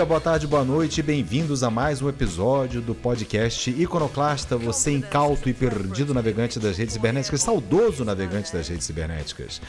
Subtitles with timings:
[0.00, 5.46] Dia, boa tarde, boa noite, bem-vindos a mais um episódio do podcast Iconoclasta, você incauto
[5.46, 9.60] e perdido navegante das redes cibernéticas, saudoso navegante das redes cibernéticas.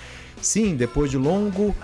[0.42, 1.76] Sim, depois de longo,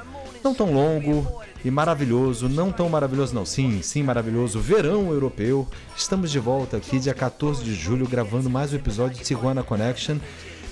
[0.42, 6.32] não tão longo e maravilhoso, não tão maravilhoso não, sim, sim, maravilhoso, verão europeu, estamos
[6.32, 10.20] de volta aqui dia 14 de julho gravando mais um episódio de Tijuana Connection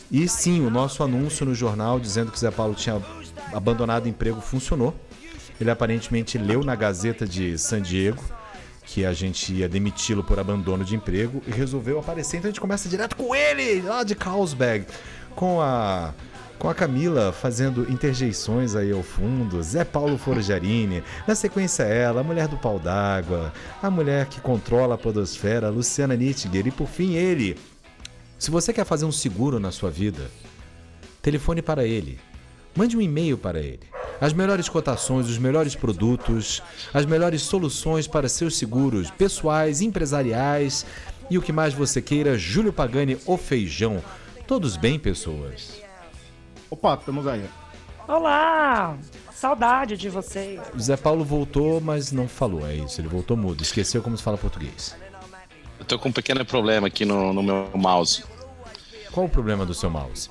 [0.09, 3.01] e sim, o nosso anúncio no jornal dizendo que Zé Paulo tinha
[3.51, 4.93] abandonado o emprego funcionou.
[5.59, 8.23] Ele aparentemente leu na Gazeta de San Diego
[8.85, 12.37] que a gente ia demiti-lo por abandono de emprego e resolveu aparecer.
[12.37, 14.85] Então a gente começa direto com ele, lá de Carlsberg,
[15.35, 16.13] com a
[16.57, 22.23] com a Camila fazendo interjeições aí ao fundo, Zé Paulo Forjarini, na sequência ela, a
[22.23, 23.51] mulher do pau d'água,
[23.83, 27.57] a mulher que controla a podosfera, Luciana Nittiger e por fim ele.
[28.39, 30.31] Se você quer fazer um seguro na sua vida,
[31.21, 32.17] telefone para ele,
[32.75, 33.81] mande um e-mail para ele.
[34.19, 36.61] As melhores cotações, os melhores produtos,
[36.93, 40.85] as melhores soluções para seus seguros pessoais, empresariais
[41.29, 44.03] e o que mais você queira, Júlio Pagani, o feijão.
[44.47, 45.81] Todos bem, pessoas?
[46.69, 47.45] Opa, estamos aí.
[48.07, 48.97] Olá!
[49.33, 50.61] Saudade de vocês.
[50.73, 53.01] O Zé Paulo voltou, mas não falou, é isso.
[53.01, 54.95] Ele voltou mudo, esqueceu como se fala português.
[55.79, 58.23] Eu tô com um pequeno problema aqui no, no meu mouse.
[59.11, 60.29] Qual o problema do seu mouse?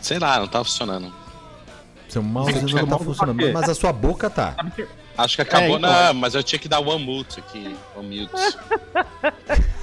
[0.00, 1.25] Sei lá, não tá funcionando.
[2.08, 3.52] Seu mouse Você não tá funcionando, fazer.
[3.52, 4.54] mas a sua boca tá.
[5.18, 5.80] Acho que acabou É, então.
[5.80, 6.12] na.
[6.12, 7.76] Mas eu tinha que dar one mute aqui.
[7.96, 8.32] One mute.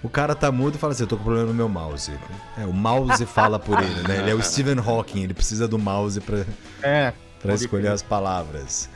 [0.00, 2.12] O cara tá mudo e fala assim: Eu tô com problema no meu mouse.
[2.56, 4.18] É, o mouse fala por ele, né?
[4.18, 6.44] Ele é o Stephen Hawking, ele precisa do mouse pra,
[6.82, 8.88] É, pra escolher as palavras.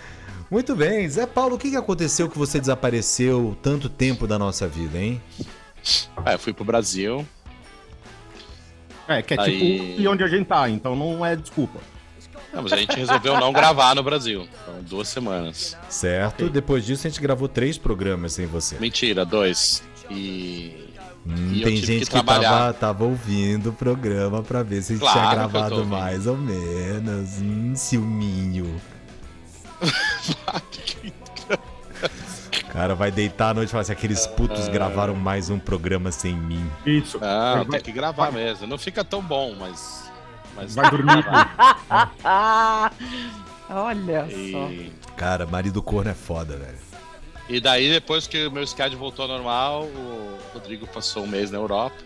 [0.49, 4.69] Muito bem, Zé Paulo, o que, que aconteceu que você desapareceu tanto tempo da nossa
[4.69, 5.21] vida, hein?
[6.25, 7.27] É, eu fui pro Brasil.
[9.09, 11.81] é que é Aí- tipo e onde a gente tá, então não é desculpa.
[12.53, 14.47] Não, mas a gente resolveu não gravar no Brasil.
[14.63, 15.77] Então, duas semanas.
[15.89, 16.51] Certo?
[16.51, 18.77] Depois disso, a gente gravou três programas sem você.
[18.79, 19.83] Mentira, dois.
[20.11, 20.89] E.
[21.27, 24.97] Hum, E tem gente que que, tava, tava ouvindo o programa pra ver se a
[24.97, 27.39] gente Claro tinha gravado mais ou menos.
[27.41, 28.79] Hum, ciúminho.
[29.81, 29.87] O
[32.73, 36.35] cara vai deitar à noite e falar assim: aqueles putos gravaram mais um programa sem
[36.35, 36.65] mim.
[36.85, 37.19] Isso.
[37.19, 38.67] Não, vai, tem que gravar mesmo.
[38.67, 40.11] Não fica tão bom, mas.
[40.55, 41.25] Mas vai dormir.
[42.25, 42.91] Ah,
[43.71, 44.69] olha só.
[44.71, 46.79] E, Cara, marido corno é foda, velho.
[47.49, 51.51] e daí, depois que o meu SCAD voltou ao normal, o Rodrigo passou um mês
[51.51, 51.97] na Europa.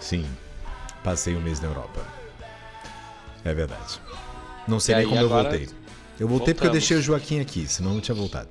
[0.00, 0.24] Sim,
[1.02, 2.00] passei um mês na Europa.
[3.44, 4.00] É verdade.
[4.66, 5.68] Não sei E nem aí, como eu voltei.
[6.20, 6.72] Eu voltei porque eu voltamos.
[6.72, 8.48] deixei o Joaquim aqui, senão eu não tinha voltado.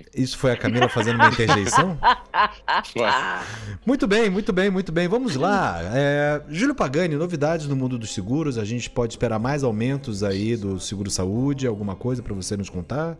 [0.00, 0.04] Ok.
[0.14, 1.98] Isso foi a Camila fazendo uma interjeição?
[3.84, 5.08] Muito bem, muito bem, muito bem.
[5.08, 5.80] Vamos lá.
[5.94, 8.58] É, Júlio Pagani, novidades no mundo dos seguros.
[8.58, 12.68] A gente pode esperar mais aumentos aí do seguro saúde, alguma coisa pra você nos
[12.68, 13.16] contar?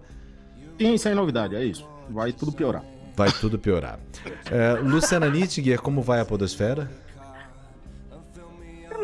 [0.79, 1.89] Sim, sem novidade, é isso.
[2.11, 2.85] Vai tudo piorar.
[3.17, 3.99] Vai tudo piorar.
[4.51, 6.91] É, Luciana Nittinger, como vai a podosfera?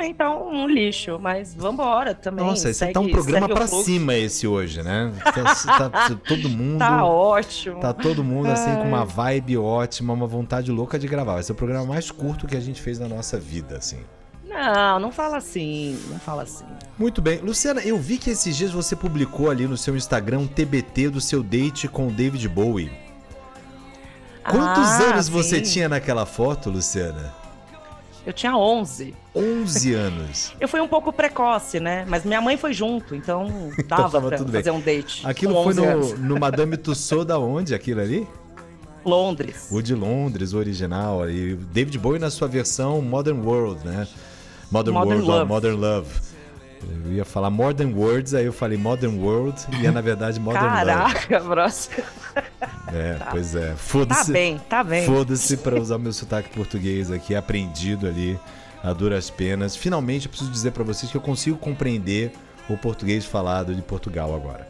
[0.03, 2.45] Também tá um lixo, mas vambora também.
[2.45, 5.13] Nossa, esse segue, tá um programa pra cima esse hoje, né?
[5.25, 6.79] Tá, tá- todo mundo...
[6.81, 7.79] Tá ótimo.
[7.79, 9.07] Tá todo mundo assim com uma Ai.
[9.41, 11.35] vibe ótima, uma vontade louca de gravar.
[11.35, 14.01] Vai ser o programa mais curto que a gente fez na nossa vida, assim.
[14.45, 16.65] Não, não fala assim, não fala assim.
[16.99, 17.39] Muito bem.
[17.39, 21.21] Luciana, eu vi que esses dias você publicou ali no seu Instagram um TBT do
[21.21, 22.91] seu date com o David Bowie.
[24.43, 25.73] Quantos Ah, anos você sim.
[25.75, 27.41] tinha naquela foto, Luciana?
[28.25, 29.15] Eu tinha 11.
[29.35, 30.55] 11 anos.
[30.61, 32.05] Eu fui um pouco precoce, né?
[32.09, 34.61] Mas minha mãe foi junto, então dava tava pra tudo bem.
[34.63, 35.27] fazer um date.
[35.27, 36.13] Aquilo foi 11 anos.
[36.13, 38.27] no, no Madame Tussauds da onde, aquilo ali?
[39.05, 39.69] Londres.
[39.71, 41.29] O de Londres, o original.
[41.29, 44.07] E David Bowie na sua versão Modern World, né?
[44.71, 45.49] Modern, Modern World, Love.
[45.49, 46.09] Modern Love.
[47.05, 50.65] Eu ia falar Modern Words, aí eu falei Modern World e é na verdade Modern
[50.65, 50.77] Love.
[50.87, 52.05] Caraca, próximo.
[52.95, 53.71] É, pois é.
[53.71, 54.33] Tá Foda-se.
[54.33, 55.07] bem, tá bem.
[55.07, 58.39] Foda-se pra usar meu sotaque português aqui, aprendido ali
[58.83, 59.75] a duras penas.
[59.75, 62.33] Finalmente eu preciso dizer pra vocês que eu consigo compreender
[62.69, 64.69] o português falado de Portugal agora.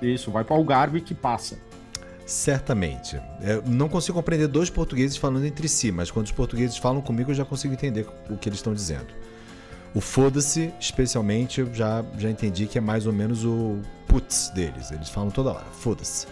[0.00, 1.56] Isso, vai para Algarve que passa.
[2.26, 3.20] Certamente.
[3.40, 7.30] Eu não consigo compreender dois portugueses falando entre si, mas quando os portugueses falam comigo
[7.30, 9.06] eu já consigo entender o que eles estão dizendo.
[9.94, 14.90] O foda-se, especialmente, eu já, já entendi que é mais ou menos o putz deles.
[14.90, 15.64] Eles falam toda hora.
[15.72, 16.26] Foda-se.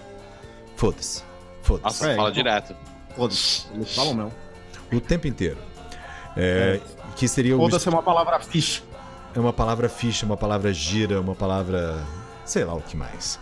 [0.76, 1.22] Foda-se.
[1.62, 1.84] Foda-se.
[1.84, 2.74] Nossa, É, fala então- direto.
[3.14, 3.66] Foda-se.
[3.74, 4.32] Eles falam mesmo.
[4.92, 5.58] O tempo inteiro.
[6.36, 6.80] É,
[7.16, 7.60] Que seria o.
[7.60, 8.82] Foda-se é uma palavra ficha.
[9.34, 12.02] É uma palavra ficha, uma palavra gira, uma palavra.
[12.44, 13.38] sei lá o que mais.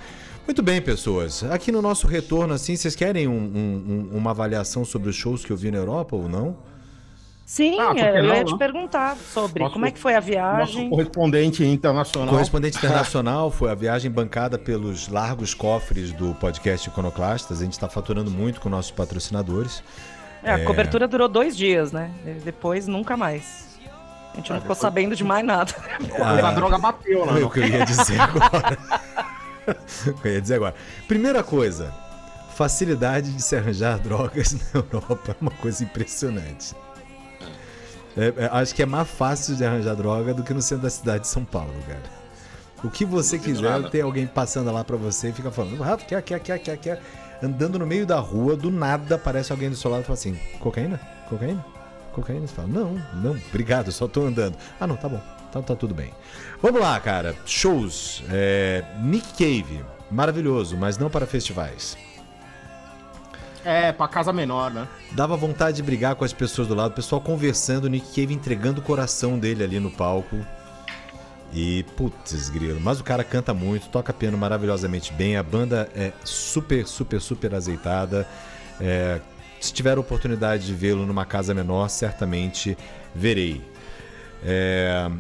[0.47, 1.43] Muito bem, pessoas.
[1.45, 5.45] Aqui no nosso retorno, assim, vocês querem um- um- um- uma avaliação sobre os shows
[5.45, 6.57] que eu vi na Europa ou não?
[7.51, 8.45] Sim, Ah, é, eu não, ia né?
[8.45, 10.89] te perguntar sobre Nosso- como é que foi a Nosso viagem.
[10.89, 12.29] correspondente internacional.
[12.33, 17.61] Correspondente internacional foi a viagem bancada pelos largos cofres do podcast Iconoclastas.
[17.61, 19.83] A gente está faturando muito com nossos patrocinadores.
[20.45, 22.13] É, a cobertura durou dois dias, né?
[22.45, 23.69] Depois, nunca mais.
[24.33, 25.75] A gente não Ah, ficou depois- sabendo de mais nada.
[26.23, 27.41] A droga bateu, né?
[27.41, 28.79] É o que eu ia dizer agora.
[30.07, 30.75] o que eu ia dizer agora.
[31.09, 31.93] Primeira coisa,
[32.55, 36.77] facilidade de se arranjar drogas na Europa é uma coisa impressionante.
[38.17, 40.91] É, é, acho que é mais fácil de arranjar droga do que no centro da
[40.91, 42.21] cidade de São Paulo, cara.
[42.83, 43.91] O que você quiser, nada.
[43.91, 47.03] tem alguém passando lá pra você e fica falando, Rafa, quer, quer, quer, quer, quer.
[47.43, 50.39] Andando no meio da rua, do nada aparece alguém do seu lado e fala assim:
[50.59, 51.01] cocaína?
[51.29, 51.65] Cocaína?
[52.13, 52.47] Cocaína?
[52.47, 54.57] Você fala: não, não, obrigado, só tô andando.
[54.79, 56.13] Ah, não, tá bom, então tá tudo bem.
[56.63, 57.35] Vamos lá, cara.
[57.45, 58.23] Shows.
[58.31, 61.97] É, Nick Cave, maravilhoso, mas não para festivais.
[63.65, 64.89] É, pra casa menor, né?
[65.13, 68.33] Dava vontade de brigar com as pessoas do lado, o pessoal conversando, o Nick Cave
[68.33, 70.37] entregando o coração dele ali no palco.
[71.53, 72.81] E putz, grilo.
[72.81, 75.37] Mas o cara canta muito, toca piano maravilhosamente bem.
[75.37, 78.27] A banda é super, super, super azeitada.
[78.81, 79.21] É,
[79.61, 82.79] se tiver a oportunidade de vê-lo numa casa menor, certamente
[83.15, 83.61] verei.
[84.45, 85.11] É,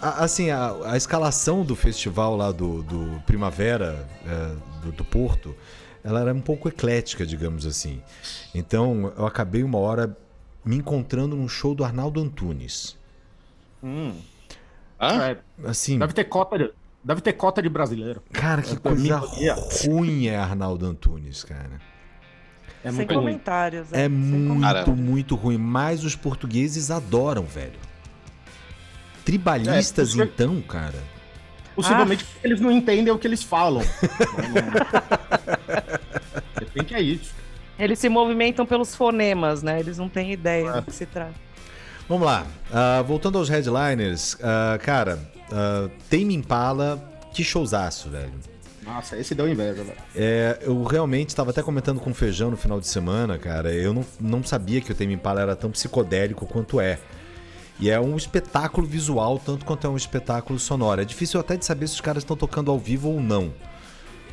[0.00, 5.54] assim, a, a escalação do festival lá do, do Primavera, é, do, do Porto,
[6.06, 8.00] ela era um pouco eclética, digamos assim.
[8.54, 10.16] Então, eu acabei uma hora
[10.64, 12.96] me encontrando num show do Arnaldo Antunes.
[13.82, 14.12] Hã?
[15.00, 16.70] É, Assim, deve ter cota de,
[17.04, 18.22] deve ter cota de brasileiro.
[18.32, 19.54] cara, que é coisa minoria.
[19.84, 21.80] ruim é Arnaldo Antunes, cara.
[22.84, 23.18] É Sem muito ruim.
[23.24, 23.92] comentários.
[23.92, 25.58] É sem muito, muito ruim.
[25.58, 27.78] Mas os portugueses adoram, velho.
[29.24, 31.16] Tribalistas, É, porque- então, cara.
[31.74, 33.82] Possivelmente porque eles não entendem o que eles falam.
[36.76, 37.34] De repente é isso.
[37.78, 39.80] Eles se movimentam pelos fonemas, né?
[39.80, 41.34] Eles não têm ideia do que se trata.
[42.08, 42.46] Vamos lá.
[42.72, 45.18] Ah, voltando aos headliners, ah, cara,
[45.50, 47.02] uh, Tame Impala,
[47.32, 48.32] que showzaço, velho.
[48.84, 49.98] Nossa, esse deu inveja, velho.
[50.14, 53.72] É, eu realmente estava até comentando com o Feijão no final de semana, cara.
[53.72, 56.98] Eu não, não sabia que o Tame Impala era tão psicodélico quanto é.
[57.80, 61.00] E é um espetáculo visual, tanto quanto é um espetáculo sonoro.
[61.00, 63.52] É difícil até de saber se os caras estão tocando ao vivo ou não.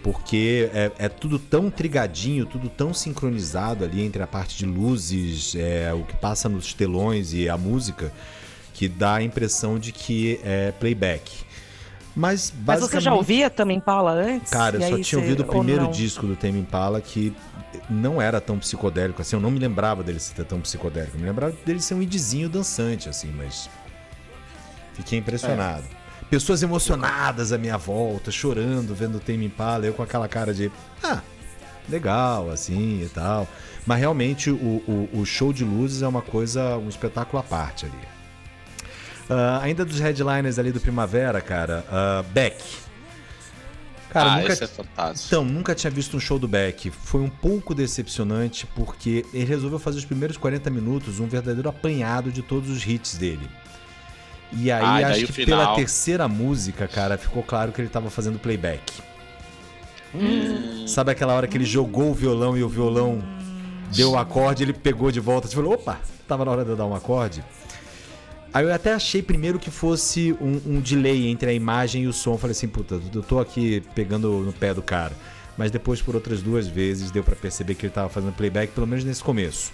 [0.04, 5.56] Porque é, é tudo tão trigadinho, tudo tão sincronizado ali entre a parte de luzes,
[5.56, 8.12] é, o que passa nos telões e a música,
[8.74, 11.32] que dá a impressão de que é playback.
[12.16, 14.52] Mas, Mas você já basicamente- ouvia também Impala antes?
[14.52, 17.34] Cara, eu só tinha você- ouvido o primeiro disco do Tame Impala que
[17.90, 19.36] não era tão psicodélico assim.
[19.36, 21.16] Eu não me lembrava dele ser tão psicodélico.
[21.16, 23.68] Eu me lembrava dele ser um indizinho dançante, assim, mas.
[24.94, 25.86] Fiquei impressionado.
[26.34, 30.72] Pessoas emocionadas à minha volta, chorando, vendo o Tame Impala, eu com aquela cara de.
[31.04, 31.22] Ah,
[31.88, 33.48] legal, assim e tal.
[33.86, 37.86] Mas realmente o, o, o show de luzes é uma coisa, um espetáculo à parte
[37.86, 37.94] ali.
[39.30, 42.64] Ah, ainda dos headliners ali do Primavera, cara, ah, Beck.
[44.10, 45.28] Cara, ah, nunca, esse é fantástico.
[45.28, 46.90] então, nunca tinha visto um show do Beck.
[46.90, 52.32] Foi um pouco decepcionante porque ele resolveu fazer os primeiros 40 minutos um verdadeiro apanhado
[52.32, 53.48] de todos os hits dele.
[54.58, 55.60] E aí, Ah, acho que final.
[55.60, 58.82] pela terceira música, cara, ficou claro que ele tava fazendo playback.
[60.88, 63.24] Sabe aquela hora que ele jogou o violão e o violão
[63.96, 66.76] deu o acorde, ele pegou de volta e falou: opa, tava na hora de eu
[66.76, 67.44] dar um acorde.
[68.54, 72.14] Aí eu até achei primeiro que fosse um, um delay entre a imagem e o
[72.14, 72.38] som.
[72.38, 75.14] Falei assim, puta, eu tô aqui pegando no pé do cara.
[75.58, 78.86] Mas depois, por outras duas vezes, deu pra perceber que ele tava fazendo playback, pelo
[78.86, 79.72] menos nesse começo.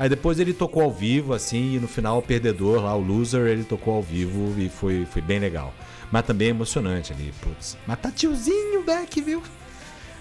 [0.00, 3.46] Aí depois ele tocou ao vivo, assim, e no final o perdedor lá, o loser,
[3.46, 5.74] ele tocou ao vivo e foi, foi bem legal.
[6.10, 7.76] Mas também emocionante ali, putz.
[7.86, 9.42] Mas tá tiozinho o Beck, viu?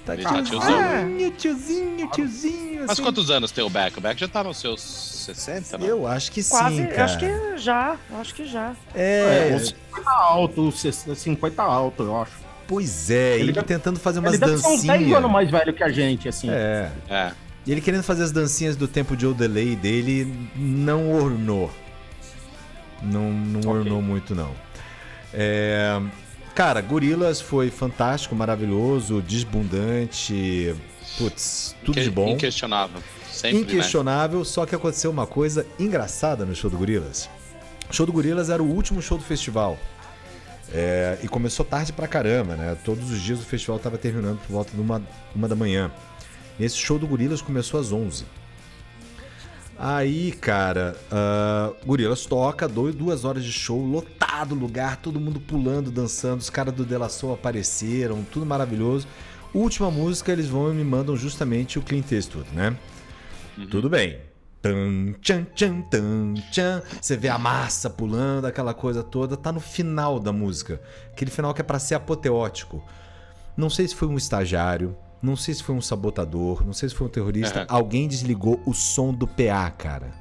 [0.06, 1.32] Tá tá tiozinho, tiozão.
[1.38, 3.04] tiozinho, tiozinho, Mas assim.
[3.04, 3.98] quantos anos tem o Beck?
[3.98, 5.86] O Beck já tá nos seus 60, né?
[5.90, 7.06] Eu acho que Quase, sim, cara.
[7.06, 8.74] acho que já, acho que já.
[8.94, 10.82] É, É, uns 50 alto, uns
[11.16, 12.34] 50 alto, eu acho.
[12.68, 15.18] pois é, ele, Ele deve- tentando fazer umas Ele deve ser uns 10 dancinhas.
[15.18, 16.50] anos mais velho que a gente, assim.
[16.50, 16.92] É.
[17.10, 17.32] É.
[17.70, 21.70] E ele querendo fazer as dancinhas do tempo de Old Delay dele, não ornou.
[23.00, 23.72] Não, não Ok.
[23.74, 24.56] ornou muito, não.
[25.32, 26.02] É,
[26.56, 30.74] Cara, Gorilas foi fantástico, maravilhoso, desbundante.
[31.20, 32.30] putz, tudo de bom.
[32.30, 33.04] Inquestionável.
[33.32, 33.62] Sempre, né?
[33.62, 37.30] Inquestionável, só que aconteceu uma coisa engraçada no show do Gorilas.
[37.88, 39.78] O show do Gorilas era o último show do festival.
[40.74, 42.76] É, e começou tarde pra caramba, né?
[42.84, 45.04] Todos os dias o festival tava terminando por volta de uma,
[45.36, 45.92] uma da manhã.
[46.60, 48.26] Esse show do Gorilas começou às 11.
[49.82, 55.40] Aí, cara, ah, Gorilas toca, dois, duas horas de show, lotado o lugar, todo mundo
[55.40, 59.08] pulando, dançando, os caras do Delação apareceram, tudo maravilhoso.
[59.54, 62.78] Última música, eles vão e me mandam justamente o Clint Eastwood, né?
[63.72, 64.20] Tudo bem.
[64.62, 66.84] Tan, tchan, tchan, tan, tchan.
[67.02, 70.82] Você vê a massa pulando, aquela coisa toda, tá no final da música.
[71.12, 72.84] Aquele final que é pra ser apoteótico.
[73.56, 76.96] Não sei se foi um estagiário, não sei se foi um sabotador, não sei se
[76.96, 77.66] foi um terrorista.
[77.70, 80.12] Alguém desligou o som do PA, cara.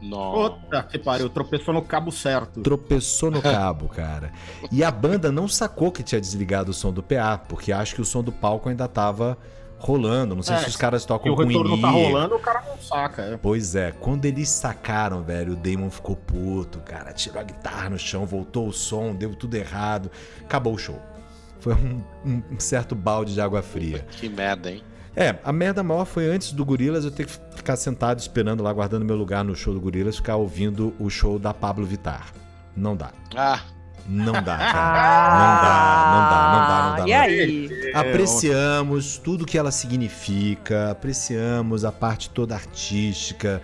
[0.00, 0.50] Nossa.
[0.56, 2.60] Puta que pariu, tropeçou no cabo certo.
[2.60, 4.32] Tropeçou no cabo, cara.
[4.70, 8.00] E a banda não sacou que tinha desligado o som do PA, porque acho que
[8.00, 9.38] o som do palco ainda tava
[9.78, 10.34] rolando.
[10.34, 12.76] Não sei É, se os caras tocam o com retorno tá rolando, o cara não
[12.78, 13.22] saca.
[13.22, 13.36] É.
[13.36, 17.12] Pois é, quando eles sacaram, velho, o Damon ficou puto, cara.
[17.12, 20.10] Tirou a guitarra no chão, voltou o som, deu tudo errado.
[20.40, 21.00] Acabou o show.
[21.62, 24.04] Foi um, um- certo balde de água fria.
[24.10, 24.82] Que merda, hein?
[25.16, 28.72] É, a merda maior foi antes do Gorilas eu ter que ficar sentado esperando lá,
[28.72, 32.32] guardando meu lugar no show do Gorilas, ficar ouvindo o show da Pablo Vittar.
[32.76, 33.10] Não dá.
[33.36, 33.60] Ah,
[34.08, 34.72] Não dá, cara.
[34.74, 37.20] Ah, não dá, não dá, não dá, E não dá.
[37.22, 37.92] aí?
[37.94, 43.60] Apreciamos tudo que ela significa, apreciamos a parte toda artística,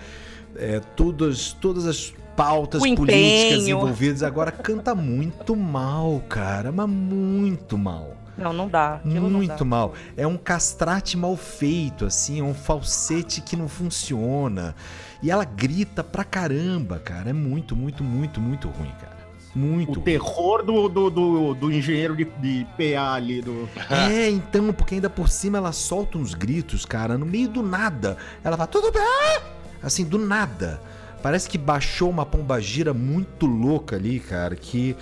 [0.54, 3.76] é, todas, todas as pautas O políticas empenho.
[3.78, 4.22] envolvidas.
[4.22, 8.16] Agora canta muito mal, cara, mas muito mal.
[8.36, 8.94] Não, não dá.
[9.04, 9.64] Aquilo muito não dá.
[9.64, 9.94] mal.
[10.16, 14.76] É um castrate mal feito, assim, é um falsete que não funciona.
[15.20, 17.30] E ela grita pra caramba, cara.
[17.30, 19.18] É muito, muito, muito, muito ruim, cara.
[19.56, 20.04] Muito O ruim.
[20.04, 23.42] terror do, do, do, do engenheiro de, de PA ali.
[23.42, 23.68] Do...
[23.90, 28.16] É, então, porque ainda por cima ela solta uns gritos, cara, no meio do nada.
[28.44, 29.40] Ela fala, tudo bem?
[29.82, 30.80] Assim, do nada.
[31.22, 34.96] Parece que baixou uma pombagira muito louca ali, cara, que.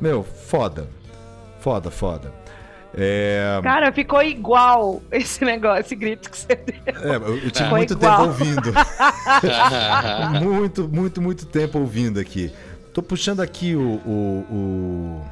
[0.00, 0.88] Meu, foda.
[1.60, 2.32] Foda, foda.
[2.94, 7.12] É, Cara, ficou igual esse negócio, esse grito que você deu.
[7.12, 8.16] é, eu, tive muito igual.
[8.16, 8.72] tempo ouvindo.
[10.42, 12.50] muito, muito, muito tempo ouvindo aqui.
[12.94, 14.00] Tô puxando aqui o.
[14.06, 15.22] O,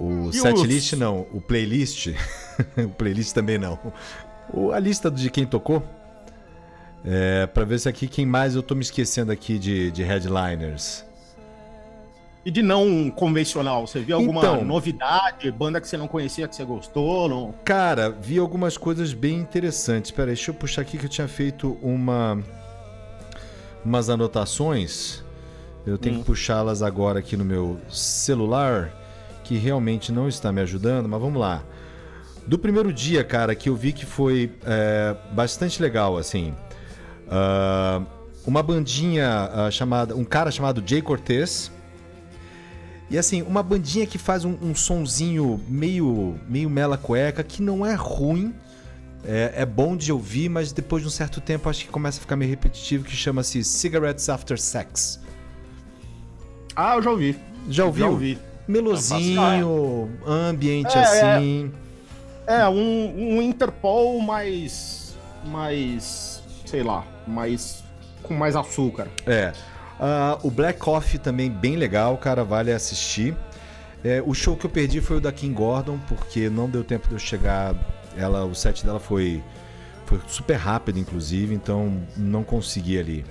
[0.00, 2.08] o, o setlist, os- não, o playlist.
[2.76, 3.78] o playlist também não.
[4.52, 5.82] O, a lista de quem tocou.
[7.04, 11.04] É, pra ver se aqui quem mais eu tô me esquecendo aqui de, de headliners.
[12.44, 14.64] E de não convencional, você viu alguma Então.
[14.64, 17.28] novidade, banda que você não conhecia, que você gostou?
[17.28, 17.54] Não?
[17.64, 20.10] Cara, vi algumas coisas bem interessantes.
[20.10, 22.38] Pera aí, deixa eu puxar aqui que eu tinha feito uma
[23.84, 25.22] umas anotações.
[25.86, 26.18] Eu tenho Hum.
[26.20, 28.92] que puxá-las agora aqui no meu celular,
[29.44, 31.62] que realmente não está me ajudando, mas vamos lá.
[32.46, 36.54] Do primeiro dia, cara, que eu vi que foi é, bastante legal, assim.
[37.30, 38.02] Ah,
[38.46, 40.16] uma bandinha ah, chamada.
[40.16, 41.70] Um cara chamado Jay Cortez.
[43.10, 47.84] E assim, uma bandinha que faz um, um sonzinho meio, meio mela cueca, que não
[47.84, 48.54] é ruim.
[49.24, 52.20] É, é bom de ouvir, mas depois de um certo tempo acho que começa a
[52.20, 55.20] ficar meio repetitivo, que chama-se Cigarettes After Sex.
[56.76, 57.38] Ah, eu já ouvi.
[57.68, 58.04] Já ouviu?
[58.04, 58.38] Já ouvi.
[58.68, 61.72] Melosinho, ambiente É, assim.
[62.46, 65.16] É, um, um Interpol mais.
[65.46, 66.42] mais.
[66.66, 67.82] sei lá, mais.
[68.22, 69.08] com mais açúcar.
[69.26, 69.52] É.
[70.00, 73.34] Ah, o Black Coffee também bem legal, cara, vale assistir.
[74.04, 77.08] É, o show que eu perdi foi o da Kim Gordon, porque não deu tempo
[77.08, 77.74] de eu chegar.
[78.16, 79.42] Ela, o set dela foi,
[80.06, 83.24] foi super rápido, inclusive, então não consegui ali.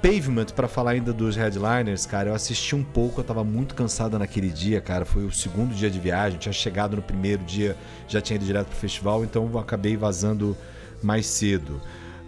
[0.00, 4.16] Pavement, pra falar ainda dos headliners, cara, eu assisti um pouco, eu tava muito cansado
[4.18, 5.04] naquele dia, cara.
[5.04, 7.76] Foi o segundo dia de viagem, tinha chegado no primeiro dia,
[8.06, 10.56] já tinha ido direto pro festival, então acabei vazando
[11.02, 11.80] mais cedo.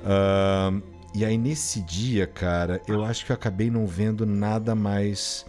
[0.04, 0.80] Ahn,
[1.18, 5.44] e aí nesse dia, cara, eu acho que eu acabei não vendo nada mais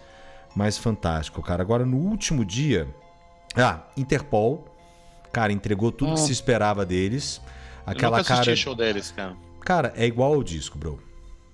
[0.55, 1.61] mais fantástico, cara.
[1.61, 2.87] Agora no último dia,
[3.55, 4.65] ah, Interpol,
[5.31, 6.25] cara, entregou tudo que Hum.
[6.25, 7.39] se esperava deles.
[7.85, 9.35] eu Aquela nunca assisti cara, show deles, cara.
[9.61, 10.99] cara, é igual ao disco, bro.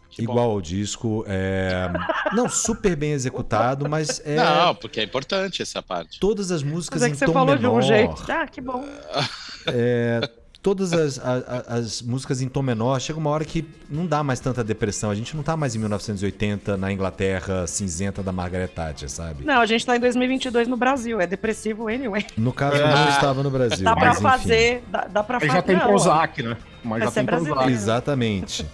[0.09, 0.31] Que bom.
[0.31, 1.91] igual ao disco, é...
[2.33, 6.21] não super bem executado, mas é Não, porque é importante essa parte.
[6.21, 7.59] todas as músicas Mas é em que você tom falou menor.
[7.59, 8.23] de um jeito.
[8.31, 8.81] Ah, que bom.
[9.67, 10.21] É,
[10.65, 14.23] todas as, a- a- as músicas em tom menor, chega uma hora que não dá
[14.23, 15.11] mais tanta depressão.
[15.11, 19.45] A gente não tá mais em 1980 na Inglaterra cinzenta da Margaret Thatcher, sabe?
[19.45, 21.21] Não, a gente tá em 2022 no Brasil.
[21.21, 22.25] É depressivo anyway.
[22.35, 22.95] No caso, É.
[22.95, 23.83] não estava no Brasil.
[23.85, 24.23] Dá pra mas enfim.
[24.27, 24.83] fazer.
[24.89, 25.53] Dá, dá pra Aí fazer.
[25.53, 26.57] já tem Prozac, né?
[26.83, 27.69] Mas já é tem Prozac.
[27.71, 28.65] Exatamente.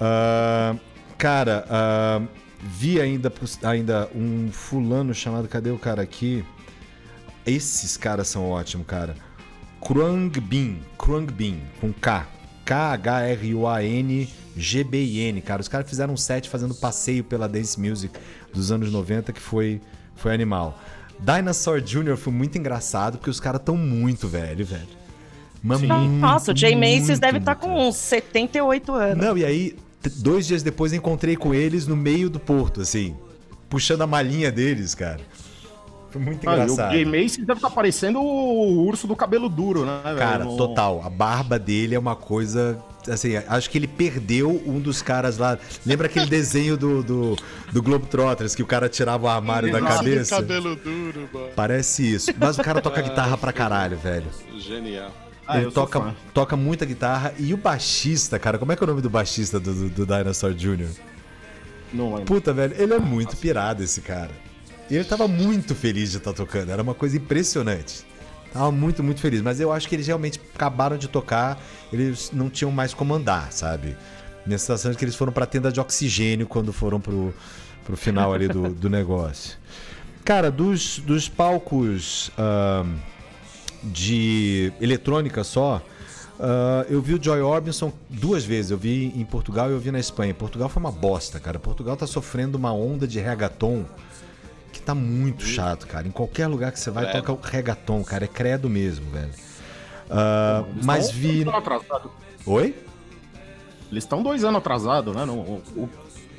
[0.00, 0.76] Ah,
[1.18, 2.20] cara, ah,
[2.62, 3.32] vi ainda,
[3.64, 5.48] ainda um fulano chamado.
[5.48, 6.44] Cadê o cara aqui?
[7.44, 9.16] Esses caras são ótimos, cara.
[9.80, 12.26] Krungbin, Krungbin, com K.
[12.64, 15.60] K-H-R-U-A-N-G-B-I-N, cara.
[15.60, 18.16] Os caras fizeram um set fazendo passeio pela dance music
[18.54, 19.80] dos anos 90 que foi,
[20.14, 20.78] foi animal.
[21.18, 22.16] Dinosaur Jr.
[22.16, 25.00] foi muito engraçado porque os caras tão muito velho, velho.
[25.62, 29.24] Mas muito, Nossa, o Jay Macy's muito, deve estar muito com uns 78 anos.
[29.24, 29.76] Não, e aí,
[30.16, 33.14] dois dias depois, eu encontrei com eles no meio do porto, assim,
[33.68, 35.20] puxando a malinha deles, cara.
[36.10, 36.92] Foi muito Ah, e o engraçado.
[36.92, 40.18] Jay Macy deve estar parecendo o urso do cabelo duro, né, velho?
[40.18, 41.02] Cara, No- total.
[41.04, 42.78] A barba dele é uma coisa.
[43.08, 45.56] Assim, acho que ele perdeu um dos caras lá.
[45.86, 47.36] Lembra aquele desenho do, do,
[47.72, 49.94] do Globetrotters que o cara tirava o armário da Exato.
[49.96, 50.36] cabeça?
[50.36, 51.46] cabelo duro, mano.
[51.56, 52.30] Parece isso.
[52.38, 54.26] Mas o cara toca guitarra pra caralho, velho.
[54.58, 55.10] Genial.
[55.46, 57.32] Ah, ele toca, toca muita guitarra.
[57.38, 60.06] E o baixista, cara, como é que é o nome do baixista do, do, do
[60.06, 60.86] Dinosaur Jr.?
[61.92, 62.24] Não lembro.
[62.26, 64.30] Puta, velho, ele é muito pirado, esse cara.
[64.90, 68.04] E ele tava muito feliz de estar tocando, era uma coisa impressionante.
[68.52, 69.40] Tava muito, muito feliz.
[69.40, 71.60] Mas eu acho que eles realmente acabaram de tocar,
[71.92, 73.96] eles não tinham mais como andar, sabe?
[74.44, 77.32] Nessa situação de que eles foram pra tenda de oxigênio quando foram pro,
[77.84, 79.56] pro final ali do, do negócio.
[80.24, 82.96] Cara, dos, dos palcos ahn,
[83.84, 85.80] de eletrônica só,
[86.40, 88.70] ah, eu vi o Joy Orbison duas vezes.
[88.70, 90.32] Eu vi em Portugal e eu vi na Espanha.
[90.32, 91.58] Portugal foi uma bosta, cara.
[91.58, 93.84] Portugal tá sofrendo uma onda de reggaeton
[94.90, 96.06] tá muito chato, cara.
[96.06, 97.24] Em qualquer lugar que você vai, Credo.
[97.24, 98.24] toca o reggaeton, cara.
[98.24, 99.30] É credo mesmo, velho.
[100.72, 101.42] Eles mas vi.
[101.42, 101.54] anos.
[102.46, 102.74] Oi?
[103.90, 105.24] Eles estão dois anos atrasados, né?
[105.24, 105.88] No- o- o-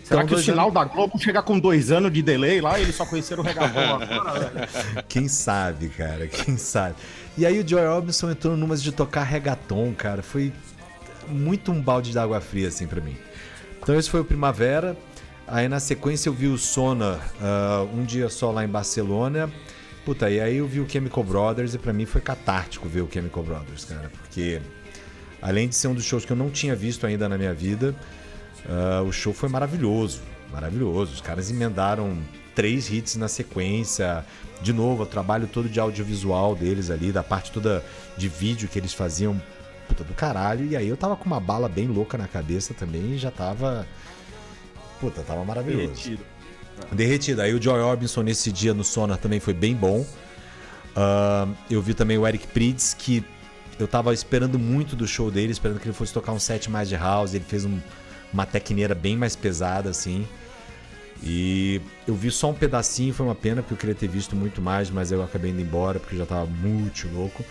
[0.03, 2.95] Será que o sinal da Globo chega com dois anos de delay lá e eles
[2.95, 4.67] só conheceram o agora, velho?
[5.07, 6.95] Quem sabe, cara, quem sabe.
[7.37, 10.21] E aí o Joy Orbison entrou numas de tocar reggaeton, cara.
[10.21, 10.51] Foi
[11.29, 13.15] muito um balde de água fria, assim, pra mim.
[13.81, 14.97] Então esse foi o Primavera.
[15.51, 19.51] Aí na sequência eu vi o Sona ah, um dia só lá em Barcelona.
[20.05, 23.09] Puta, e aí eu vi o Chemical Brothers e pra mim foi catártico ver o
[23.11, 24.09] Chemical Brothers, cara.
[24.21, 24.61] Porque
[25.41, 27.93] além de ser um dos shows que eu não tinha visto ainda na minha vida,
[28.65, 30.21] ah, o show foi maravilhoso.
[30.53, 31.15] Maravilhoso.
[31.15, 32.17] Os caras emendaram
[32.55, 34.25] três hits na sequência.
[34.61, 37.83] De novo, o trabalho todo de audiovisual deles ali, da parte toda
[38.15, 39.41] de vídeo que eles faziam,
[39.85, 40.65] puta do caralho.
[40.65, 43.85] E aí eu tava com uma bala bem louca na cabeça também e já tava.
[45.01, 45.87] Puta, tava maravilhoso.
[45.87, 46.23] Derretido.
[46.93, 47.41] Derretido.
[47.41, 50.05] Aí o Joy Orbison nesse dia no Sonar também foi bem bom.
[50.95, 53.23] Ah, eu vi também o Eric Prydz, que
[53.79, 56.87] eu tava esperando muito do show dele, esperando que ele fosse tocar um set mais
[56.87, 57.33] de house.
[57.33, 57.79] Ele fez um-
[58.31, 60.25] uma tecneira bem mais pesada, assim.
[61.23, 64.61] E eu vi só um pedacinho, foi uma pena, porque eu queria ter visto muito
[64.61, 67.43] mais, mas eu acabei indo embora, porque eu já tava muito louco.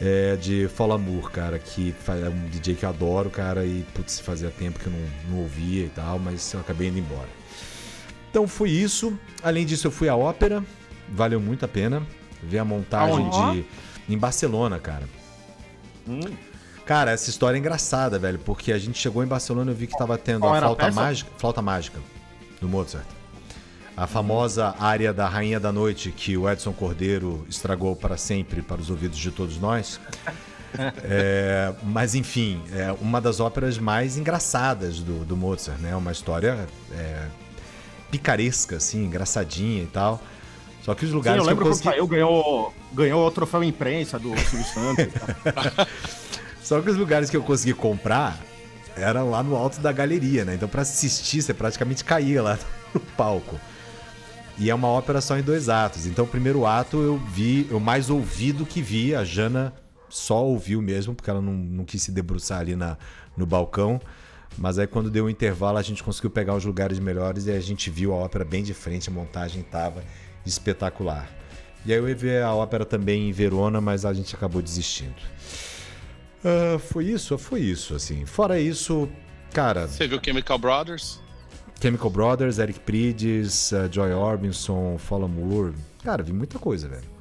[0.00, 4.20] É de Fall Amour, cara, que é um DJ que eu adoro, cara, e putz,
[4.20, 7.28] fazia tempo que eu não, não ouvia e tal, mas eu acabei indo embora.
[8.30, 9.18] Então foi isso.
[9.42, 10.62] Além disso, eu fui à ópera,
[11.08, 12.02] valeu muito a pena
[12.42, 13.64] ver a montagem de.
[14.08, 15.04] em Barcelona, cara.
[16.06, 16.20] Hum.
[16.84, 19.86] Cara, essa história é engraçada, velho, porque a gente chegou em Barcelona e eu vi
[19.86, 21.98] que tava tendo Qual a flauta mágica, flauta mágica
[22.60, 23.15] do Mozart.
[23.96, 28.80] A famosa área da Rainha da Noite que o Edson Cordeiro estragou para sempre para
[28.80, 30.00] os ouvidos de todos nós.
[31.04, 35.96] É, mas enfim, é uma das óperas mais engraçadas do, do Mozart, né?
[35.96, 37.28] Uma história é,
[38.10, 40.20] picaresca, assim, engraçadinha e tal.
[40.82, 41.88] Só que os Sim, lugares eu que eu lembro quando consegui...
[41.88, 45.06] saiu, ganhou, ganhou o troféu imprensa do Silvio Santos.
[45.14, 45.86] tá?
[46.62, 48.38] Só que os lugares que eu consegui comprar
[48.96, 50.54] eram lá no alto da galeria, né?
[50.54, 52.58] Então pra assistir você praticamente caía lá
[52.92, 53.58] no palco.
[54.58, 56.06] E é uma ópera só em dois atos.
[56.06, 59.14] Então o primeiro ato eu vi, eu mais ouvi do que vi.
[59.14, 59.72] A Jana
[60.08, 62.96] só ouviu mesmo, porque ela não, não quis se debruçar ali na,
[63.36, 64.00] no balcão.
[64.56, 67.60] Mas aí quando deu o intervalo a gente conseguiu pegar os lugares melhores e a
[67.60, 70.02] gente viu a ópera bem de frente, a montagem tava
[70.46, 71.28] espetacular.
[71.84, 75.14] E aí eu ia ver a ópera também em Verona, mas a gente acabou desistindo.
[76.44, 77.36] Ah, foi isso?
[77.36, 78.24] Foi isso, assim.
[78.24, 79.08] Fora isso,
[79.52, 81.20] cara, Você viu Chemical Brothers?
[81.80, 85.74] Chemical Brothers, Eric Prydz, uh, Joy Orbison, Fall Moore.
[86.02, 87.16] Cara, vi muita coisa, velho.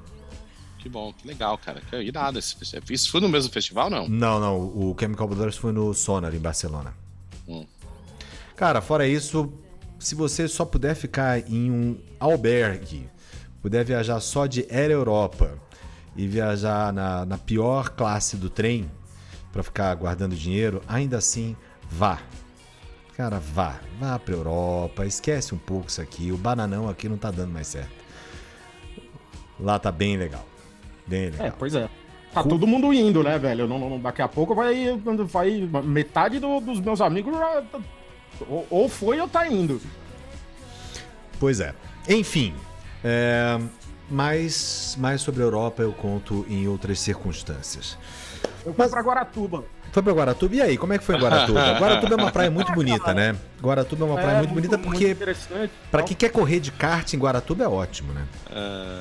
[0.79, 1.81] Que bom, que legal, cara.
[1.81, 2.85] Que irado esse festival.
[2.89, 4.07] Isso foi no mesmo festival, não?
[4.07, 6.93] Não, não, o Chemical Brothers foi no Sonar, em Barcelona.
[7.47, 7.65] Hum.
[8.55, 9.51] Cara, fora isso,
[9.99, 13.09] se você só puder ficar em um albergue,
[13.61, 15.57] puder viajar só de Air Europa
[16.15, 18.89] e viajar na, na pior classe do trem
[19.51, 21.55] pra ficar guardando dinheiro, ainda assim,
[21.89, 22.21] vá.
[23.15, 23.79] Cara, vá.
[23.99, 26.31] Vá pra Europa, esquece um pouco isso aqui.
[26.31, 27.91] O bananão aqui não tá dando mais certo.
[29.59, 30.45] Lá tá bem legal.
[31.07, 31.47] Bem legal.
[31.47, 31.89] É, pois é.
[32.33, 33.65] Tá todo mundo indo, né, velho?
[33.67, 37.79] Não, não- daqui a pouco vai, vai metade do- dos meus amigos já, tá-
[38.49, 39.79] ou, ou foi ou tá indo.
[41.39, 41.73] Pois é.
[42.09, 42.53] Enfim,
[43.01, 43.57] é,
[44.09, 47.97] mas mais sobre a Europa eu conto em outras circunstâncias.
[48.65, 49.63] Eu fui pra Guaratuba.
[49.95, 50.55] Foi pra Guaratuba?
[50.55, 51.71] E aí, como é que foi em Guaratuba?
[51.79, 53.33] Guaratuba é uma praia muito bonita, né?
[53.61, 55.15] Guaratuba é uma praia muito, bonita porque
[55.89, 56.03] tal.
[56.03, 58.27] quem quer correr de kart em Guaratuba é ótimo, né?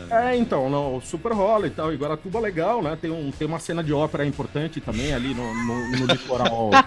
[0.09, 1.93] É, então, não, super rola e tal.
[1.93, 2.97] E Guaratuba é legal, né?
[3.03, 6.71] Tem, um, tem uma cena de ópera importante também ali no, no, no litoral.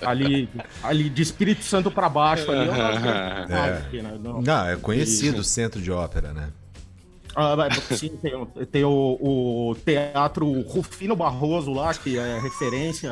[0.00, 0.48] ali,
[0.82, 2.70] ali de Espírito Santo pra baixo ali.
[2.70, 3.82] É.
[3.86, 4.18] Aqui, né?
[4.18, 4.40] Não.
[4.40, 6.48] Não, é conhecido o centro de ópera, né?
[7.36, 7.54] Ah,
[7.94, 8.90] sim, tem, o- tem o,
[9.70, 13.10] o teatro Rufino Barroso lá, que é referência.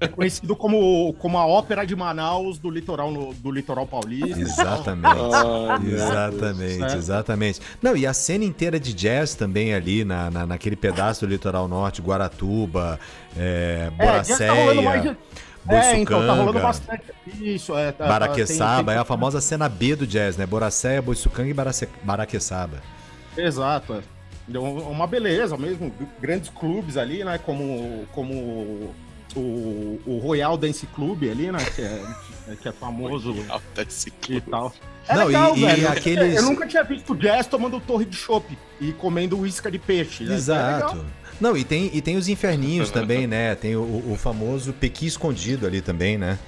[0.00, 4.38] É, é conhecido como, como a ópera de Manaus do litoral, no- do litoral paulista.
[4.38, 5.06] Exatamente.
[5.34, 6.96] Ah, Exatamente, É.
[6.96, 7.60] exatamente.
[7.80, 11.66] Não, e a cena inteira de jazz também ali na, na- naquele pedaço do litoral
[11.66, 13.00] norte, Guaratuba,
[13.36, 15.16] é, É,
[15.64, 17.04] de- É, então, tá rolando Boiçucanga, bastante.
[17.40, 17.92] Isso, é.
[17.92, 20.44] Tá, Baraqueçaba, tem- é a famosa cena B do jazz, né?
[20.46, 22.82] Boracéia, Boiçucanga e Barace- Baraqueçaba.
[23.34, 24.00] tem- Exato, é.
[24.48, 25.92] Deu uma beleza mesmo.
[26.20, 27.38] Grandes clubes ali, né?
[27.38, 28.92] Como, como
[29.36, 31.58] o, o Royal Dance Club ali, né?
[31.74, 32.02] Que é,
[32.60, 34.72] que é famoso Alta esse e tal.
[35.08, 35.88] É Não, e- legal, e velho.
[35.88, 40.24] aqueles- Eu nunca tinha visto jazz tomando torre de chopp e comendo isca de peixe.
[40.24, 40.34] né?
[40.34, 40.96] É Exato.
[40.96, 41.06] legal.
[41.42, 43.56] Não, e tem, e tem os inferninhos também, né?
[43.56, 46.38] Tem o, o famoso Pequi escondido ali também, né?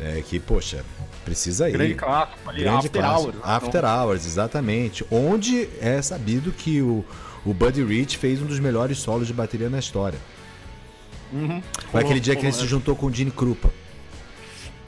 [0.00, 0.84] É, que, poxa,
[1.24, 1.72] precisa ir.
[1.72, 3.22] Grande clássico ali, Grande After clássico.
[3.22, 3.34] Hours.
[3.34, 3.42] né?
[3.44, 5.04] After Hours, exatamente.
[5.10, 7.04] Onde é sabido que o,
[7.44, 10.18] o Buddy Rich fez um dos melhores solos de bateria na história.
[11.32, 11.60] Uhum.
[11.90, 13.70] Foi aquele dia que ele se juntou com o Gene Krupa.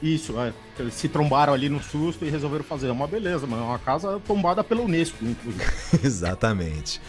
[0.05, 0.53] Isso, é.
[0.77, 2.89] Eles se trombaram ali no susto e resolveram fazer.
[2.89, 3.63] É uma beleza, mano.
[3.63, 5.65] É uma casa tombada pela Unesco, inclusive.
[6.05, 7.01] exatamente.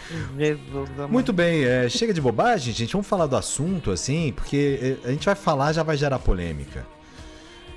[1.07, 2.93] Muito bem, é, chega de bobagem, gente.
[2.93, 6.87] Vamos falar do assunto, assim, porque é, a gente vai falar já vai gerar polêmica.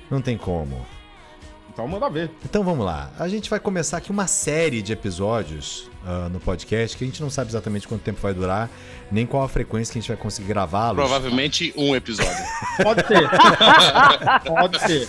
[0.09, 0.83] Não tem como.
[1.73, 2.29] Então manda ver.
[2.43, 3.09] Então vamos lá.
[3.17, 7.21] A gente vai começar aqui uma série de episódios ah, no podcast que a gente
[7.21, 8.69] não sabe exatamente quanto tempo vai durar,
[9.09, 10.95] nem qual a frequência que a gente vai conseguir gravá-los.
[10.97, 12.43] Provavelmente um episódio.
[12.83, 13.29] Pode ser.
[14.45, 15.07] Pode ser.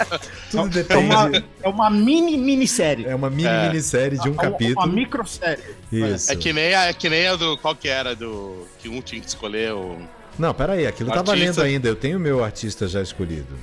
[0.50, 1.04] Tudo É depende.
[1.04, 1.30] uma,
[1.62, 3.06] é uma mini minissérie.
[3.06, 3.66] É uma mini É.
[3.68, 4.86] minissérie de um Uma- capítulo.
[4.86, 5.64] Uma microsérie.
[5.90, 6.30] Isso.
[6.32, 7.56] É que nem a, é que nem a do.
[7.58, 8.14] Qual que era?
[8.14, 8.66] Do.
[8.78, 9.98] Que um tinha que escolher o.
[10.38, 11.36] Não, peraí, aquilo tá Artista.
[11.36, 11.88] valendo ainda.
[11.88, 13.54] Eu tenho o meu artista já escolhido.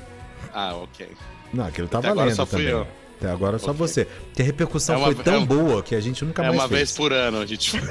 [0.54, 1.08] Ah, ok.
[1.54, 2.74] Não, aquilo tá Até agora valendo só fui também.
[2.74, 2.88] eu.
[3.20, 3.78] Até agora só Ok.
[3.78, 4.06] você.
[4.06, 6.46] Porque a repercussão É uma- foi tão é um- boa que a gente nunca É
[6.48, 6.80] mais uma fez.
[6.80, 7.74] vez por ano a gente.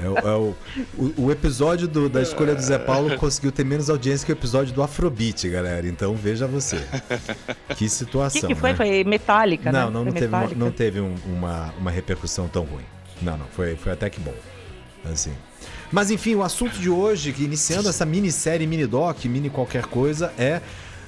[0.00, 0.54] É, o- é o,
[0.96, 4.34] o, o episódio do- da escolha do Zé Paulo conseguiu ter menos audiência que o
[4.34, 5.86] episódio do Afrobeat, galera.
[5.88, 6.80] Então veja você.
[7.76, 8.40] Que O situação.
[8.42, 8.70] que, que foi?
[8.70, 8.76] né?
[8.76, 9.80] Foi metálica, né?
[9.80, 12.84] Não, não, Foi não teve, uma, não teve um- uma, uma repercussão tão ruim.
[13.20, 14.34] Não, não, foi, foi até que bom.
[15.12, 15.32] Assim.
[15.90, 20.32] Mas enfim, o assunto de hoje, que iniciando essa minissérie, mini doc, mini qualquer coisa,
[20.38, 20.60] é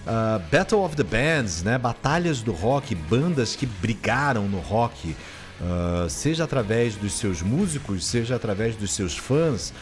[0.06, 1.78] ah, Battle of the Bands, né?
[1.78, 5.14] Batalhas do rock, bandas que brigaram no rock,
[5.61, 9.72] ah, seja através dos seus músicos, seja através dos seus fãs.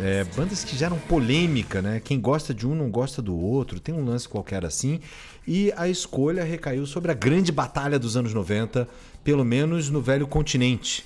[0.00, 2.00] é, bandas que geram polêmica, né?
[2.02, 5.00] Quem gosta de um não gosta do outro, tem um lance qualquer assim.
[5.46, 8.88] E a escolha recaiu sobre a grande batalha dos anos 90,
[9.22, 11.04] pelo menos no velho continente,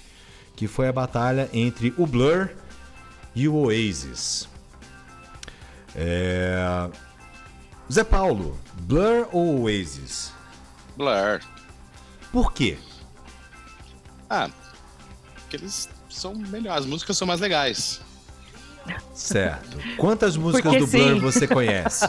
[0.57, 2.48] que foi a batalha entre o Blur
[3.35, 4.48] e o Oasis.
[5.94, 6.88] É...
[7.90, 10.33] Zé Paulo, Blur ou Oasis?
[10.96, 11.40] Blur.
[12.33, 12.77] Por quê?
[14.29, 14.51] Ah,
[15.35, 18.01] porque eles são melhores, as músicas são mais legais.
[19.14, 19.79] Certo.
[19.96, 21.20] Quantas músicas Porque do Blur sim.
[21.20, 22.07] você conhece?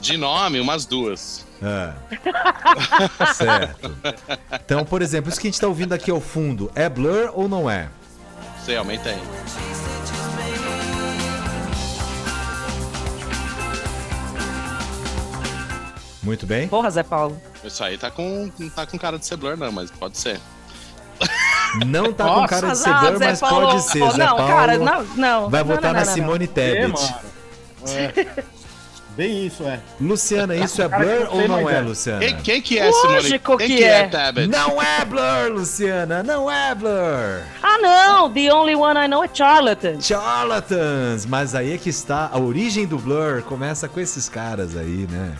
[0.00, 1.44] De nome, umas duas.
[1.60, 1.94] Ah.
[3.34, 3.96] Certo.
[4.64, 7.48] Então, por exemplo, isso que a gente está ouvindo aqui ao fundo, é Blur ou
[7.48, 7.88] não é?
[8.64, 9.10] Sei, aumenta
[16.22, 16.68] Muito bem.
[16.68, 17.40] Porra, Zé Paulo.
[17.64, 20.40] Isso aí tá com, não tá com cara de ser Blur, não, mas pode ser.
[21.86, 24.10] Não tá com Nossa, cara de ser Blur, Zé mas Paulo, pode ser.
[24.10, 25.50] Zé não, Paulo cara, não, não.
[25.50, 26.04] vai não, votar não, na.
[26.04, 27.14] Simone É, Tebet.
[27.88, 28.42] É.
[29.16, 29.78] Bem isso, é.
[30.00, 31.80] Luciana, isso é que Blur ou não é, é.
[31.80, 32.20] Luciana?
[32.20, 33.58] Quem, quem que é Lógico Simone?
[33.58, 34.08] Quem que é.
[34.08, 34.48] Tabet?
[34.48, 37.42] Não é Blur, Luciana, não é Blur.
[37.62, 38.32] Ah, não!
[38.32, 40.00] The only one I know é Charlatan.
[40.00, 45.06] Charlatans, mas aí é que está a origem do Blur, começa com esses caras aí,
[45.10, 45.34] né?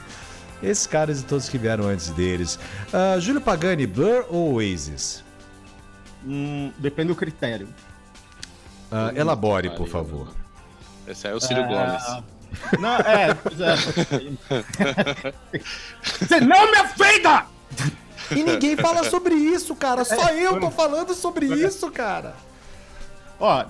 [0.62, 2.58] Esses caras e todos que vieram antes deles.
[2.92, 5.24] Ah, Júlio Pagani, Blur ou Oasis?
[6.24, 7.68] Hum, depende do critério.
[8.90, 10.28] Ah, elabore, por favor.
[11.06, 12.02] Esse aí é o Círio Gomes.
[12.78, 13.34] Não, é, é.
[16.02, 17.46] Você não me ofenda!
[18.30, 20.04] E ninguém fala sobre isso, cara.
[20.04, 22.34] Só eu tô falando sobre isso, cara.
[23.40, 23.64] Ó,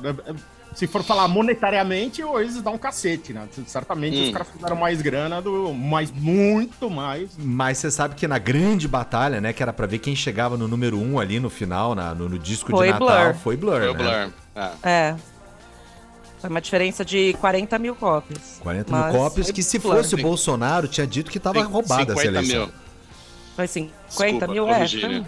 [0.74, 3.46] se for falar monetariamente, o Oasis dá um cacete, né?
[3.66, 4.24] Certamente Hum.
[4.26, 7.30] os caras fizeram mais grana, do, mas muito mais.
[7.38, 10.66] Mas você sabe que na grande batalha, né, que era pra ver quem chegava no
[10.68, 13.34] número um ali no final, na- no, no disco Foi de Natal, Blur.
[13.34, 13.98] foi Blur, Foi o né?
[13.98, 14.32] Blur.
[14.54, 14.70] É.
[14.82, 15.16] É.
[16.40, 18.58] Foi uma diferença de 40 mil cópias.
[18.60, 19.96] 40 Mas mil cópias, que se Blur.
[19.96, 22.66] fosse o Bolsonaro, tinha dito que tava roubada essa 50 eleição.
[22.66, 22.74] mil.
[23.54, 25.24] Foi 50 Desculpa, mil, é.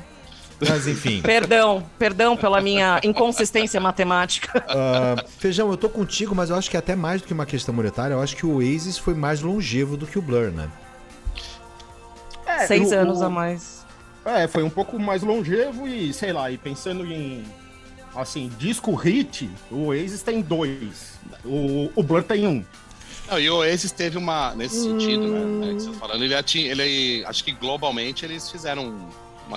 [0.68, 1.20] Mas enfim.
[1.22, 4.64] Perdão, perdão pela minha inconsistência matemática.
[4.68, 7.74] Ah, Feijão, eu tô contigo, mas eu acho que até mais do que uma questão
[7.74, 10.68] monetária, eu acho que o Oasis foi mais longevo do que o Blur, né?
[12.46, 13.84] É, Seis o- anos o- a mais.
[14.24, 17.44] É, foi um pouco mais longevo e, sei lá, e pensando em,
[18.16, 21.18] assim, disco hit, o Oasis tem dois.
[21.44, 22.64] O, o Blur tem um.
[23.28, 24.54] Não, e o Oasis teve uma.
[24.54, 25.38] Nesse sentido, né?
[25.40, 25.60] Hum.
[25.60, 27.24] né, que você tá falando, ele, atinge- ele.
[27.26, 29.08] Acho que globalmente eles fizeram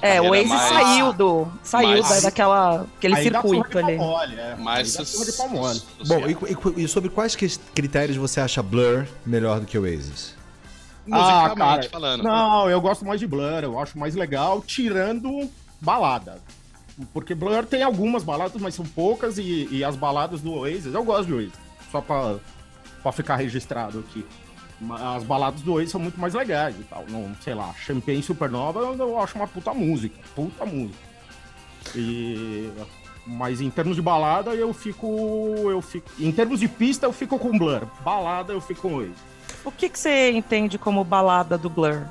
[0.01, 1.47] É, o Oasis mais, saiu do.
[1.63, 2.85] Saiu mais- da, daquela.
[2.97, 3.95] aquele Aí circuito ali.
[3.95, 4.55] mole, é.
[5.37, 5.81] pau mole.
[6.07, 9.83] Bom, e, e- e sobre quais que- critérios você acha Blur melhor do que o
[9.83, 10.35] Oasis?
[11.11, 12.21] Ah, cara, falando.
[12.23, 16.39] Não, eu gosto mais de Blur, eu acho mais legal, tirando balada.
[17.13, 21.03] Porque Blur tem algumas baladas, mas são poucas, e, e as baladas do Oasis, eu
[21.03, 21.53] gosto de Oasis,
[21.91, 22.35] só pra,
[23.01, 24.25] pra ficar registrado aqui.
[25.15, 27.05] As baladas do Oasis são muito mais legais e tal.
[27.09, 30.99] Não, sei lá, Champagne Supernova eu, eu acho uma puta música, puta música.
[31.95, 32.71] E...
[33.25, 35.07] Mas em termos de balada, eu fico,
[35.69, 36.09] eu fico.
[36.17, 37.85] Em termos de pista, eu fico com Blur.
[38.03, 39.17] Balada, eu fico com Oasis.
[39.65, 42.03] O que, que você entende como balada do Blur?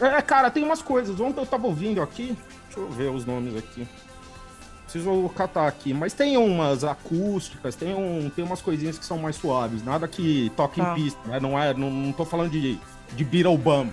[0.00, 1.20] É, cara, tem umas coisas.
[1.20, 2.36] Ontem eu tava ouvindo aqui.
[2.66, 3.86] Deixa eu ver os nomes aqui.
[4.92, 5.94] Preciso catar aqui.
[5.94, 9.82] Mas tem umas acústicas, tem, um, tem umas coisinhas que são mais suaves.
[9.82, 10.92] Nada que toque Tá.
[10.92, 11.40] em pista, né?
[11.40, 12.78] Não, é, não, não tô falando de,
[13.14, 13.90] de Beatle Bump,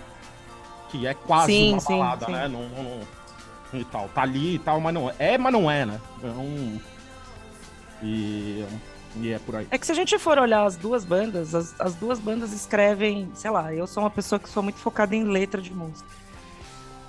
[0.89, 2.31] que é quase Sim, uma balada, sim.
[2.33, 2.47] né?
[2.49, 4.09] Não, não- não- e tal.
[4.09, 5.15] Tá ali e tal, mas não é.
[5.19, 6.01] É, mas não é, né?
[6.23, 6.79] É um...
[8.03, 8.65] E,
[9.17, 9.67] e é por aí.
[9.71, 13.29] É que se a gente for olhar as duas bandas, as, as duas bandas escrevem,
[13.35, 16.09] sei lá, eu sou uma pessoa que sou muito focada em letra de música.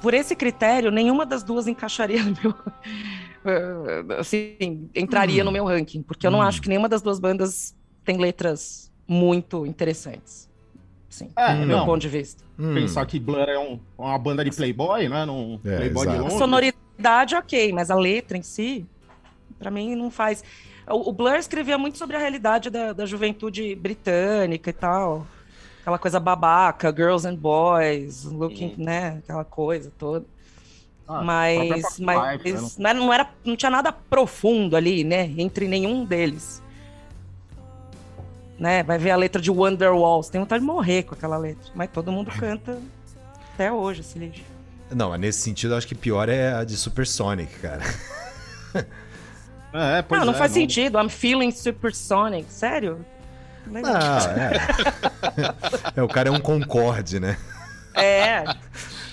[0.02, 2.54] Por esse critério, nenhuma das duas encaixaria no meu.
[3.44, 5.46] Eh, assim, entraria Hum.
[5.46, 6.42] no meu ranking, porque eu não Hum.
[6.42, 7.74] acho que nenhuma das duas bandas
[8.04, 10.48] tem letras muito interessantes.
[11.08, 11.86] Sim, É, do meu não.
[11.86, 12.44] ponto de vista.
[12.58, 15.24] Hum, Pensar que Blur é um- uma banda de playboy, né?
[15.24, 16.26] Num É, playboy de exato.
[16.26, 18.86] A sonoridade, ok, mas a letra em si,
[19.58, 20.44] pra mim, não faz.
[20.88, 25.26] O, o Blur escrevia muito sobre a realidade da, da juventude britânica e tal.
[25.80, 29.18] Aquela coisa babaca, girls and boys, looking, né?
[29.18, 30.26] Aquela coisa toda.
[31.10, 32.60] Ah, mas própria mas Life, né?
[32.78, 35.30] não, era, não, era, não tinha nada profundo ali, né?
[35.36, 36.62] Entre nenhum deles.
[38.58, 38.82] Né?
[38.82, 40.22] Vai ver a letra de Wonderwall.
[40.22, 41.70] Você tem vontade de morrer com aquela letra.
[41.74, 42.78] Mas todo mundo canta
[43.54, 44.42] até hoje esse lixo.
[44.90, 47.82] Não, nesse sentido, eu acho que pior é a de Supersonic, cara.
[49.72, 50.98] É, pois não, não é, faz sentido.
[50.98, 52.52] I'm feeling supersonic.
[52.52, 53.04] Sério?
[53.68, 53.92] Legal.
[53.94, 54.00] Não,
[54.42, 54.60] é.
[55.96, 56.02] é.
[56.02, 57.36] O cara é um Concorde, né?
[57.94, 58.42] É.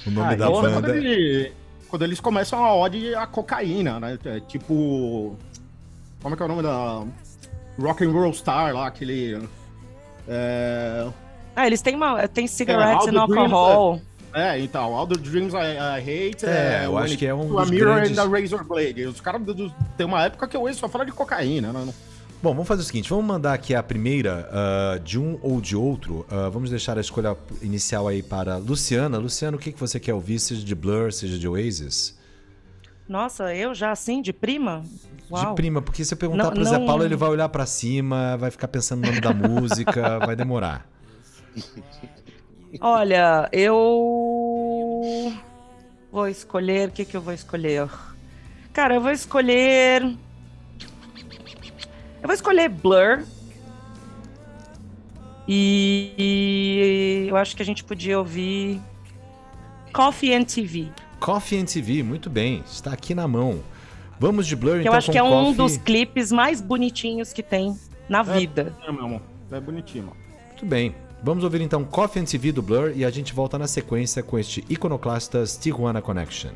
[0.07, 0.95] O nome Ah, da então, banda.
[0.95, 1.51] Ele-
[1.89, 4.17] quando eles começam a ode à cocaína, né?
[4.25, 5.35] É tipo.
[6.21, 7.03] Como é que é o nome da.
[7.79, 9.47] Rock and Roll Star lá, aquele.
[10.27, 11.07] É,
[11.55, 12.27] Ah, eles têm uma.
[12.27, 14.01] Tem cigarettes All and alcohol.
[14.33, 15.99] é, então, All the Dreams I, I
[16.31, 16.45] Hate.
[16.45, 19.05] É, eu acho que é um A dos Mirror grandes- and the Razor Blade.
[19.05, 19.41] Os caras
[19.95, 21.93] tem uma época que eu ouço só fala de cocaína, né?
[22.41, 25.75] Bom, vamos fazer o seguinte: vamos mandar aqui a primeira ah, de um ou de
[25.75, 26.25] outro.
[26.29, 29.17] Ah, vamos deixar a escolha inicial aí para Luciana.
[29.17, 32.15] Luciana, o que, que você quer ouvir, seja de Blur, seja de Oasis?
[33.09, 34.83] Nossa, eu já assim, de prima?
[35.31, 35.49] Uau.
[35.49, 37.65] De prima, porque se eu perguntar Não- pro Zé não- Paulo, ele vai olhar pra
[37.65, 40.87] cima, vai ficar pensando no nome da música, vai demorar.
[42.79, 43.73] Olha, eu
[46.11, 46.89] vou escolher.
[46.89, 47.89] O que, que eu vou escolher?
[48.73, 50.15] Cara, eu vou escolher.
[52.27, 53.23] Eu vou escolher Blur.
[55.47, 58.81] E eu acho que a gente podia ouvir
[59.93, 60.89] Coffee and TV.
[61.21, 63.61] Coffee and TV, muito bem, está aqui na mão.
[64.19, 65.55] Vamos de Blur, Que então eu acho com que é um Coffee.
[65.55, 68.75] dos clipes mais bonitinhos que tem na vida.
[68.85, 69.21] É, meu amor.
[69.49, 70.17] É bonitinho, mano.
[70.49, 70.93] Muito bem.
[71.23, 74.37] Vamos ouvir então Coffee and TV do Blur e a gente volta na sequência com
[74.37, 76.51] este Iconoclastas Tijuana Connection.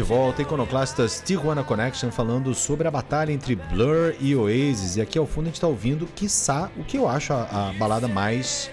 [0.00, 4.96] De volta, Iconoclastas Tijuana Connection, falando sobre a batalha entre Blur e Oasis.
[4.96, 7.72] E aqui ao fundo a gente está ouvindo, quiçá, o que eu acho a, a,
[7.74, 8.70] balada mais,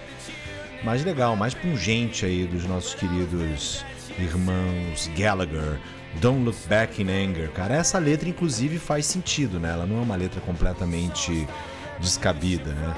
[0.82, 3.84] mais legal, mais pungente aí dos nossos queridos
[4.18, 5.78] irmãos Gallagher.
[6.18, 7.50] Don't Look Back in Anger.
[7.50, 9.70] Cara, essa letra inclusive faz sentido, né?
[9.70, 11.46] Ela não é uma letra completamente
[12.00, 12.94] descabida, né?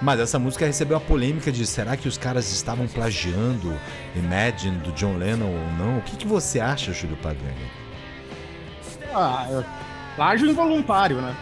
[0.00, 3.78] Mas essa música recebeu a polêmica de será que os caras estavam plagiando
[4.16, 5.98] Imagine do John Lennon ou não?
[5.98, 7.70] O que, que você acha, Júlio Pagani?
[9.14, 9.64] Ah, é
[10.16, 11.34] plágio involuntário, né?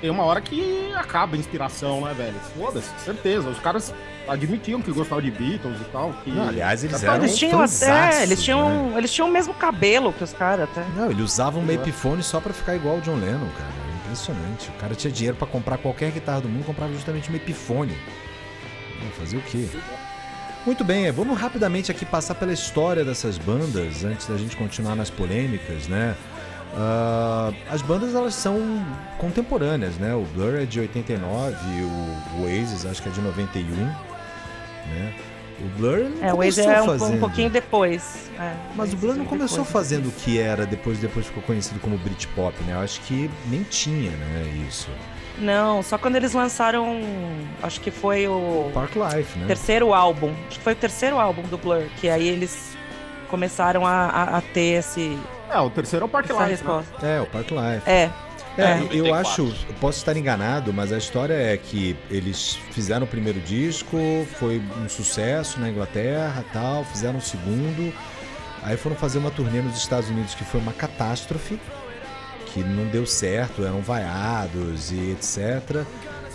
[0.00, 2.34] Tem uma hora que acaba a inspiração, né, velho?
[2.56, 3.48] Foda-se, certeza.
[3.48, 3.94] Os caras
[4.26, 6.12] admitiam que gostavam de Beatles e tal.
[6.24, 6.30] Que...
[6.30, 8.98] Não, aliás, eles eram eles tinham até, eles tinham, né?
[8.98, 10.84] eles tinham o mesmo cabelo que os caras até.
[10.96, 13.81] Não, eles usavam um Epiphone só para ficar igual o John Lennon, cara
[14.12, 14.68] impressionante.
[14.68, 17.96] O cara tinha dinheiro para comprar qualquer guitarra do mundo, comprava justamente uma Epiphone.
[19.18, 19.68] Fazer o quê?
[20.64, 25.10] Muito bem, vamos rapidamente aqui passar pela história dessas bandas antes da gente continuar nas
[25.10, 26.14] polêmicas, né?
[26.72, 28.58] Uh, as bandas elas são
[29.18, 30.14] contemporâneas, né?
[30.14, 31.56] O Blur é de 89,
[32.36, 35.14] o Oasis acho que é de 91, né?
[35.60, 37.16] O Blur não é, o Waze é um, fazendo...
[37.16, 38.30] um pouquinho depois.
[38.38, 41.78] É, Mas o Blur não começou depois, fazendo o que era, depois depois ficou conhecido
[41.80, 42.74] como Britpop, né?
[42.74, 44.88] Eu acho que nem tinha, né, isso.
[45.38, 47.00] Não, só quando eles lançaram,
[47.62, 49.46] acho que foi o Park Life, né?
[49.46, 50.32] Terceiro álbum.
[50.48, 52.76] Acho que foi o terceiro álbum do Blur, que aí eles
[53.28, 55.18] começaram a, a, a ter esse
[55.50, 56.64] É, o terceiro é o Park Life.
[56.64, 56.84] Né?
[57.02, 57.90] É, o Park Life.
[57.90, 58.10] É.
[58.56, 58.88] É, é.
[58.90, 63.08] Eu, eu acho, eu posso estar enganado, mas a história é que eles fizeram o
[63.08, 63.96] primeiro disco,
[64.38, 67.92] foi um sucesso na Inglaterra, tal, fizeram o segundo,
[68.62, 71.58] aí foram fazer uma turnê nos Estados Unidos que foi uma catástrofe,
[72.52, 75.86] que não deu certo, eram vaiados e etc.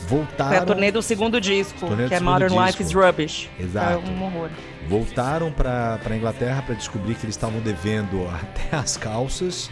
[0.07, 0.49] Voltaram.
[0.49, 2.65] Foi a turnê do segundo disco, que é Modern disco.
[2.65, 3.49] Life is Rubbish.
[3.59, 3.93] Exato.
[3.93, 4.49] É um horror.
[4.87, 9.69] Voltaram para a Inglaterra para descobrir que eles estavam devendo até as calças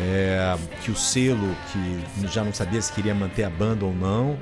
[0.00, 4.38] é, que o selo, que já não sabia se queria manter a banda ou não,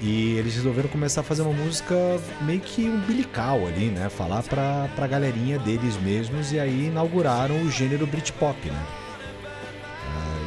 [0.00, 1.94] e eles resolveram começar a fazer uma música
[2.40, 4.08] meio que umbilical ali, né?
[4.08, 8.86] Falar pra, pra galerinha deles mesmos, e aí inauguraram o gênero Britpop, né?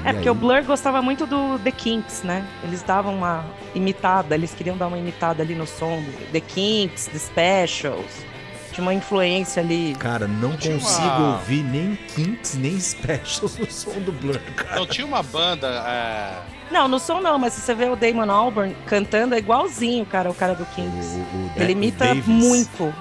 [0.04, 0.32] Ah, é, porque aí...
[0.32, 2.46] o Blur gostava muito do The Kinks, né?
[2.64, 7.08] Eles davam uma imitada, eles queriam dar uma imitada ali no som do The Kinks,
[7.08, 8.35] The Specials
[8.76, 9.96] tinha uma influência ali.
[9.98, 11.34] Cara, não tinha consigo uma...
[11.36, 14.76] ouvir nem Kinks, nem Specials no som do Blur, cara.
[14.76, 15.68] Não, tinha uma banda.
[15.88, 16.42] É...
[16.70, 20.30] Não, no som não, mas se você vê o Damon Albarn cantando, é igualzinho, cara,
[20.30, 21.14] o cara do Kinks.
[21.14, 22.94] O, o, Ele imita muito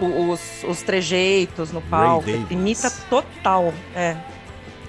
[0.00, 2.28] os, os trejeitos no palco.
[2.50, 4.16] Imita total, é.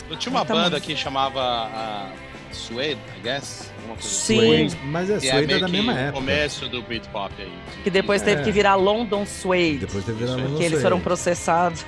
[0.09, 0.83] Não tinha uma banda muito.
[0.83, 3.70] que chamava uh, Suede, I guess?
[3.99, 4.35] Sim.
[4.35, 6.19] Suede, mas é, Suede é, é da mesma época.
[6.19, 7.51] começo do Britpop aí.
[7.83, 8.43] Que depois teve é.
[8.43, 9.79] que virar London Suede.
[9.79, 10.59] Depois teve que virar London Suede.
[10.59, 11.85] Que eles foram processados.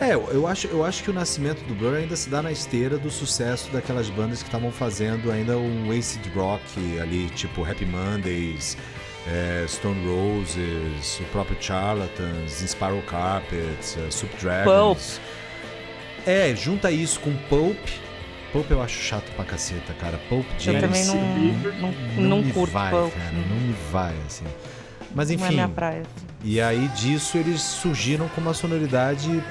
[0.00, 2.98] É, eu acho, eu acho que o nascimento do Blur ainda se dá na esteira
[2.98, 6.64] do sucesso daquelas bandas que estavam fazendo ainda um acid rock
[7.00, 8.76] ali, tipo Happy Mondays,
[9.28, 14.66] é, Stone Roses, o próprio Charlatans, Spiral Carpets, uh, Soup Dragons.
[14.66, 16.26] Pulp.
[16.26, 17.78] É, junta isso com Pulp,
[18.52, 20.18] Pope eu acho chato pra caceta, cara.
[20.28, 20.82] Pope James.
[20.82, 23.16] Eu também não, não, não, não curto vai, Pope.
[23.16, 24.44] Cara, não me vai, assim.
[25.14, 25.42] Mas enfim.
[25.42, 26.02] Não é minha praia.
[26.44, 29.42] E aí disso eles surgiram com uma sonoridade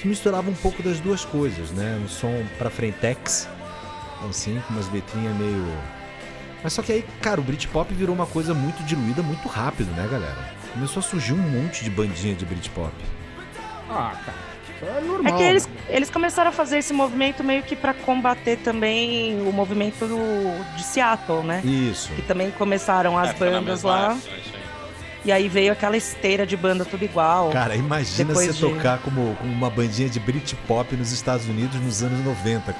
[0.00, 2.00] que misturava um pouco das duas coisas, né?
[2.02, 3.48] Um som pra frentex,
[4.28, 5.66] assim, com umas letrinhas meio.
[6.62, 10.08] Mas só que aí, cara, o Britpop virou uma coisa muito diluída muito rápido, né,
[10.10, 10.54] galera?
[10.72, 12.92] Começou a surgir um monte de bandinha de Britpop.
[13.90, 14.47] Ah, cara.
[14.82, 15.34] É normal.
[15.34, 19.52] É que eles, eles começaram a fazer esse movimento meio que para combater também o
[19.52, 21.60] movimento do, de Seattle, né?
[21.64, 22.10] Isso.
[22.12, 24.16] Que também começaram as é, bandas lá.
[25.24, 27.50] E aí veio aquela esteira de banda tudo igual.
[27.50, 28.60] Cara, imagina você de...
[28.60, 32.74] tocar como, como, uma bandinha de Britpop nos Estados Unidos nos anos 90.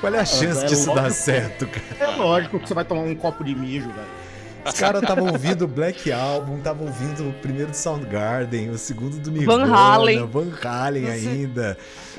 [0.00, 2.12] Qual é a chance é, é disso dar certo, cara?
[2.12, 4.27] É lógico que você vai tomar um copo de mijo, velho.
[4.68, 9.18] Os caras estavam ouvindo o Black Album, estavam ouvindo o primeiro do Soundgarden, o segundo
[9.18, 11.76] do Nirvana, Van Halen, Van Halen ainda.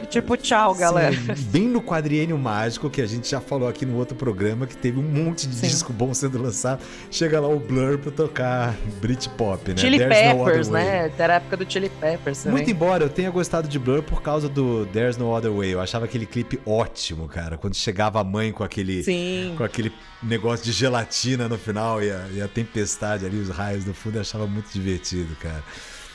[0.09, 1.15] Tipo, tchau, galera.
[1.49, 4.99] Bem no quadriênio mágico, que a gente já falou aqui no outro programa, que teve
[4.99, 5.67] um monte de Sim.
[5.67, 6.81] disco bom sendo lançado.
[7.11, 9.77] Chega lá o Blur pra tocar Britpop, né?
[9.77, 11.11] Chili There's Peppers, né?
[11.17, 12.57] Era a época do Chili Peppers também.
[12.57, 15.71] Muito embora eu tenha gostado de Blur por causa do There's No Other Way.
[15.71, 17.57] Eu achava aquele clipe ótimo, cara.
[17.57, 19.53] Quando chegava a mãe com aquele, Sim.
[19.57, 19.91] com aquele
[20.21, 24.15] negócio de gelatina no final e a, e a tempestade ali, os raios no fundo,
[24.15, 25.63] eu achava muito divertido, cara.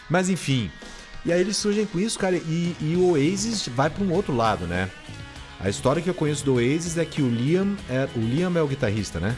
[0.08, 0.70] Mas enfim,
[1.24, 4.34] e aí eles surgem com isso, cara, e, e o Oasis vai para um outro
[4.34, 4.90] lado, né?
[5.60, 8.62] A história que eu conheço do Oasis é que o Liam é, o Liam é
[8.62, 9.36] o guitarrista, né?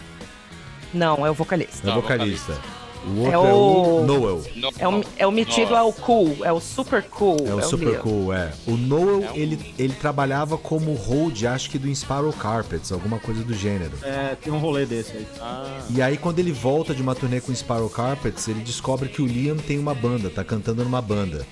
[0.92, 1.88] Não, é o vocalista.
[1.88, 2.58] É o vocalista.
[3.06, 4.42] O outro é o, Noel.
[4.78, 7.36] É o, é o metido ao cool, é o super cool.
[7.46, 8.02] É o super Liam.
[8.02, 8.52] cool, é.
[8.66, 13.54] O Noel, ele, ele trabalhava como hold, acho que do Sparrow Carpets, alguma coisa do
[13.54, 13.92] gênero.
[14.02, 15.26] É, tem um rolê desse aí.
[15.40, 15.78] Ah.
[15.88, 19.22] E aí, quando ele volta de uma turnê com o Sparrow Carpets, ele descobre que
[19.22, 21.46] o Liam tem uma banda, tá cantando numa banda.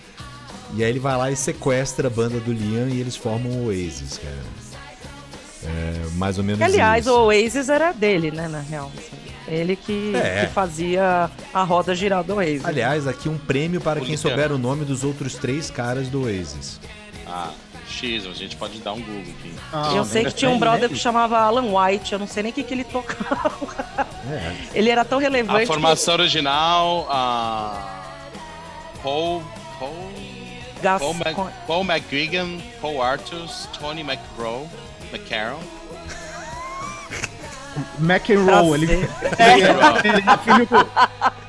[0.77, 3.67] E aí ele vai lá e sequestra a banda do Liam e eles formam o
[3.69, 4.43] Oasis, cara.
[5.65, 7.15] É, mais ou menos Aliás, isso.
[7.15, 8.91] o Oasis era dele, né, na real.
[8.97, 9.25] Assim.
[9.47, 10.47] Ele que, é.
[10.47, 12.65] que, fazia a roda girar do Oasis.
[12.65, 16.81] Aliás, aqui um prêmio para quem souber o nome dos outros três caras do Oasis.
[17.27, 17.51] Ah,
[17.89, 19.55] X, a gente pode dar um Google aqui.
[19.73, 22.53] Ah, eu sei que tinha um brother que chamava Alan White, eu não sei nem
[22.53, 24.05] o que, que ele tocava.
[24.31, 24.55] É.
[24.75, 25.65] Ele era tão relevante.
[25.65, 26.23] A formação que...
[26.23, 28.03] original, a.
[29.03, 29.43] Paul.
[29.79, 30.12] Paul.
[30.83, 31.01] Gas...
[31.01, 31.37] Paul, Mac...
[31.67, 34.69] Paul McGuigan, Paul Artus, Tony McGraw,
[35.15, 35.61] McCarroll.
[37.99, 39.59] McEnroe, ele, é,
[40.09, 40.87] ele é filho do,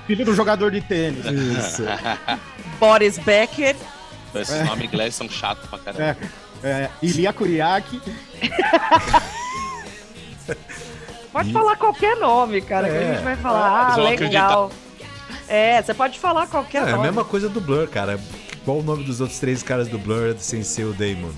[0.08, 1.26] filho do jogador de tênis.
[1.26, 1.84] Isso.
[2.80, 3.76] Boris Becker.
[4.34, 4.64] Esses é.
[4.64, 6.18] nomes ingleses são chatos pra caramba.
[6.64, 8.02] É, é, Ilia Kuriak.
[11.32, 13.22] Pode falar qualquer nome, cara, que a gente é.
[13.22, 13.92] vai falar.
[13.92, 14.72] Ah, legal.
[15.50, 16.94] É, você pode falar qualquer nome.
[16.94, 18.18] É a mesma coisa do Blur, cara.
[18.64, 21.32] Qual o nome dos outros três caras do Blur sem ser o Damon?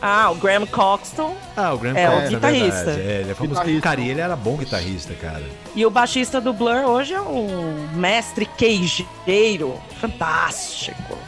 [0.00, 1.34] Ah, o Graham Coxton.
[1.56, 2.26] Ah, o Graham é, Coxton.
[2.26, 2.90] o guitarrista.
[2.90, 3.54] É, ele é famoso.
[3.60, 3.82] Guitarrista.
[3.82, 5.42] Cara, e ele era bom guitarrista, cara.
[5.74, 9.80] E o baixista do Blur hoje é um mestre queijeiro.
[10.00, 11.18] Fantástico.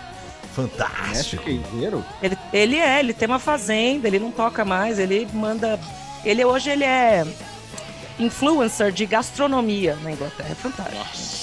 [0.55, 1.09] Fantástico.
[1.09, 2.05] Mestre queijeiro?
[2.23, 5.79] Ele, ele é, ele tem uma fazenda, ele não toca mais, ele manda.
[6.25, 7.27] Ele hoje ele é
[8.19, 10.51] influencer de gastronomia na Inglaterra.
[10.51, 10.97] É fantástico.
[10.99, 11.40] Nossa.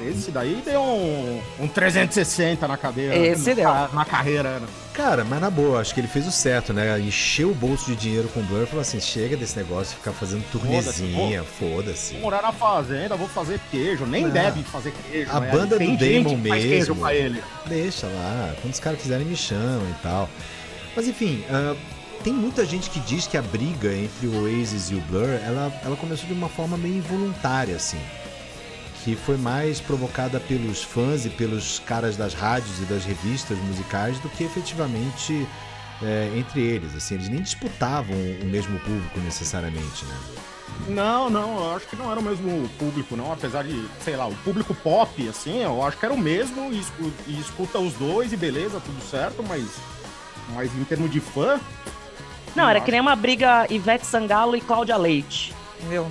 [0.00, 3.16] Esse daí deu um, um 360 na cadeira.
[3.16, 3.68] Esse deu.
[3.92, 4.58] Na carreira.
[4.58, 4.66] Né?
[4.92, 6.98] Cara, mas na boa, acho que ele fez o certo, né?
[6.98, 9.98] Encheu o bolso de dinheiro com o Blur e falou assim: chega desse negócio de
[9.98, 12.14] ficar fazendo turnezinha, foda-se.
[12.14, 14.04] Vou morar na fazenda, vou fazer queijo.
[14.04, 14.30] Nem não.
[14.30, 15.30] deve fazer queijo.
[15.30, 16.96] A banda do Damon mesmo.
[17.66, 18.54] Deixa lá.
[18.60, 20.28] Quando os caras quiserem, me chamam e tal.
[20.94, 21.44] Mas enfim.
[21.48, 21.76] Uh,
[22.24, 25.72] tem muita gente que diz que a briga entre o Oasis e o Blur, ela,
[25.84, 28.00] ela começou de uma forma meio involuntária, assim
[29.06, 34.18] que foi mais provocada pelos fãs e pelos caras das rádios e das revistas musicais
[34.18, 35.46] do que efetivamente
[36.02, 36.92] é, entre eles.
[36.96, 40.18] Assim, eles nem disputavam o mesmo público necessariamente, né?
[40.88, 43.32] Não, não, eu acho que não era o mesmo público, não.
[43.32, 46.82] Apesar de, sei lá, o público pop, assim, eu acho que era o mesmo e,
[47.28, 49.64] e escuta os dois e beleza, tudo certo, mas,
[50.52, 51.60] mas em termos de fã.
[52.56, 52.84] Não, era acho...
[52.84, 56.08] que nem uma briga Ivete Sangalo e Cláudia Leite, entendeu?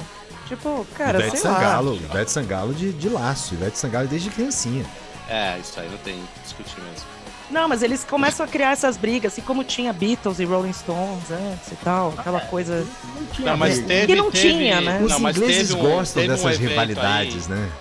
[0.47, 2.01] Tipo, cara, Ivete sei Sangalo, lá.
[2.01, 4.85] Ivete Sangalo de, de laço, Ivete Sangalo desde criancinha.
[5.27, 7.15] É, isso aí não tem que discutir mesmo.
[7.49, 11.29] Não, mas eles começam a criar essas brigas, assim como tinha Beatles e Rolling Stones
[11.29, 12.85] antes e tal, aquela coisa.
[13.15, 15.01] Não tinha, não, mas teve, que não teve, tinha, né?
[15.03, 17.71] Os não, ingleses um, gostam dessas um rivalidades, aí, né?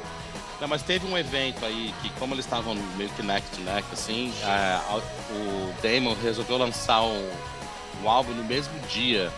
[0.61, 3.87] Não, mas teve um evento aí que, como eles estavam meio que neck to neck,
[3.93, 7.31] assim, a, a, o Damon resolveu lançar um,
[8.03, 9.31] um álbum no mesmo dia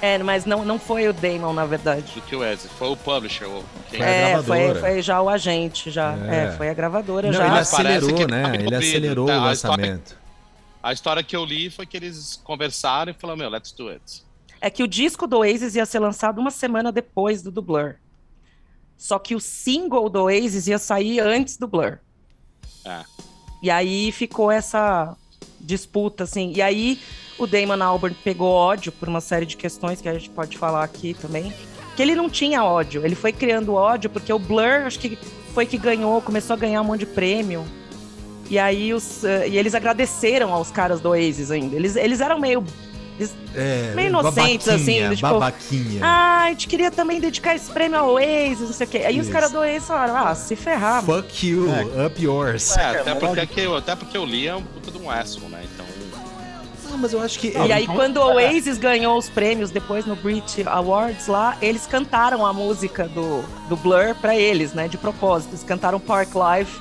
[0.00, 2.12] é, mas não, não foi o Damon, na verdade.
[2.14, 3.48] Do que o Wesley, foi o publisher.
[3.92, 6.14] É, foi, foi, já o agente, já.
[6.28, 7.46] É, é foi a gravadora não, já.
[7.46, 8.52] Ele acelerou, que né?
[8.60, 10.10] Ele acelerou o lançamento.
[10.10, 10.26] História,
[10.82, 14.24] a história que eu li foi que eles conversaram e falaram, meu, let's do it.
[14.60, 17.96] É que o disco do Oasis ia ser lançado uma semana depois do do Blur.
[18.96, 21.98] Só que o single do Oasis ia sair antes do Blur.
[22.84, 23.04] É.
[23.62, 25.16] E aí ficou essa
[25.60, 26.52] disputa, assim.
[26.54, 27.00] E aí
[27.38, 30.82] o Damon Albarn pegou ódio por uma série de questões que a gente pode falar
[30.82, 31.52] aqui também.
[31.94, 35.18] Que ele não tinha ódio, ele foi criando ódio porque o Blur, acho que
[35.54, 37.64] foi que ganhou, começou a ganhar um monte de prêmio.
[38.48, 41.74] E aí os, uh, e eles agradeceram aos caras do Oasis ainda.
[41.74, 42.62] Eles, eles eram meio
[43.54, 45.08] é, meio inocentes, assim.
[45.14, 46.00] Tipo, babaquinha.
[46.02, 48.98] Ah, a gente queria também dedicar esse prêmio ao Oasis, não sei o quê.
[48.98, 49.28] Aí Isso.
[49.28, 51.02] os caras do Oasis falaram, ah, se ferrar.
[51.02, 52.06] Fuck you, é.
[52.06, 52.76] up yours.
[52.76, 55.64] É, até porque, até porque o Lee é um puta de um asshole, né?
[56.96, 57.48] Não, mas eu acho que.
[57.48, 58.46] E aí, então, quando o é.
[58.46, 63.76] Oasis ganhou os prêmios depois no Brit Awards lá, eles cantaram a música do, do
[63.76, 64.88] Blur pra eles, né?
[64.88, 65.50] De propósito.
[65.50, 66.80] Eles cantaram Park Life.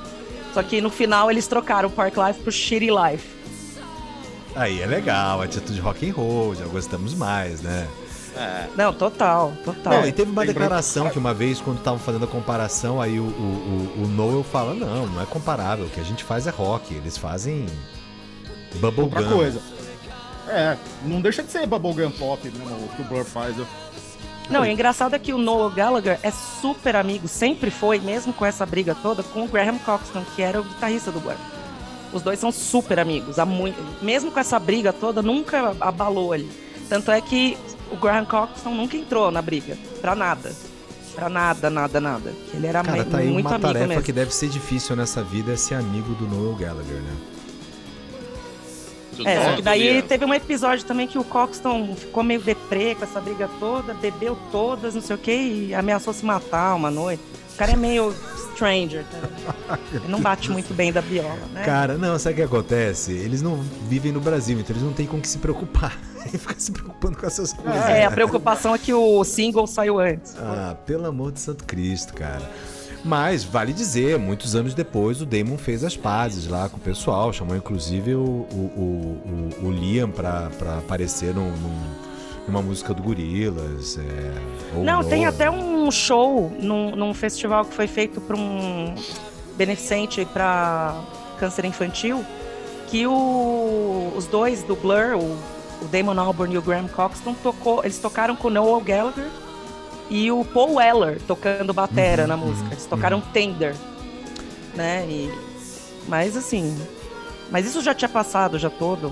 [0.54, 3.36] Só que no final eles trocaram Park Life pro Shitty Life.
[4.56, 7.86] Aí é legal, atitude rock and roll, já gostamos mais, né?
[8.38, 8.68] É.
[8.78, 9.94] Não, total, total.
[9.94, 13.24] Não, e teve uma declaração que uma vez, quando estavam fazendo a comparação, aí o,
[13.24, 16.52] o, o, o Noel fala, não, não é comparável, o que a gente faz é
[16.52, 17.66] rock, eles fazem
[18.80, 19.04] bubblegum.
[19.04, 19.75] Outra coisa.
[20.48, 23.58] É, não deixa de ser bubblegum pop mesmo, o que o Blur faz.
[23.58, 23.66] Eu...
[24.50, 28.46] Não, o engraçado é que o Noel Gallagher é super amigo, sempre foi, mesmo com
[28.46, 31.36] essa briga toda, com o Graham Coxon, que era o guitarrista do Blur.
[32.14, 36.50] Os dois são super amigos, há muito, mesmo com essa briga toda, nunca abalou ali.
[36.88, 37.58] Tanto é que
[37.92, 40.54] o Graham Coxon nunca entrou na briga, pra nada.
[41.16, 42.34] Pra nada, nada, nada.
[42.54, 44.04] Ele era Cara, tá aí muito uma amigo tarefa mesmo.
[44.04, 47.16] que deve ser difícil nessa vida é ser amigo do Noel Gallagher, né?
[49.24, 53.04] É, só que daí teve um episódio também que o Coxton ficou meio deprê com
[53.04, 57.22] essa briga toda, bebeu todas, não sei o que, e ameaçou se matar uma noite.
[57.54, 58.14] O cara é meio
[58.54, 59.80] stranger, tá?
[59.94, 61.64] Ele não bate muito bem da viola, né?
[61.64, 63.12] Cara, não, sabe o que acontece?
[63.14, 63.58] Eles não
[63.88, 65.98] vivem no Brasil, então eles não têm com o que se preocupar.
[66.26, 67.86] Ele fica se preocupando com essas coisas.
[67.86, 70.36] É, a preocupação é que o single saiu antes.
[70.40, 72.42] Ah, pelo amor de Santo Cristo, cara.
[73.06, 77.32] Mas, vale dizer, muitos anos depois, o Damon fez as pazes lá com o pessoal,
[77.32, 79.20] chamou inclusive o, o,
[79.62, 82.06] o, o Liam pra, pra aparecer num, num-
[82.48, 83.98] numa música do Gorilas.
[84.00, 88.96] É, Não, tem até um show num, num festival que foi feito para um
[89.56, 91.00] beneficente para
[91.40, 92.26] câncer infantil,
[92.88, 95.38] que o- os dois do Blur, o,
[95.84, 99.28] o Damon Albarn e o Graham Coxton, tocou, eles tocaram com o Noel Gallagher
[100.10, 102.68] e o Paul Weller tocando batera Uhum, na música.
[102.72, 103.76] Eles tocaram Tender,
[104.76, 105.06] né?
[105.10, 105.32] E,
[106.08, 106.78] mas assim,
[107.52, 109.12] mas isso já tinha passado, já todo.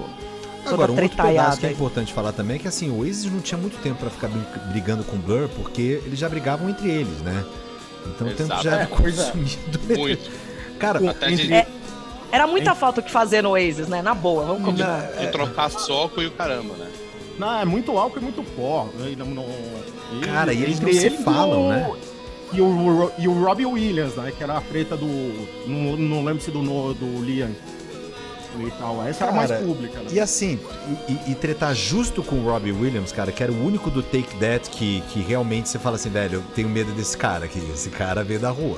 [0.66, 3.42] Agora, um outro pedaço que é importante falar também é que assim, o Oasis não
[3.42, 4.30] tinha muito tempo pra ficar
[4.72, 7.44] brigando com o Blur, porque eles já brigavam entre eles, né?
[8.06, 8.64] Então o tempo Exato.
[8.64, 8.88] já era É, é.
[8.88, 9.80] consumido.
[9.98, 10.32] Muito.
[10.80, 11.68] Cara, Até de, É,
[12.32, 14.02] Era muita falta o que fazer no Oasis, né?
[14.02, 15.02] Na boa, vamos combinar.
[15.20, 16.88] de trocar soco e o caramba, né?
[17.38, 18.88] Não, é muito álcool e muito pó.
[19.18, 19.46] não- não-
[20.22, 21.92] e- Cara, e eles não se falam, né?
[22.54, 24.32] E o, e o Robbie Williams, né?
[24.38, 25.08] Que era a treta do.
[25.68, 26.62] Não, não lembro se do,
[26.94, 27.50] do Liam
[28.60, 29.02] e tal.
[29.08, 30.06] Essa era Cara, mais pública, né?
[30.12, 30.60] E assim,
[31.10, 34.04] e, e- e tretar justo com o Robbie Williams, cara, que era o único do
[34.04, 37.58] Take That que, que realmente você fala assim, velho, eu tenho medo desse cara aqui.
[37.74, 38.78] Esse cara veio da rua.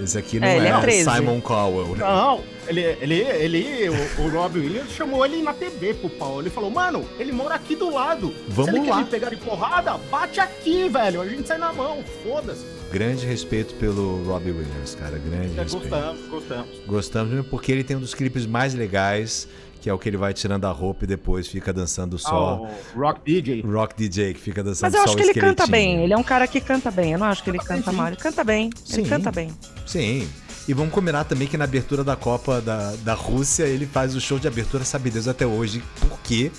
[0.00, 1.10] Esse aqui não É, é, ele é 13.
[1.10, 1.96] Simon Cowell.
[1.96, 6.40] Não, ele, ele, ele o, o Robbie Williams chamou ele na TV pro pau.
[6.40, 8.34] Ele falou, mano, ele mora aqui do lado.
[8.48, 8.96] Vamos Se ele lá.
[8.96, 11.20] quer me pegar de porrada, bate aqui, velho.
[11.20, 12.64] A gente sai na mão, foda-se.
[12.90, 15.18] Grande respeito pelo Robbie Williams, cara.
[15.18, 15.88] Grande É, respeito.
[15.88, 16.66] gostamos, gostamos.
[16.86, 19.48] Gostamos mesmo porque ele tem um dos clipes mais legais,
[19.82, 22.62] que é o que ele vai tirando a roupa e depois fica dançando só.
[22.94, 23.62] o Rock DJ.
[23.62, 26.04] Rock DJ, que fica dançando Mas eu só acho que ele canta bem.
[26.04, 27.14] Ele é um cara que canta bem.
[27.14, 28.06] Eu não acho que ele canta mal.
[28.06, 28.70] Ele canta bem.
[28.84, 29.00] Sim.
[29.00, 29.50] Ele canta bem.
[29.84, 30.28] Sim.
[30.68, 34.20] E vamos combinar também que na abertura da Copa da, da Rússia, ele faz o
[34.20, 36.52] show de abertura, sabe Deus até hoje, por quê?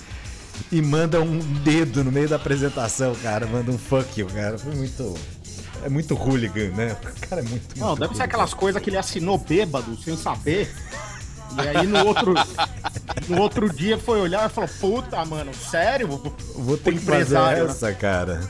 [0.70, 3.46] E manda um dedo no meio da apresentação, cara.
[3.46, 4.58] Manda um fuck you, cara.
[4.58, 5.14] Foi muito.
[5.82, 6.94] É muito hooligan, né?
[7.02, 7.78] O cara é muito.
[7.78, 8.24] Não, muito deve ser hooligan.
[8.24, 10.70] aquelas coisas que ele assinou bêbado, sem saber.
[11.62, 12.34] E aí no outro,
[13.28, 16.08] no outro dia foi olhar e falou, puta, mano, sério?
[16.08, 17.70] Vou ter o que fazer empresário, né?
[17.70, 18.40] essa, cara.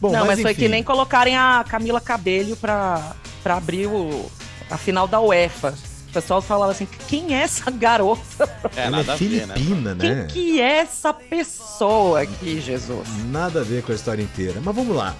[0.00, 0.62] Bom, não, mas, foi enfim.
[0.62, 4.30] que nem colocarem a Camila Cabello pra, pra abrir o,
[4.70, 5.74] a final da UEFA.
[6.08, 8.48] O pessoal falava assim, quem é essa garota?
[8.76, 9.16] É, Ela nada é né?
[9.16, 10.26] filipina, Quem né?
[10.30, 13.08] que é essa pessoa aqui, Jesus?
[13.30, 14.60] Nada a ver com a história inteira.
[14.62, 15.14] Mas vamos lá.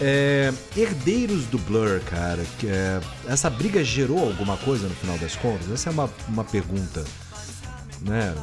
[0.00, 2.44] É, herdeiros do Blur, cara.
[2.58, 5.70] que é- essa briga gerou alguma coisa no final das contas?
[5.70, 7.04] Essa é uma, uma pergunta.
[8.00, 8.34] Né?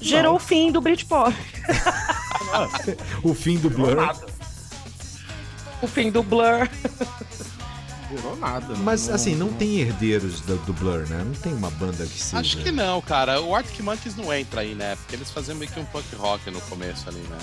[0.00, 1.34] Gerou o fim do Britpop.
[3.22, 3.96] O fim do Blur.
[5.82, 6.68] O fim do Blur.
[8.10, 8.74] Durou nada.
[8.76, 11.22] Mas assim, não tem herdeiros do, do Blur, né?
[11.24, 12.38] Não tem uma banda que seja.
[12.38, 13.40] Acho que não, cara.
[13.42, 14.96] O Arctic Monkeys não entra aí, né?
[14.96, 17.38] Porque eles faziam meio que um punk rock no começo ali, né?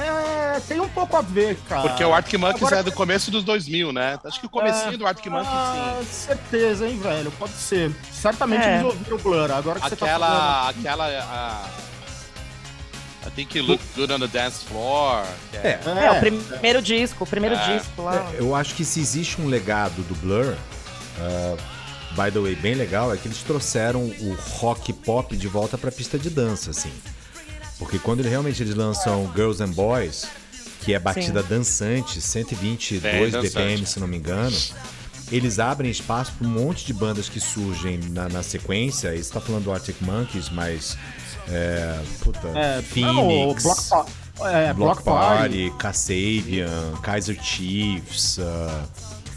[0.00, 1.82] É, tem um pouco a ver, cara.
[1.82, 4.18] Porque o Arctic Monkeys Agora- é do começo dos 2000, né?
[4.24, 4.96] Acho que o comecinho É.
[4.96, 6.06] do Arctic Monkeys, Ah, sim.
[6.10, 7.30] certeza, hein, velho?
[7.32, 7.92] Pode ser.
[8.12, 8.74] Certamente É.
[8.74, 9.50] eles ouviram o Blur.
[9.50, 10.68] Agora que você tá falando...
[10.68, 10.68] Aquela.
[10.70, 11.04] aquela.
[11.06, 11.88] A...
[13.26, 15.22] I think you look good on the dance floor.
[15.50, 15.80] que É.
[16.04, 17.76] É, o primeiro disco, o primeiro É.
[17.78, 18.14] disco lá.
[18.32, 20.54] É, eu acho que se existe um legado do Blur,
[21.20, 21.56] ah,
[22.12, 25.90] by the way, bem legal, é que eles trouxeram o rock pop de volta pra
[25.92, 26.92] pista de dança, assim.
[27.78, 30.26] Porque quando ele, realmente eles lançam Girls and Boys,
[30.80, 33.48] que é batida dançante, 122 Bem dançante.
[33.54, 34.56] BPM, se não me engano,
[35.30, 39.10] eles abrem espaço para um monte de bandas que surgem na, na sequência.
[39.10, 40.96] Aí você tá falando do Arctic Monkeys, mas.
[41.48, 43.64] É, puta, É, Phoenix.
[43.64, 45.72] não, é, Block Block Party.
[45.78, 48.84] Kasabian, Kaiser Chiefs, ah,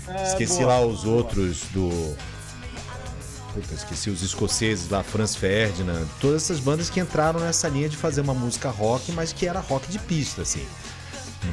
[0.10, 0.68] É, esqueci boa.
[0.68, 1.90] lá os outros do.
[3.54, 7.98] Puta, esqueci os escoceses lá, Franz Ferdinand, todas essas bandas que entraram nessa linha de
[7.98, 10.66] fazer uma música rock, mas que era rock de pista, assim.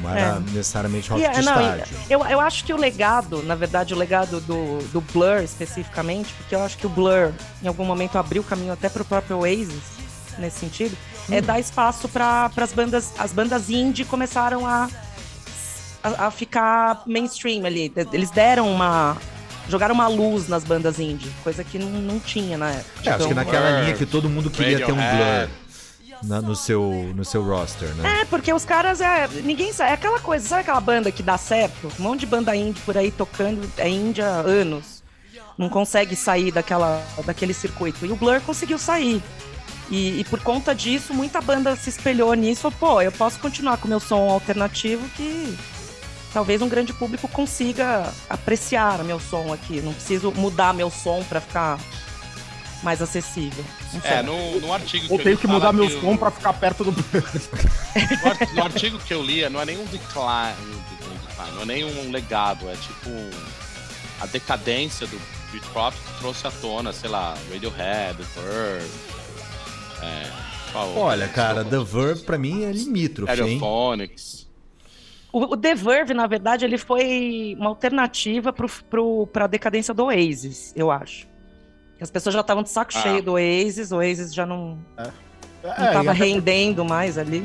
[0.01, 0.39] Não era É.
[0.51, 1.97] necessariamente rock E, de é, não, estádio.
[2.09, 6.53] eu, eu acho que o legado, na verdade, o legado do, do Blur especificamente, porque
[6.55, 7.31] eu acho que o Blur,
[7.61, 9.73] em algum momento, abriu caminho até pro próprio Oasis,
[10.37, 10.95] nesse sentido,
[11.29, 11.33] Hum.
[11.33, 13.09] é dar espaço para as bandas.
[13.17, 14.87] As bandas indie começaram a,
[16.03, 17.91] a, a ficar mainstream ali.
[18.13, 19.17] Eles deram uma.
[19.69, 22.89] Jogaram uma luz nas bandas indie, coisa que não, não tinha na época.
[23.05, 25.05] É, acho que Então, naquela Blur, linha que todo mundo queria ter um Blur.
[25.05, 25.51] Radiohead.
[26.23, 28.21] na, no, seu, no seu roster, né?
[28.21, 29.27] É, porque os caras é.
[29.43, 29.91] Ninguém sabe.
[29.91, 31.91] É aquela coisa, sabe aquela banda que dá certo?
[31.99, 34.99] Um monte de banda indie por aí tocando é índia há anos.
[35.57, 38.05] Não consegue sair daquela, daquele circuito.
[38.05, 39.21] E o Blur conseguiu sair.
[39.89, 42.71] E, e, por conta disso, muita banda se espelhou nisso.
[42.71, 45.57] Pô, eu posso continuar com meu som alternativo que
[46.33, 49.81] talvez um grande público consiga apreciar meu som aqui.
[49.81, 51.79] Não preciso mudar meu som para ficar
[52.83, 53.63] mais acessível.
[54.03, 56.91] É, no, no artigo que Ou tenho que mudar meu som para ficar perto do.
[58.55, 60.55] no, artigo que eu li, não é nenhum decline,
[61.55, 63.09] não é nenhum legado, é tipo
[64.21, 65.19] a decadência do
[65.51, 65.59] que
[66.19, 68.91] trouxe à tona, sei lá, Radiohead, The Verve.
[70.01, 70.31] É,
[70.95, 74.48] Olha, cara, The Verve pra mim é limítrofe, Aerophonics.
[75.31, 80.05] O, o The Verve, na verdade, ele foi uma alternativa pro, pro, pra decadência do
[80.05, 81.27] Oasis, eu acho.
[82.01, 83.01] As pessoas já estavam de saco ah.
[83.01, 85.03] cheio do Oasis, o Oasis já não, é.
[85.63, 87.43] não é, tava rendendo mais ali.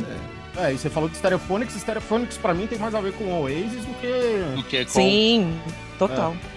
[0.57, 0.69] É.
[0.69, 0.73] é.
[0.73, 3.85] e você falou de Stereophonics, Stereophonics pra mim tem mais a ver com o Oasis
[3.85, 4.57] do que...
[4.57, 4.91] Do que com...
[4.91, 5.61] Sim,
[5.99, 6.35] total.
[6.51, 6.54] É.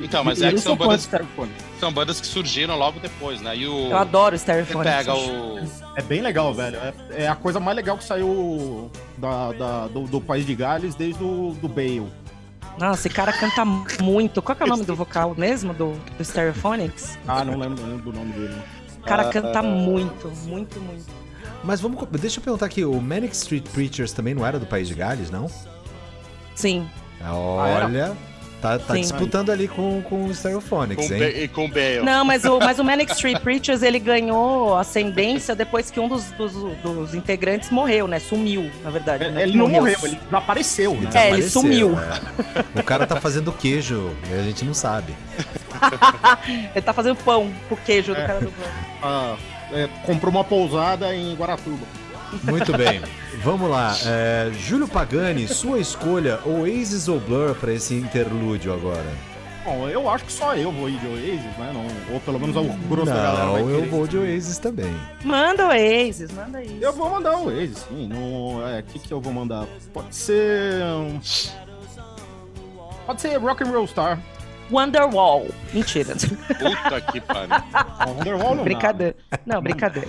[0.00, 1.08] Então, mas é que são bandas,
[1.78, 3.56] são bandas que surgiram logo depois, né?
[3.56, 4.96] E o, Eu adoro o Stereophonics.
[4.96, 5.58] pega o...
[5.96, 6.76] É bem legal, velho.
[6.76, 10.94] É, é, a coisa mais legal que saiu da, da do, do, País de Gales
[10.94, 12.06] desde o do Bale.
[12.78, 14.40] Nossa, esse cara canta muito.
[14.40, 17.18] Qual é o nome do vocal mesmo, do, do Stereophonics?
[17.26, 18.56] Ah, não lembro, não lembro do nome dele.
[18.98, 21.06] O cara ah, canta muito, muito, muito.
[21.62, 22.06] Mas vamos.
[22.18, 25.30] Deixa eu perguntar aqui, o Manic Street Preachers também não era do País de Gales,
[25.30, 25.50] não?
[26.54, 26.88] Sim.
[27.22, 28.12] Olha.
[28.12, 28.29] Ah,
[28.60, 31.42] Tá, tá disputando ali com, com o Stereophonics, com hein?
[31.44, 32.02] E com o Bale.
[32.02, 36.30] Não, mas o, mas o Manic Street Preachers, ele ganhou ascendência depois que um dos,
[36.32, 36.52] dos,
[36.82, 38.18] dos integrantes morreu, né?
[38.18, 39.30] Sumiu, na verdade.
[39.30, 39.44] Né?
[39.44, 40.92] Ele não morreu, ele desapareceu.
[40.92, 41.96] Ele é, ele sumiu.
[41.98, 42.80] É.
[42.80, 45.14] O cara tá fazendo queijo e a gente não sabe.
[46.74, 48.26] ele tá fazendo pão com queijo do é.
[48.26, 48.68] cara do pão.
[49.02, 49.36] Ah,
[49.72, 51.86] é, comprou uma pousada em Guaratuba.
[52.44, 53.00] Muito bem.
[53.42, 53.96] Vamos lá.
[54.04, 59.06] É, Júlio Pagani, sua escolha, Oasis ou Blur para esse interlúdio agora?
[59.64, 61.70] Bom, eu acho que só eu vou ir de Oasis, né?
[61.72, 64.94] Não, ou pelo menos o grosso da galera vai eu vou de Oasis também.
[65.24, 66.78] Manda Oasis, manda aí.
[66.80, 68.10] Eu vou mandar o Oasis, sim.
[68.12, 69.66] O é, que que eu vou mandar?
[69.92, 70.82] Pode ser...
[73.06, 74.18] Pode ser Rock and Roll Star.
[74.70, 75.48] Wonderwall.
[75.74, 76.14] Mentira.
[76.14, 77.54] Puta que pariu.
[78.06, 79.16] Wonderwall não Brincadeira.
[79.44, 80.08] Não, brincadeira.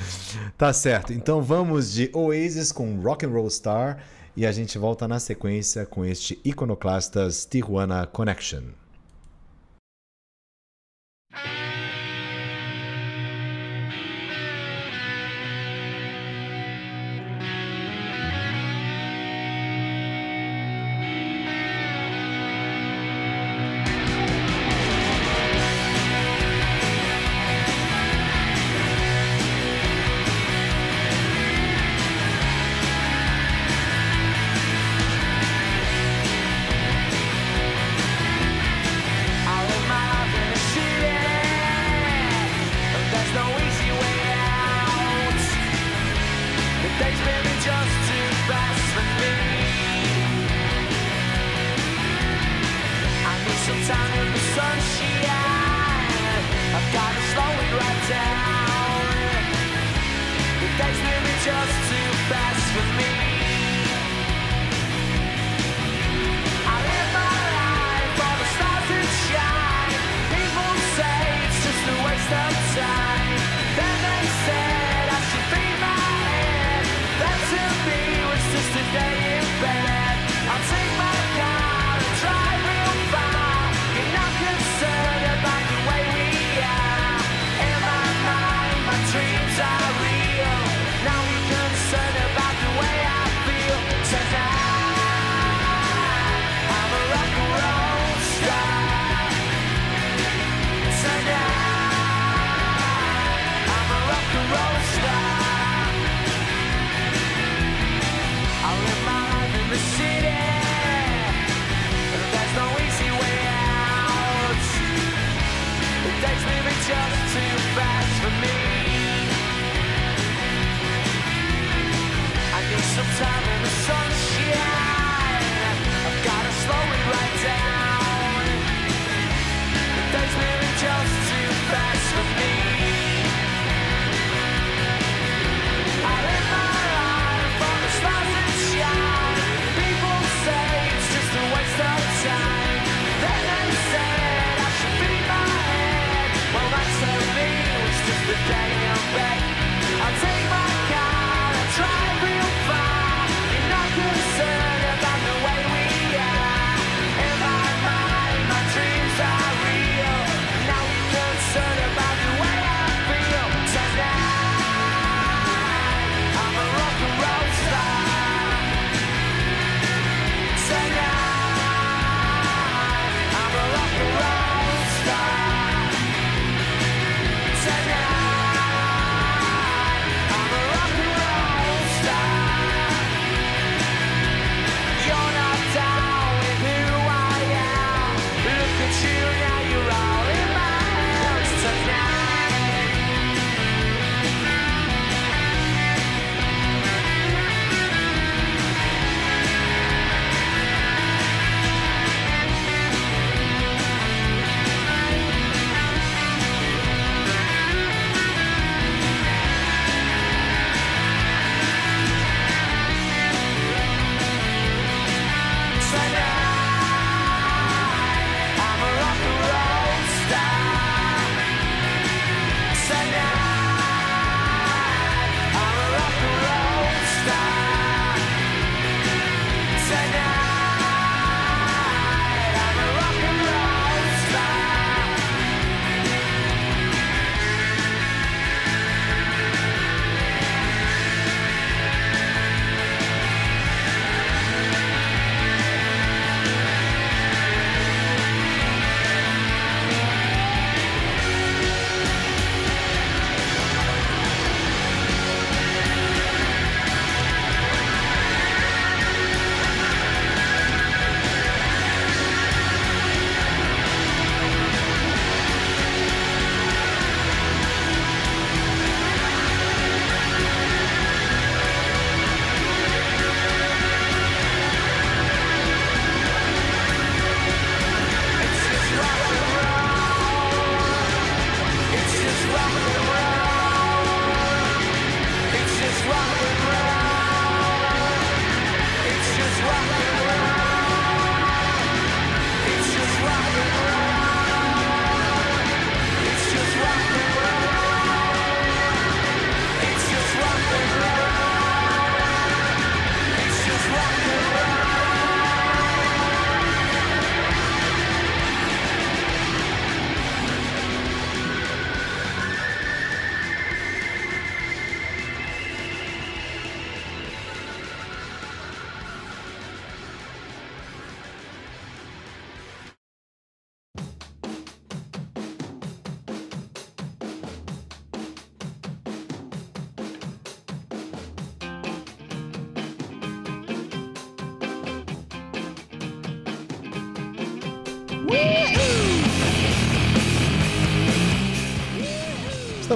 [0.57, 1.13] Tá certo.
[1.13, 3.97] Então vamos de Oasis com Rock and Roll Star
[4.35, 8.80] e a gente volta na sequência com este Iconoclastas Tijuana Connection.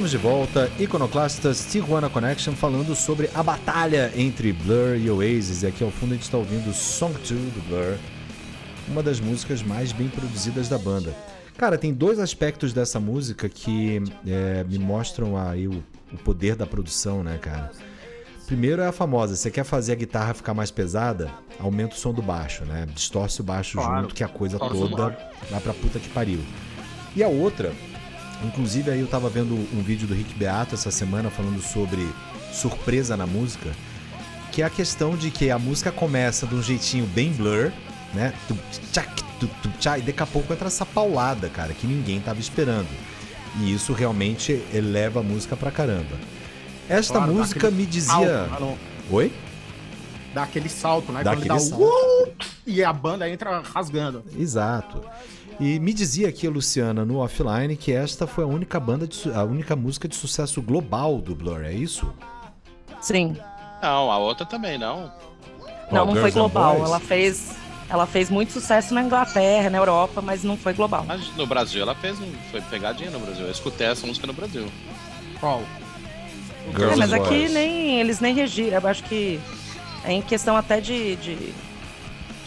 [0.06, 5.64] Estamos de volta, Iconoclastas Tijuana Connection, falando sobre a batalha entre Blur e Oasis.
[5.64, 7.97] E aqui ao fundo a gente está ouvindo Song 2 do Blur,
[8.88, 11.12] uma das músicas mais bem produzidas da banda.
[11.58, 15.84] Cara, tem dois aspectos dessa música que é, me mostram aí o,
[16.14, 17.72] o poder da produção, né, cara?
[18.45, 22.14] Primeiro é a famosa, você quer fazer a guitarra ficar mais pesada, aumenta o som
[22.14, 22.86] do baixo, né?
[22.93, 24.03] Distorce o baixo Claro.
[24.03, 25.18] junto, que a coisa toda
[25.49, 26.41] vai pra puta que pariu.
[27.16, 27.74] E a outra,
[28.43, 32.07] inclusive aí eu tava vendo um vídeo do Rick Beato essa semana falando sobre
[32.51, 33.71] surpresa na música,
[34.51, 37.71] que é a questão de que a música começa de um jeitinho bem blur,
[38.13, 38.33] né?
[38.47, 38.55] Tum,
[38.91, 42.39] tchac, tum, tum, tchá, e daqui a pouco entra essa paulada, cara, que ninguém tava
[42.39, 42.88] esperando.
[43.59, 46.17] E isso realmente eleva a música pra caramba.
[46.89, 48.47] Esta Claro, música me dizia.
[48.49, 48.77] salto, né,
[49.11, 49.31] Oi?
[50.33, 51.23] Dá aquele salto, né?
[51.23, 51.83] Dá Quando ele aquele dá salto.
[51.83, 52.05] o...
[52.25, 52.33] Uh,
[52.65, 54.23] e a banda entra rasgando.
[54.38, 55.01] Exato.
[55.60, 59.32] E me dizia aqui a Luciana no offline que esta foi a única banda de
[59.32, 62.14] a única música de sucesso global do Blur, é isso?
[63.01, 63.38] Sim.
[63.82, 65.12] Não, a outra também não.
[65.91, 66.76] Não, Qual, não foi Girls and global.
[66.84, 67.56] Ela fez,
[67.88, 71.06] ela fez muito sucesso na Inglaterra, na Europa, mas não foi global.
[71.08, 72.32] Mas no Brasil ela fez um.
[72.51, 73.45] Foi pegadinha no Brasil.
[73.45, 74.68] Eu escutei essa música no Brasil.
[75.39, 75.62] Qual?
[76.68, 77.53] É, Girls mas and aqui Boys.
[77.53, 78.80] nem eles nem regiram.
[78.80, 79.39] Eu acho que
[80.03, 81.53] é em questão até de, de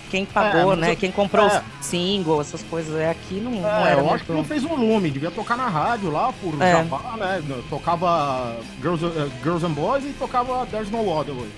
[0.09, 0.93] quem pagou, É, né?
[0.93, 1.63] eu- Quem comprou é.
[1.81, 2.95] os singles, essas coisas.
[2.97, 5.69] É aqui não, não É, era eu acho que não fez volume, devia tocar na
[5.69, 6.73] rádio lá por É.
[6.73, 7.43] Jabá, né?
[7.71, 11.49] Tocava Girls, eh, Girls and Boys e tocava There's No Other Way.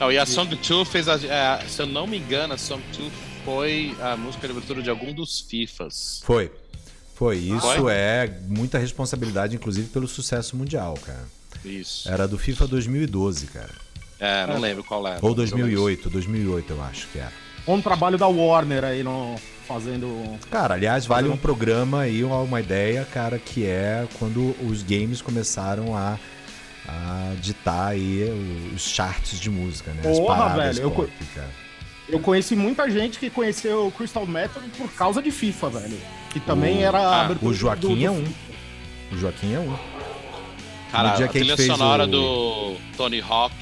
[0.00, 1.14] Não, e a Song 2 fez a.
[1.16, 3.12] é, se eu não me engano, a Song 2
[3.44, 6.22] foi a música de abertura de algum dos FIFAs.
[6.24, 6.50] Foi.
[7.14, 7.36] Foi.
[7.38, 7.92] Isso Foi?
[7.92, 11.24] é muita responsabilidade, inclusive, pelo sucesso mundial, cara.
[11.64, 12.08] Isso.
[12.10, 13.70] Era do FIFA 2012, cara.
[14.18, 15.18] É, não lembro qual era.
[15.22, 15.58] Ou mas eu lembro.
[15.72, 17.32] 2008, 2008 eu acho que era.
[17.66, 19.36] Um trabalho da Warner aí no,
[19.66, 20.38] fazendo.
[20.50, 25.22] Cara, aliás, vale um programa aí, uma, uma ideia, cara, que é quando os games
[25.22, 26.18] começaram a,
[26.88, 28.24] a ditar aí
[28.74, 30.10] os charts de música, né?
[30.10, 31.50] As Porra, paradas velho, eu pop, cara.
[32.08, 35.98] Eu conheci muita gente que conheceu o Crystal Metal por causa de FIFA, velho.
[36.30, 38.32] Que também era a ah, O Joaquim do- é do- um.
[39.12, 39.74] O Joaquim é um.
[40.90, 43.54] Cara, No dia a que a gente trilha fez sonora o- do Tony Hawk.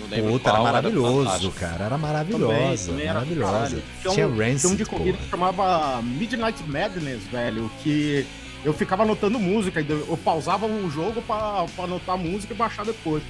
[0.00, 1.74] Não lembro Puta, era maravilhoso, cara.
[1.84, 3.52] Era Também, maravilhosa, também era maravilhosa.
[3.52, 3.82] caralho.
[4.14, 5.24] Tinha um, Rancid, tinha um de corrida porra.
[5.24, 8.26] que chamava Midnight Madness, velho, que
[8.64, 12.84] eu ficava anotando música, eu pausava o jogo pra, pra anotar a música e baixar
[12.84, 13.22] depois.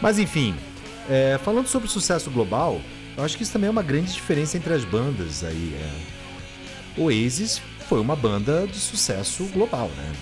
[0.00, 0.54] Mas enfim,
[1.08, 2.80] é, falando sobre sucesso global,
[3.16, 5.74] eu acho que isso também é uma grande diferença entre as bandas aí.
[5.80, 7.00] É.
[7.00, 10.12] Oasis foi uma banda de sucesso global, né?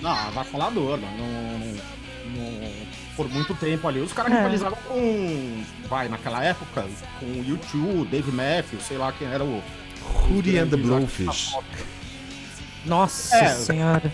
[0.00, 1.16] Não, avassalador, mano.
[1.18, 1.58] Não,
[2.36, 2.87] não-
[3.18, 4.00] por muito tempo ali.
[4.00, 4.36] Os caras É.
[4.36, 5.62] rivalizavam com.
[5.88, 6.86] Vai, naquela época,
[7.18, 9.60] com o YouTube, Dave Matthews, sei lá quem era o.
[10.30, 11.52] Hootie and the Blowfish.
[12.86, 13.48] Nossa É.
[13.54, 14.12] senhora.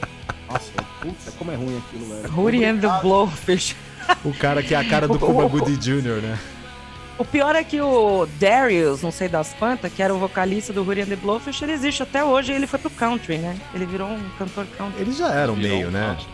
[0.50, 2.34] Nossa, puta, como é ruim aquilo, velho.
[2.34, 2.88] Hootie and the.
[3.02, 3.76] Blowfish.
[4.24, 6.38] O cara que é a cara do Cuba Gooding Jr., né?
[7.16, 10.82] O pior é que o Darius, não sei das quantas, que era o vocalista do
[10.82, 13.57] Hootie and the Blowfish, ele existe até hoje e ele foi pro country, né?
[13.72, 15.00] Ele virou um cantor country.
[15.02, 16.07] Eles já eram Virou meio, um né?
[16.09, 16.26] country,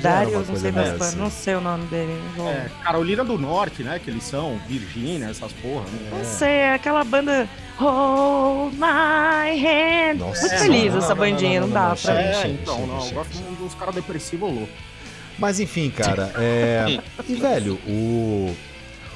[0.00, 1.16] Darius, não sei das quantas, assim.
[1.18, 2.20] não sei o nome dele.
[2.36, 4.00] vou- É, Carolina do Norte, né?
[4.02, 5.84] Que eles são, Virgínia, essas porra.
[5.84, 6.10] Né?
[6.12, 10.18] Não sei, é aquela banda Hold My Hand.
[10.18, 12.48] Nossa, Muito É, feliz não, essa não, bandinha, não, não, não, dá pra É, chega,
[12.48, 13.50] então, chega, não, chega, eu gosto chega.
[13.60, 14.72] dos caras depressivos louco.
[15.38, 17.00] Mas enfim, cara, é...
[17.28, 18.54] E, velho, o...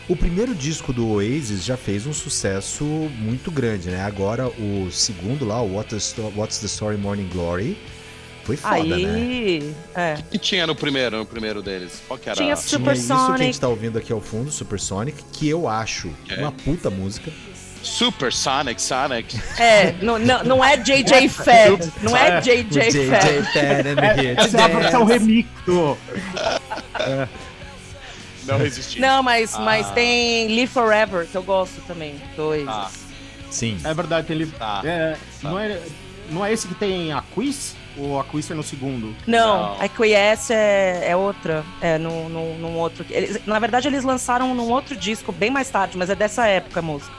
[0.08, 2.82] O primeiro disco do Oasis já fez um sucesso
[3.18, 4.00] muito grande, né?
[4.02, 7.76] Agora o segundo lá, o What's the Story Morning Glory,
[8.48, 8.94] foi foda, né?
[8.96, 10.14] Aí, é.
[10.18, 12.00] O que tinha no primeiro, no primeiro deles?
[12.08, 12.36] Qual que era?
[12.36, 13.44] Tinha Tinha Super isso que a Sonic.
[13.44, 16.36] gente tá ouvindo aqui ao fundo, Supersonic, que eu acho É.
[16.40, 17.30] uma puta música.
[17.82, 19.38] Super Sonic, Sonic.
[19.60, 21.92] É, não, não, não é JJ Fed.
[22.02, 22.92] Não é JJ Fed.
[23.52, 25.18] Fed the Hits Essa é a versão Dance.
[25.18, 25.96] remix do.
[28.46, 29.00] Não resistiu.
[29.02, 29.60] Não, mas, Ah.
[29.60, 32.14] mas tem Live Forever, que eu gosto também.
[32.36, 32.66] Dois.
[32.66, 32.90] Ah,
[33.50, 33.78] Sim.
[33.84, 34.58] É verdade, tem livro.
[34.58, 34.82] Tá.
[34.84, 35.78] É, não, é,
[36.30, 37.74] não é esse que tem a Quiz?
[37.98, 39.14] Ou a Quiz é no segundo?
[39.26, 39.80] Não, Não.
[39.80, 41.64] a QS é, é outra.
[41.80, 43.04] É num, num, num outro.
[43.10, 46.78] Eles, na verdade, eles lançaram num outro disco bem mais tarde, mas é dessa época
[46.80, 47.12] a música.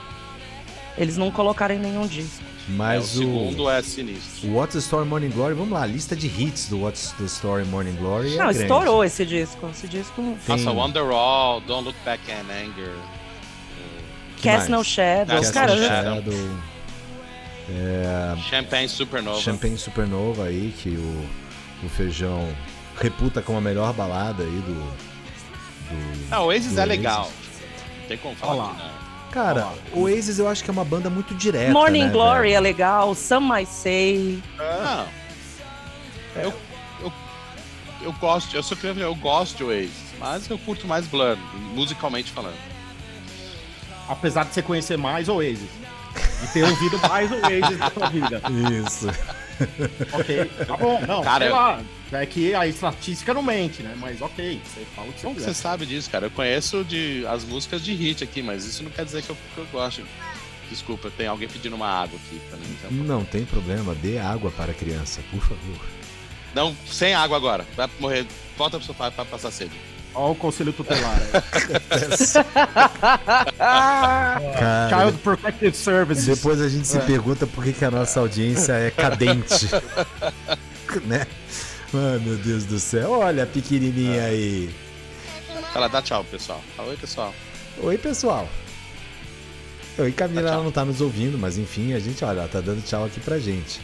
[0.96, 2.42] Eles não colocaram em nenhum disco.
[2.42, 4.48] é, o Mas o, segundo é sinistro.
[4.50, 7.24] o What's the Story Morning Glory, vamos lá, a lista de hits do What's the
[7.24, 8.62] Story Morning Glory é não, grande.
[8.62, 9.68] estourou esse disco.
[9.70, 10.14] Esse disco.
[10.46, 12.94] Tem- Nossa, Wonderwall, Don't Look Back in Anger.
[14.42, 14.70] Cast?
[14.70, 15.40] No Shadows.
[15.40, 15.82] Cast Cara, No.
[15.86, 16.32] Shadow,
[17.70, 18.36] É.
[18.48, 19.40] Champagne Supernova.
[19.40, 22.48] Champagne Supernova aí, que o, o Feijão
[22.98, 24.74] reputa como a melhor balada aí do...
[24.74, 27.30] do Não, o Oasis do é legal.
[28.00, 29.00] Não tem como falar não.
[29.30, 31.72] Cara, o Oasis eu acho que é uma banda muito direta.
[31.72, 32.56] Morning né, Glory velho?
[32.56, 34.42] é legal, Some Might Say.
[34.58, 35.06] Não.
[36.42, 36.52] Eu,
[37.00, 37.12] eu,
[38.02, 41.36] eu gosto, eu sou que eu gosto de Oasis, mas eu curto mais Blur,
[41.74, 42.58] musicalmente falando.
[44.08, 45.70] Apesar de você conhecer mais Oasis.
[46.42, 48.42] E ter ouvido mais Oasis na sua vida.
[48.86, 49.06] Isso.
[50.12, 51.00] Ok, tá bom.
[51.06, 51.82] Não, Cara, sei lá.
[52.12, 53.94] É que a estatística não mente, né?
[53.98, 55.54] Mas ok, você fala o que você Como que quiser.
[55.54, 56.26] você sabe disso, cara?
[56.26, 59.36] Eu conheço de, as músicas de hit aqui, mas isso não quer dizer que eu,
[59.54, 60.02] que eu gosto.
[60.70, 62.64] Desculpa, tem alguém pedindo uma água aqui pra mim.
[62.78, 62.90] Então.
[62.90, 65.80] Não tem problema, dê água para a criança, por favor.
[66.54, 67.66] Não, sem água agora.
[67.76, 68.26] Vai morrer.
[68.56, 69.72] Volta pro sofá pra passar sede.
[70.14, 71.18] Olha o conselho tutelar.
[71.18, 71.30] aí.
[74.58, 76.26] Cara, Child Protective Services.
[76.26, 79.68] depois a gente se pergunta por que, que a nossa audiência é cadente.
[81.06, 81.26] né?
[81.94, 83.20] Ah, meu Deus do céu.
[83.20, 84.70] Olha a pequenininha aí.
[85.72, 86.60] Fala, dá tchau, pessoal.
[86.76, 87.34] Fala, oi, pessoal.
[87.82, 88.48] Oi, pessoal.
[89.98, 92.82] Oi, Camila, ela não tá nos ouvindo, mas enfim, a gente, olha, ela tá dando
[92.84, 93.80] tchau aqui pra gente.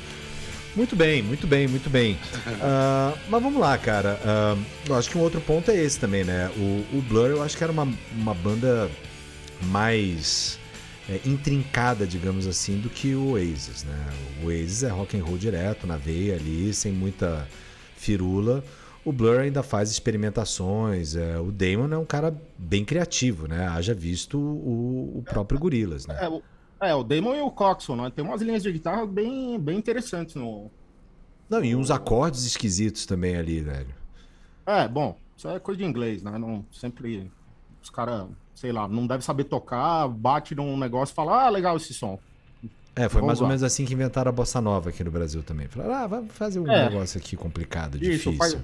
[0.77, 2.18] Muito bem, muito bem, muito bem.
[2.61, 4.20] Ah, mas vamos lá, cara.
[4.24, 4.57] Ah,
[4.87, 6.51] eu acho que um outro ponto é esse também, né?
[6.57, 8.91] O, o Blur, eu acho que era uma, uma banda
[9.62, 10.59] mais
[11.09, 14.07] é, intrincada, digamos assim, do que o Oasis, né?
[14.43, 17.49] O Oasis é rock and roll direto, na veia ali, sem muita
[17.97, 18.62] firula.
[19.05, 21.14] O Blur ainda faz experimentações.
[21.14, 23.66] é, o Damon é um cara bem criativo, né?
[23.68, 26.18] Haja visto o, o próprio Gorillaz, né?
[26.20, 26.43] É, o,
[26.81, 28.11] é, o Damon e o Coxon, né?
[28.14, 30.70] Tem umas linhas de guitarra bem, bem interessantes no.
[31.49, 33.95] Não, e uns acordes esquisitos também ali, velho.
[34.66, 36.37] É, bom, isso é coisa de inglês, né?
[36.39, 37.31] Não, sempre
[37.83, 41.77] os caras, sei lá, não deve saber tocar, bate num negócio e fala, ah, legal
[41.77, 42.18] esse som.
[42.97, 43.49] É, foi Vamos mais ou lá.
[43.51, 45.68] menos assim que inventaram a bossa nova aqui no Brasil também.
[45.68, 46.89] Falaram, ah, vamos fazer um É.
[46.89, 48.37] negócio aqui complicado, Isso, difícil.
[48.39, 48.57] faz,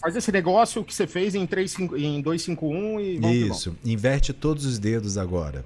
[0.00, 3.36] faz esse negócio que você fez em, 3, cinco- em 251 e vamos.
[3.36, 5.64] Isso, inverte todos os dedos agora.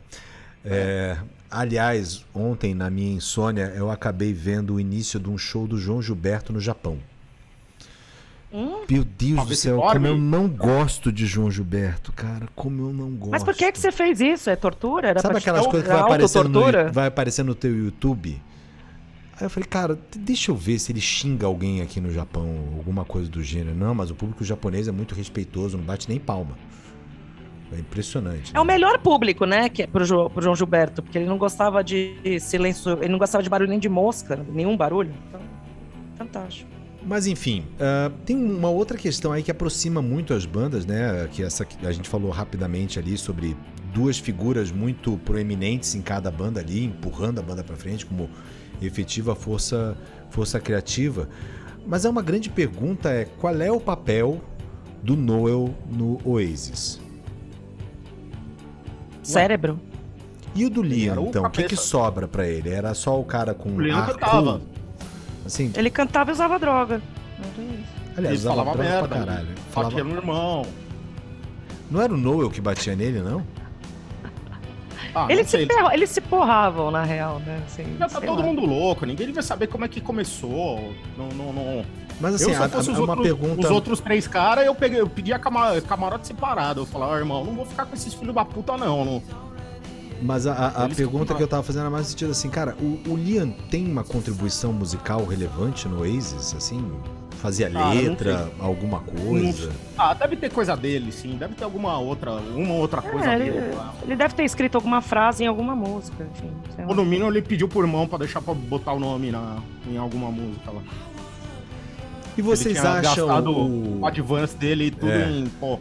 [0.64, 1.18] É,
[1.52, 6.02] aliás, ontem na minha insônia eu acabei vendo o início de um show do João
[6.02, 6.98] Gilberto no Japão.
[8.88, 12.92] Meu Deus Pra do céu, como eu não gosto de João Gilberto, cara, como eu
[12.92, 13.30] não gosto.
[13.30, 14.50] Mas por que, que você fez isso?
[14.50, 15.08] É tortura?
[15.08, 18.42] Era Sabe aquelas coisas que vai aparecendo, no, vai aparecendo no teu YouTube?
[19.40, 23.06] Aí eu falei, cara, deixa eu ver se ele xinga alguém aqui no Japão, alguma
[23.06, 23.74] coisa do gênero.
[23.74, 26.56] Não, mas o público japonês é muito respeitoso, não bate nem palma.
[27.74, 28.52] É impressionante.
[28.54, 31.38] É o melhor público, né, que é pro, Jo- pro João Gilberto, porque ele não
[31.38, 35.12] gostava de silêncio, ele não gostava de barulho nem de mosca, nenhum barulho.
[35.28, 35.40] Então,
[36.16, 36.70] fantástico.
[37.04, 41.28] Mas enfim, ah, tem uma outra questão aí que aproxima muito as bandas, né?
[41.32, 43.56] Que essa a gente falou rapidamente ali sobre
[43.92, 48.30] duas figuras muito proeminentes em cada banda ali, empurrando a banda pra frente como
[48.80, 49.96] efetiva força,
[50.30, 51.28] força criativa.
[51.84, 54.40] Mas é uma grande pergunta é qual é o papel
[55.02, 57.00] do Noel no Oasis?
[59.22, 59.78] Cérebro.
[60.54, 62.68] E o do Liam, então, o que, que sobra pra ele?
[62.70, 64.58] Era só o cara com O Liam ar cantava.
[64.58, 64.60] cool?
[65.46, 67.00] Assim, Ele cantava e usava droga.
[68.16, 69.08] Aliás, Ele usava falava droga merda.
[69.08, 69.48] pra caralho.
[69.70, 70.62] Falava- Batia no irmão.
[71.90, 73.42] Não era o Noel que batia nele, não?
[75.14, 77.60] Ah, Eles não se, sei, ferra- eles se porravam, na real, né?
[77.66, 78.46] Assim, Já tá todo lá.
[78.46, 80.94] mundo louco, ninguém devia saber como é que começou.
[81.18, 81.84] Não, não, não.
[82.22, 83.60] Mas assim, eu, se a, eu fosse a- os, uma outros, pergunta.
[83.66, 86.80] os outros três caras, eu, peguei, eu pedi a cama- camarote separado.
[86.82, 89.04] Eu falava, "Ó, irmão, não vou ficar com esses filhos da puta, não.
[89.04, 89.22] não.
[90.22, 92.76] Mas a, a- a pergunta que- eu tava fazendo era mais no sentido assim, cara,
[92.80, 96.92] o, o Liam tem uma contribuição musical relevante no Oasis, assim?
[97.38, 99.72] Fazia Cara, letra, alguma coisa?
[99.98, 101.36] Ah, deve ter coisa dele, sim.
[101.36, 103.58] Deve ter alguma outra, uma outra coisa É, dele.
[104.04, 106.52] ele, deve ter escrito alguma frase em alguma música, enfim.
[106.76, 106.90] sei lá.
[106.90, 109.56] Ou no mínimo ele pediu pro irmão pra deixar pra botar o nome na,
[109.90, 110.82] em alguma música lá.
[112.36, 115.30] E vocês acham o, o advance dele e tudo É.
[115.30, 115.46] em.
[115.60, 115.78] Pô,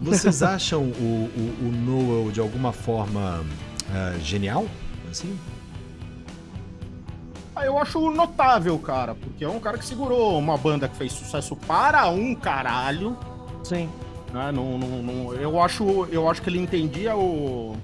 [0.00, 3.44] vocês acham o, o, o Noel de alguma forma
[3.92, 4.66] ah, genial?
[5.10, 5.38] Assim?
[7.54, 11.12] Ah, eu acho notável, cara, porque é um cara que segurou uma banda que fez
[11.12, 13.16] sucesso para um caralho.
[13.64, 13.88] Sim.
[14.32, 14.52] Né?
[14.52, 17.76] Não, não, não- eu, acho, eu acho que ele entendia o,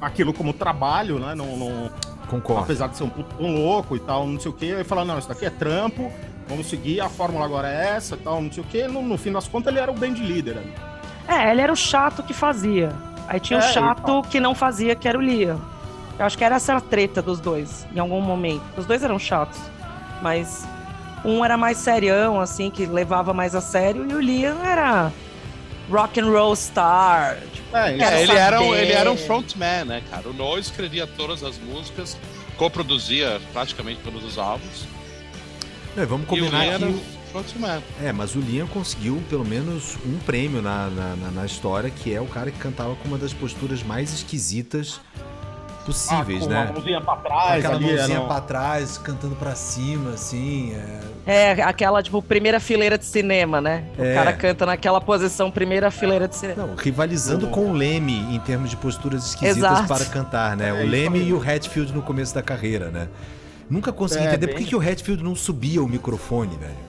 [0.00, 1.34] aquilo como trabalho, né?
[1.34, 1.90] Não, não-
[2.28, 2.62] Concordo.
[2.64, 4.66] apesar de ser um puto um louco e tal, não sei o quê.
[4.66, 6.10] Ele fala, não, isso daqui é trampo,
[6.48, 8.86] vamos seguir, a fórmula agora é essa tal, não sei o quê.
[8.88, 10.56] No, no fim das contas, ele era o band líder.
[10.56, 10.64] né?
[11.26, 12.92] É, ele era o chato que fazia.
[13.26, 15.60] Aí tinha É, o chato que não fazia, que era o Liam.
[16.18, 18.62] Eu acho que era essa a treta dos dois, em algum momento.
[18.76, 19.58] Os dois eram chatos.
[20.22, 20.64] Mas
[21.24, 25.10] um era mais serião, assim, que levava mais a sério, e o Liam era
[25.90, 27.38] rock and roll star.
[27.52, 30.28] Tipo, É, É, ele era, um, ele era um frontman, né, cara?
[30.28, 32.16] O Noel escrevia todas as músicas,
[32.56, 34.86] coproduzia praticamente todos os álbuns.
[35.96, 37.00] É, vamos E o combinar que o- o
[37.32, 37.82] frontman.
[38.02, 42.12] É, mas o Liam conseguiu pelo menos um prêmio na, na, na- na história, que
[42.14, 45.00] é o cara que cantava com uma das posturas mais esquisitas
[45.86, 46.66] possíveis, Ah, com né?
[46.68, 48.26] a mãozinha pra trás, Aquela ali, mãozinha não.
[48.26, 50.74] pra trás, cantando pra cima, assim.
[50.74, 51.00] é.
[51.26, 53.84] É, aquela, tipo, primeira fileira de cinema, né?
[53.98, 54.14] O É.
[54.14, 56.66] cara canta naquela posição, primeira fileira de cinema.
[56.66, 59.86] Não, rivalizando com o Leme em termos de posturas esquisitas Exato.
[59.88, 60.70] para cantar, né?
[60.70, 63.08] É, o Leme e o Hatfield no começo da carreira, né?
[63.68, 66.84] Nunca consegui É, entender por bem- que, que o Hatfield não subia o microfone, velho.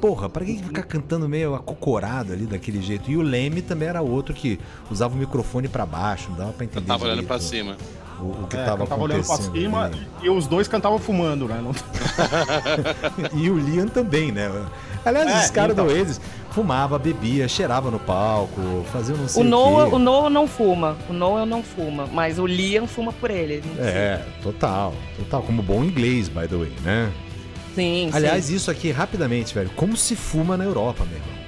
[0.00, 3.10] Porra, pra que ficar cantando meio acocorado ali daquele jeito?
[3.10, 4.58] E o Leme também era outro que
[4.90, 6.84] usava o microfone pra baixo, não dava pra entender.
[6.84, 7.76] Eu tava olhando direito pra cima.
[8.20, 9.54] O, o que É, tava tava olhando pra acontecendo.
[9.62, 10.06] cima ali.
[10.22, 11.60] e os dois cantavam fumando, né?
[11.62, 11.72] Não-
[13.34, 14.50] E o Liam também, né?
[15.04, 15.86] Aliás, É, os caras então.
[15.86, 19.94] do Oasis fumava, bebia, cheirava no palco, fazia não sei O o, Noah, quê.
[19.94, 20.96] o Noah não fuma.
[21.08, 23.62] O Noah não fuma, mas o Liam fuma por ele.
[23.78, 25.42] É, total, total.
[25.42, 27.10] Como bom inglês, by the way, né?
[27.74, 28.56] Sim, Aliás, sim.
[28.56, 29.70] isso aqui, rapidamente, velho.
[29.76, 31.40] Como se fuma na Europa, meu irmão?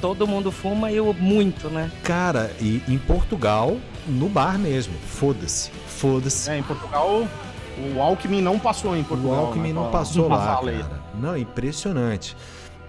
[0.00, 1.90] Todo mundo fuma e o muito, né?
[2.04, 3.76] Cara, e em Portugal,
[4.08, 4.94] no bar mesmo.
[4.94, 5.70] Foda-se.
[5.86, 6.50] Foda-se.
[6.50, 7.26] É, em Portugal,
[7.94, 9.46] o Alckmin não passou em o Portugal.
[9.46, 11.02] Alckmin né, não pra- passou pra lá, cara.
[11.20, 12.36] Não, impressionante.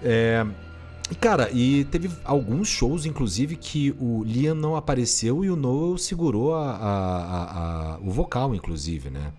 [0.02, 0.44] É...
[1.20, 6.54] Cara, e teve alguns shows, inclusive, que o Liam não apareceu e o Noel segurou
[6.54, 9.32] a, a- a- o vocal, inclusive, né?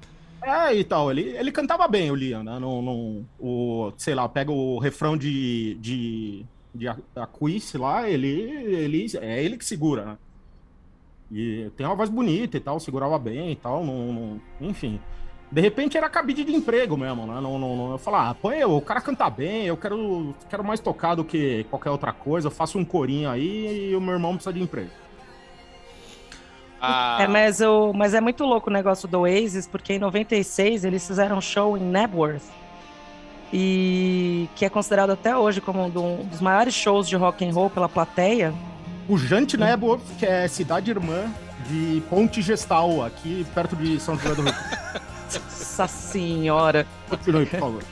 [0.44, 2.60] É, e tal, ele, ele cantava bem, o Liam, né?
[2.60, 6.45] Não, não, o, sei lá, pega o refrão de, de,
[6.76, 10.18] de A- Aquis lá, ele, ele, é ele que segura, né?
[11.32, 14.99] E tem uma voz bonita e tal, segurava bem e tal, não, não- enfim.
[15.52, 17.40] De repente era cabide de emprego mesmo, né?
[17.41, 20.80] Não, não, não, eu falar, ah, põe, o cara canta bem, eu quero, quero mais
[20.80, 24.34] tocar do que qualquer outra coisa, eu faço um corinho aí e o meu irmão
[24.36, 24.90] precisa de emprego.
[26.80, 30.84] Ah, É, mas, o, mas é muito louco o negócio do Oasis, porque em 96
[30.84, 32.41] eles fizeram um show em Knebworth,
[33.53, 35.90] e que é considerado até hoje como um
[36.26, 38.53] dos maiores shows de rock and roll pela plateia.
[39.12, 41.30] O Jante Nebo, que é cidade irmã
[41.68, 44.54] de Ponte Gestal, aqui perto de São José do Rio.
[45.34, 46.88] Nossa senhora!
[47.10, 47.84] Continue, por favor.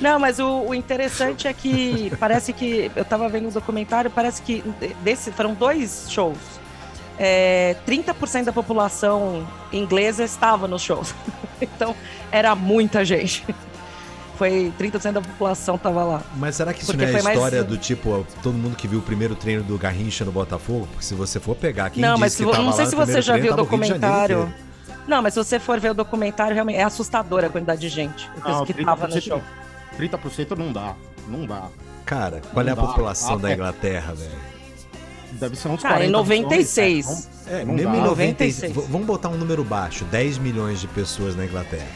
[0.00, 4.42] Não, mas o, o interessante é que parece que eu tava vendo o documentário, parece
[4.42, 4.64] que
[5.04, 6.38] desse foram dois shows.
[7.16, 11.14] É, 30% da população inglesa estava nos shows.
[11.58, 11.96] Então
[12.30, 13.42] era muita gente.
[14.36, 16.22] Foi 30% da população tava lá.
[16.36, 18.76] Mas será que isso Porque não é a foi mais- história do tipo, todo mundo
[18.76, 20.86] que viu o primeiro treino do Garrincha no Botafogo?
[20.92, 22.84] Porque se você for pegar quem não, disse mas se que vo- tava não sei
[22.84, 24.52] lá se você já treino, viu o documentário.
[25.08, 28.28] Não, mas se você for ver o documentário, realmente é assustadora a quantidade de gente
[28.44, 29.42] Não, que tava no 30%, show.
[29.96, 30.94] 30% não dá.
[31.28, 31.68] Não dá.
[32.04, 33.54] Cara, qual é a dá, população dá, da é.
[33.54, 34.30] Inglaterra, velho?
[35.32, 37.06] Deve ser uns Ah, 40 em milhões, 96.
[37.06, 37.22] né?
[37.60, 37.98] É, Não mesmo dá.
[37.98, 38.72] em 96.
[38.72, 38.72] 96.
[38.72, 41.86] v- Vamos botar um número baixo: 10 milhões de pessoas na Inglaterra.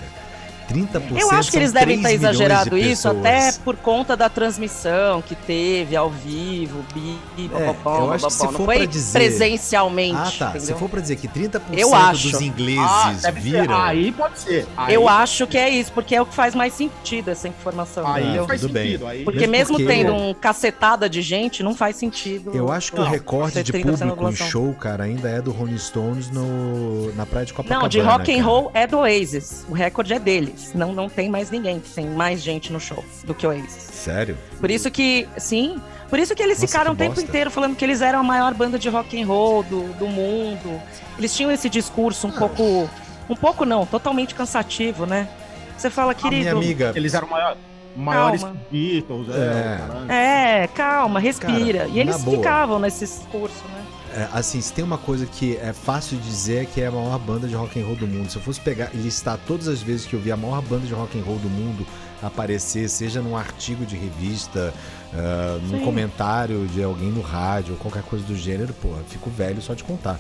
[0.73, 4.17] 30% Eu acho que eles devem 3 ter milhões de exagerado isso até por conta
[4.17, 7.19] da transmissão que teve ao vivo, bi,
[7.55, 10.17] É, eu acho que se for pra dizer- presencialmente.
[10.17, 10.49] Ah, tá.
[10.51, 10.61] entendeu?
[10.67, 12.31] Se for pra dizer que 30% Eu acho.
[12.31, 13.61] dos ingleses Ah, deve ser.
[13.63, 13.77] viram.
[13.83, 14.67] Aí pode ser.
[14.77, 18.07] Aí, Eu acho que é isso, porque é o que faz mais sentido essa informação.
[18.07, 18.47] Aí entendeu?
[18.47, 18.85] faz tudo bem.
[18.93, 19.07] sentido.
[19.07, 22.53] Aí, Porque Mesmo porque- tendo um cacetada de gente, não faz sentido.
[22.55, 25.41] Eu acho que não, o recorde de 30% da público em show, cara, ainda é
[25.41, 27.83] do Rolling Stones no, na praia de Copacabana.
[27.83, 28.45] Não, de rock and cara.
[28.47, 29.65] roll é do Oasis.
[29.69, 30.60] O recorde é deles.
[30.75, 33.71] Não, não tem mais ninguém que tem mais gente no show do que o Oasis.
[33.73, 34.37] Sério?
[34.59, 37.29] Por isso que, sim, por isso que eles Nossa, ficaram o tempo bosta.
[37.29, 40.81] inteiro falando que eles eram a maior banda de rock and roll do, do mundo.
[41.19, 42.31] Eles tinham esse discurso Ah.
[42.31, 42.91] um pouco,
[43.29, 45.29] um pouco não, totalmente cansativo, né?
[45.77, 46.93] Você fala, A minha querido, amiga.
[46.95, 47.57] Eles eram maior-
[47.97, 48.57] maiores Calma.
[48.71, 49.29] que Beatles.
[49.35, 49.81] É.
[50.09, 51.79] É, é, calma, respira.
[51.81, 53.80] Cara, e eles ficavam nesse discurso, né?
[54.13, 56.91] É, assim, se tem uma coisa que é fácil de dizer é que é a
[56.91, 58.29] maior banda de rock and roll do mundo.
[58.29, 60.85] Se eu fosse pegar e listar todas as vezes que eu vi a maior banda
[60.87, 61.87] de rock and roll do mundo
[62.21, 64.75] aparecer, seja num artigo de revista,
[65.15, 65.85] ah, num Sim.
[65.85, 69.85] comentário de alguém no rádio, ou qualquer coisa do gênero, porra, fico velho só de
[69.85, 70.19] contar.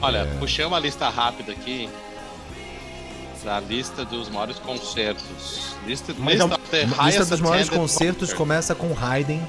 [0.00, 0.24] Olha, É.
[0.38, 1.90] puxei uma lista rápida aqui.
[3.46, 5.74] A lista dos maiores concertos.
[5.86, 6.60] Lista, Mas lista
[6.98, 8.36] A lista dos maiores concertos concert.
[8.36, 9.40] começa com Haydn.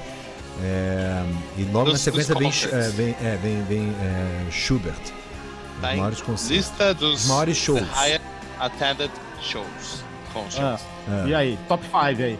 [0.62, 1.24] É,
[1.56, 4.94] e logo na Dos- sequência dos vem, é, vem, é, vem, vem, é, Schubert.
[5.00, 6.50] Os Tá em maiores concertos.
[6.50, 7.82] Lista dos Os maiores shows.
[8.58, 9.10] attended
[9.40, 10.04] shows.
[10.32, 10.84] Concerts.
[11.24, 11.28] É.
[11.28, 12.38] E aí, top 5 aí.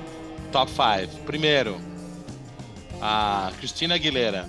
[0.53, 1.17] Top 5.
[1.25, 1.81] Primeiro,
[3.01, 4.47] a Cristina Aguilera.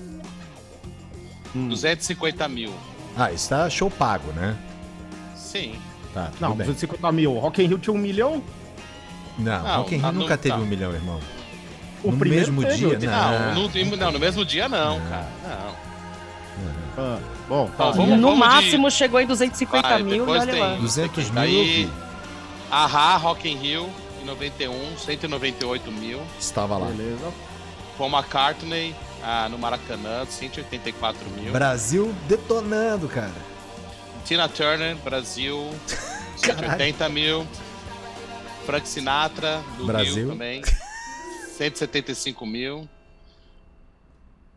[1.56, 1.68] Hum.
[1.70, 2.74] 250 mil.
[3.18, 4.56] Ah, isso tá show pago, né?
[5.36, 5.76] Sim.
[6.14, 6.68] Tá, Não, bem.
[6.68, 7.34] 250 mil.
[7.40, 8.44] Rock in Rio tinha um milhão.
[9.40, 10.62] Não, Não, Rock in Rio nunca teve tá.
[10.62, 11.20] um milhão, irmão.
[12.04, 13.54] O no primeiro mesmo dia, não.
[13.54, 15.10] Não, no, não, no mesmo dia não, Não.
[15.10, 15.28] cara.
[15.44, 15.92] Não.
[16.98, 17.86] Ah, bom, tá.
[17.86, 20.76] Ó, vamos- no vamos máximo chegou em 250 Vai, mil depois olha tem- lá.
[20.76, 21.90] 200 mil vi.
[22.70, 23.90] Ahá, Rock in Rio,
[24.22, 26.20] em 91, 198 mil.
[26.40, 26.88] Estava lá.
[26.88, 27.32] Beleza.
[27.98, 31.52] Paul McCartney, ah, no Maracanã, 184 mil.
[31.54, 33.32] Brasil detonando, cara.
[34.26, 35.70] Tina Turner, Brasil,
[36.38, 37.46] 180 mil.
[38.66, 40.14] Frank Sinatra, do Brasil.
[40.16, 40.62] Rio também,
[41.70, 42.90] 175 mil.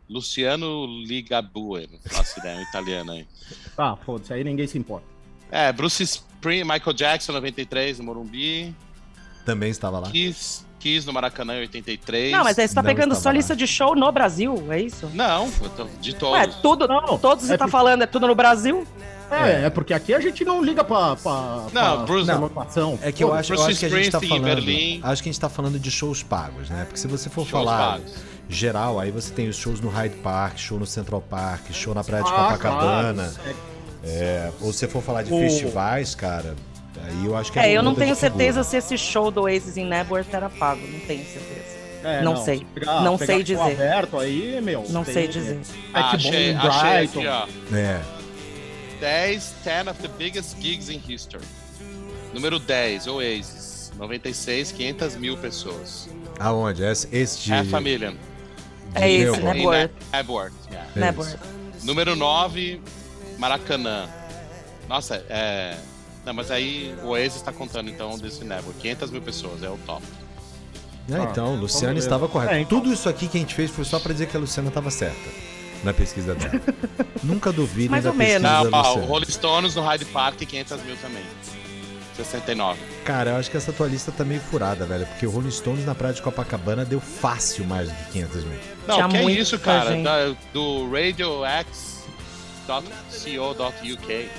[0.09, 3.27] Luciano Ligabue, não faço ideia, um italiano aí.
[3.77, 5.05] Ah, foda-se, aí ninguém se importa.
[5.51, 8.75] É, Bruce Spring, Michael Jackson, 93, no Morumbi.
[9.45, 10.09] Também estava lá.
[10.11, 12.31] Kiss, Kiss no Maracanã, em 83.
[12.31, 13.33] Não, mas aí você tá Não pegando só lá.
[13.35, 15.09] lista de show no Brasil, é isso?
[15.13, 16.33] Não, eu tô de todos.
[16.39, 18.87] Ué, tudo, Não, todos você é tá porque- falando, é tudo no Brasil?
[19.31, 21.15] É, é porque aqui a gente não liga pra.
[21.15, 22.99] pra Não, pra Bruce- conotação.
[23.01, 24.47] É que eu acho, eu acho que a gente tá falando.
[25.03, 26.83] Acho que a gente tá falando de shows pagos, né?
[26.85, 28.13] Porque se você for Shows falar pagos.
[28.47, 32.03] geral, aí você tem os shows no Hyde Park, show no Central Park, show na
[32.03, 33.33] Praia de Ah, Copacabana.
[33.35, 33.57] claro.
[34.03, 36.55] É, ou se você for falar de festivais, cara,
[37.03, 39.77] aí eu acho que É, eu muda não tenho certeza se esse show do Oasis
[39.77, 41.75] em Nebworth era pago, não tenho certeza.
[42.03, 42.59] É, Não sei.
[42.59, 43.61] se pegar- Não pegar sei dizer.
[43.61, 44.85] aberto aí, meu.
[44.89, 45.59] Não tem- sei dizer.
[45.91, 47.19] É Ah, que bom achei Brighton.
[47.19, 47.75] aqui, ó.
[47.75, 47.99] É.
[49.05, 51.43] 10, 10 of the biggest gigs in history.
[52.33, 53.91] Número 10, Oasis.
[53.99, 56.09] 96, 500 mil pessoas.
[56.39, 56.83] Aonde?
[56.83, 57.53] Esse de.
[57.53, 58.15] Half a million.
[58.95, 59.43] É esse, Melbourne.
[59.43, 59.53] né?
[59.53, 59.91] Em Nebworth.
[59.91, 60.89] Ne- Nebworth, yeah.
[60.95, 61.37] É Nebworth.
[61.83, 62.81] Número 9,
[63.37, 64.09] Maracanã.
[64.89, 65.77] Nossa, é.
[66.25, 68.79] Não, mas aí o Oasis tá contando então desse Nebworth.
[68.79, 70.03] 500 mil pessoas, é o top.
[71.11, 72.07] É, então, Ah, Luciana vamos ver.
[72.07, 72.53] estava correta.
[72.55, 72.79] É, então.
[72.79, 74.89] Tudo isso aqui que a gente fez foi só pra dizer que a Luciana estava
[74.89, 75.29] certa
[75.85, 76.61] na pesquisa dela.
[77.23, 78.41] Nunca duvidem Mais da ou menos.
[78.41, 79.07] pesquisa Não, da ó, o Luciana.
[79.07, 81.23] Rolling Stones no Hyde Park, 500 mil também.
[82.17, 82.79] 69.
[83.03, 85.05] Cara, eu acho que essa tua lista tá meio furada, velho.
[85.05, 88.59] Porque o Rolling Stones na praia de Copacabana deu fácil mais do que 500 mil.
[88.87, 89.91] Não, Tinha que é isso, cara?
[89.91, 90.03] gente.
[90.03, 90.89] Da- do
[92.95, 94.29] radiox.co.uk.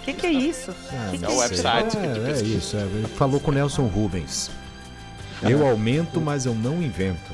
[0.00, 0.72] O que, que é isso?
[0.92, 1.40] Ah, Que que é o isso?
[1.40, 1.96] website.
[1.98, 2.44] É, é pesquisa.
[2.58, 2.76] isso.
[2.76, 2.80] é.
[2.80, 4.50] Ele falou com o Nelson Rubens.
[5.42, 7.32] Eu aumento, mas eu não invento.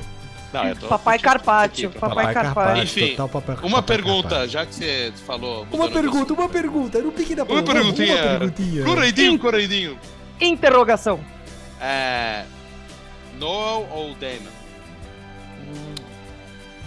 [0.53, 2.83] Não, tô Papai Carpaccio, aqui, Papai Carpaccio.
[2.83, 4.49] Enfim, total papai, Uma papai pergunta, Carpaccio.
[4.51, 5.67] já que você falou.
[5.71, 6.99] Uma pergunta, uma pergunta.
[7.01, 8.15] No pique da Uma perguntinha.
[8.15, 8.83] Uma perguntinha.
[8.85, 9.99] Correidinho, correidinho.
[10.39, 11.19] Interrogação.
[11.81, 12.43] É.
[13.39, 14.51] Noel ou Damon?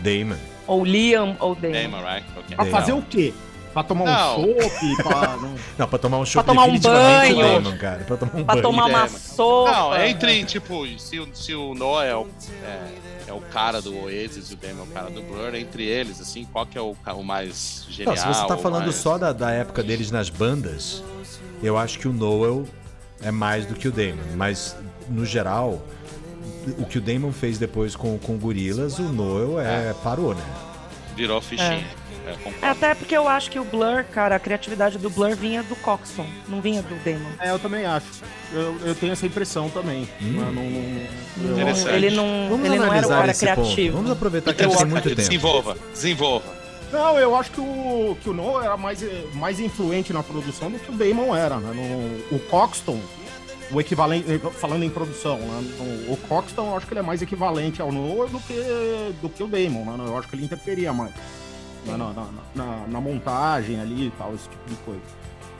[0.00, 0.36] Damon.
[0.66, 1.72] Ou Liam ou Damon.
[1.72, 2.26] Damon, right?
[2.36, 2.56] Ok.
[2.56, 3.32] Pra fazer o quê?
[3.72, 4.40] Pra tomar Não.
[4.40, 5.02] um chopp?
[5.02, 5.36] Pra...
[5.36, 7.62] não- Não, pra tomar um chopp tomar um definitivamente banho.
[7.62, 8.04] Damon, cara.
[8.04, 8.62] Pra tomar um Pra banho.
[8.62, 9.18] tomar uma Damon.
[9.18, 9.70] sopa.
[9.72, 12.26] Não, entre, tipo, se, o- se o Noel
[12.64, 15.54] é é, é o cara do Oasis e o Damon é o cara do Blur,
[15.54, 18.14] entre eles, assim, qual que é o, o mais genial?
[18.14, 21.02] Não, se você tá falando mais- só da, da época deles nas bandas,
[21.62, 22.64] eu acho que o Noel
[23.22, 24.36] é mais do que o Damon.
[24.36, 24.76] Mas,
[25.08, 25.82] no geral,
[26.78, 30.44] o que o Damon fez depois com, com o Gorillaz, o Noel é, parou, né?
[31.14, 31.72] Virou fichinha.
[31.72, 31.74] É.
[31.76, 32.05] É,
[32.62, 36.26] até porque eu acho que o Blur, cara, a criatividade do Blur vinha do Coxon,
[36.48, 37.30] não vinha do Damon.
[37.40, 38.06] É, eu também acho.
[38.52, 40.08] Eu, eu tenho essa impressão também.
[40.20, 40.34] Hum.
[40.36, 41.94] Mas não- não- Interessante.
[41.94, 43.60] ele não, Vamos ele não era o cara esse ponto.
[43.62, 43.96] criativo.
[43.96, 45.28] Vamos aproveitar que a Eu gente tem acho muito que tempo.
[45.28, 46.56] Desenvolva, desenvolva.
[46.92, 49.04] Não, eu acho que o, que o Noah era mais,
[49.34, 51.56] mais influente na produção do que o Damon era.
[51.56, 51.72] Né?
[52.30, 53.00] No, o Coxton,
[53.72, 55.74] o equivalente, eh, falando em produção, né?
[56.08, 58.54] o, o Coxton, eu acho que ele é mais equivalente ao Noah do que,
[59.20, 59.84] do que o Damon.
[59.96, 60.04] Né?
[60.06, 61.12] Eu acho que ele interferia mais?
[61.86, 65.00] Na, na, na- na montagem ali e tal, esse tipo de coisa.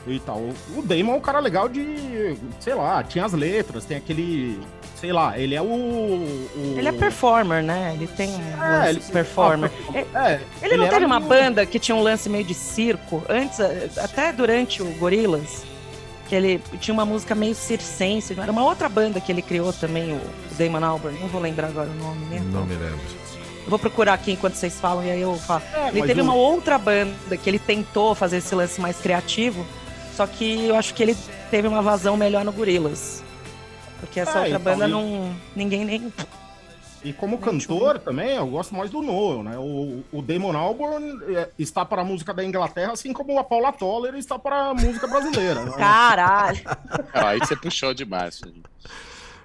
[0.09, 0.39] E tal.
[0.39, 4.57] O, Damon é um cara legal de, sei lá, tinha as letras, tem aquele,
[4.95, 5.65] sei lá, ele é o...
[5.65, 7.93] o- Ele é performer, né?
[7.93, 9.69] Ele tem um É, lance ele- performer.
[10.15, 12.55] Ah, é, Ele, não era teve uma meio- banda que tinha um lance meio de
[12.55, 13.59] circo, antes,
[13.99, 15.65] até durante o Gorillaz,
[16.29, 20.13] que ele tinha uma música meio circense, era uma outra banda que ele criou também,
[20.13, 20.21] o
[20.57, 22.41] Damon Albarn, não vou lembrar agora o nome, né?
[22.53, 23.01] Não me lembro.
[23.67, 25.61] Eu vou procurar aqui enquanto vocês falam e aí eu falo.
[25.75, 29.67] É, Ele teve uma outra banda que ele tentou fazer esse lance mais criativo,
[30.17, 31.17] só que eu acho que ele
[31.51, 33.25] teve uma vazão melhor no Gorillaz.
[33.99, 35.35] Porque essa Ah, outra então, banda e- não.
[35.57, 36.13] Ninguém nem.
[37.05, 39.57] E como cantor também, eu gosto mais do Noel, né?
[39.59, 43.73] O, o Damon Albarn é, está para a música da Inglaterra, assim como a Paula
[43.73, 45.65] Toller está para a música brasileira.
[45.65, 45.73] né?
[45.77, 46.61] Caralho!
[47.15, 48.39] Ah, aí você puxou demais.
[48.45, 48.63] gente.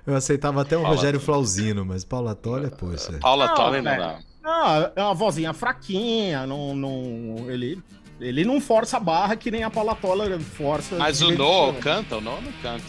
[0.05, 3.13] Eu aceitava até o Paula Rogério Flauzino, mas Paula Toller, poxa.
[3.21, 4.03] Paula Não, Toller não velho.
[4.03, 4.19] dá.
[4.43, 7.79] Ah, é uma vozinha fraquinha, não, não, ele,
[8.19, 10.95] ele não força a barra que nem a Paula Toller força.
[10.95, 11.79] Mas o quando.
[11.79, 12.83] canta, o Noel não canta.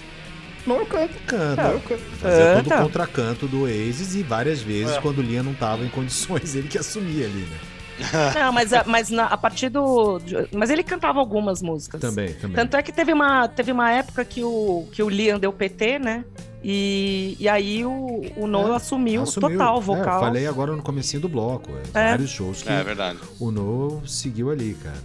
[0.66, 1.14] Não, eu canto.
[1.26, 1.62] Canta.
[1.62, 2.00] Eu canto.
[2.20, 2.82] Fazia todo o Canta.
[2.84, 5.00] contracanto do Oasis e várias vezes, É.
[5.00, 7.58] quando o Liam não tava em condições, ele que assumia ali, né?
[8.34, 10.20] Não, mas, a- mas na- a partir do.
[10.52, 12.00] Mas ele cantava algumas músicas.
[12.00, 12.56] Também, também.
[12.56, 15.98] Tanto é que teve uma, teve uma época que o, que o Liam deu PT,
[15.98, 16.24] né?
[16.64, 19.50] E, e aí o, o Noel É, assumiu, Assumiu.
[19.58, 20.20] total É, eu vocal.
[20.20, 21.70] falei agora no comecinho do bloco.
[21.94, 22.10] é, É.
[22.10, 23.18] Vários shows que É verdade.
[23.40, 25.02] o Noel seguiu ali, cara.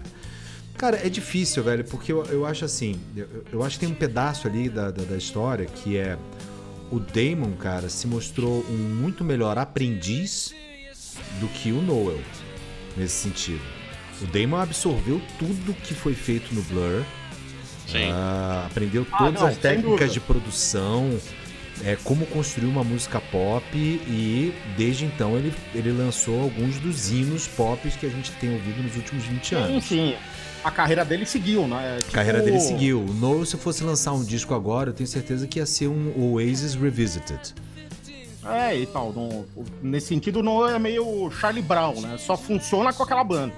[0.78, 3.98] Cara, é difícil, velho, porque eu, eu acho assim, eu, eu acho que tem um
[3.98, 6.16] pedaço ali da, da, da história que é
[6.92, 10.54] o Damon, cara, se mostrou um muito melhor aprendiz
[11.40, 12.20] do que o Noel,
[12.98, 13.62] nesse sentido.
[14.22, 17.04] O Damon absorveu tudo que foi feito no Blur.
[17.88, 18.10] Sim.
[18.12, 20.12] Ah, aprendeu Ah, todas não, as técnicas dúvida.
[20.14, 21.18] de produção,
[21.86, 27.48] é, como construir uma música pop e desde então ele, ele lançou alguns dos hinos
[27.48, 29.84] pop que a gente tem ouvido nos últimos 20 Sim, anos.
[29.86, 30.16] sim.
[30.64, 31.96] A carreira dele seguiu, né?
[31.96, 33.02] A Tipo, carreira dele seguiu.
[33.02, 36.12] O Noel, se fosse lançar um disco agora, eu tenho certeza que ia ser um
[36.34, 37.54] Oasis Revisited.
[38.54, 39.14] É, e tal.
[39.14, 39.46] não-
[39.82, 42.18] nesse sentido, não é meio Charlie Brown, né?
[42.18, 43.54] Só funciona com aquela banda.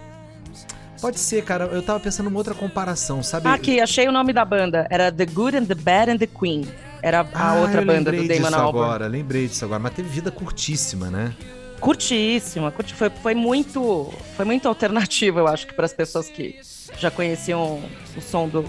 [1.02, 1.66] Pode ser, cara.
[1.66, 3.48] Eu tava pensando numa outra comparação, sabe?
[3.48, 4.86] Ah, Aqui, achei o nome da banda.
[4.90, 6.68] Era The Good and the Bad and the Queen.
[7.02, 8.86] Era a Ah, outra banda do lembrei Damon disso Albarn.
[8.88, 11.34] agora, lembrei disso agora, mas teve vida curtíssima, né?
[11.80, 16.60] Curtíssima, curti- foi, foi muito, foi muito alternativa, eu acho que para as pessoas que
[17.00, 17.82] já conheciam
[18.18, 18.66] o som do,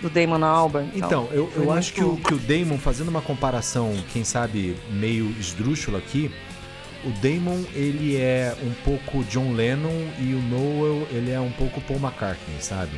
[0.00, 0.90] do Damon Albarn.
[0.94, 1.08] e tal.
[1.08, 5.30] Então, eu, eu acho que o, que o Damon, fazendo uma comparação, quem sabe, meio
[5.38, 6.30] esdrúxula aqui,
[7.04, 11.80] o Damon, ele é um pouco John Lennon e o Noel, ele é um pouco
[11.80, 12.92] Paul McCartney, sabe?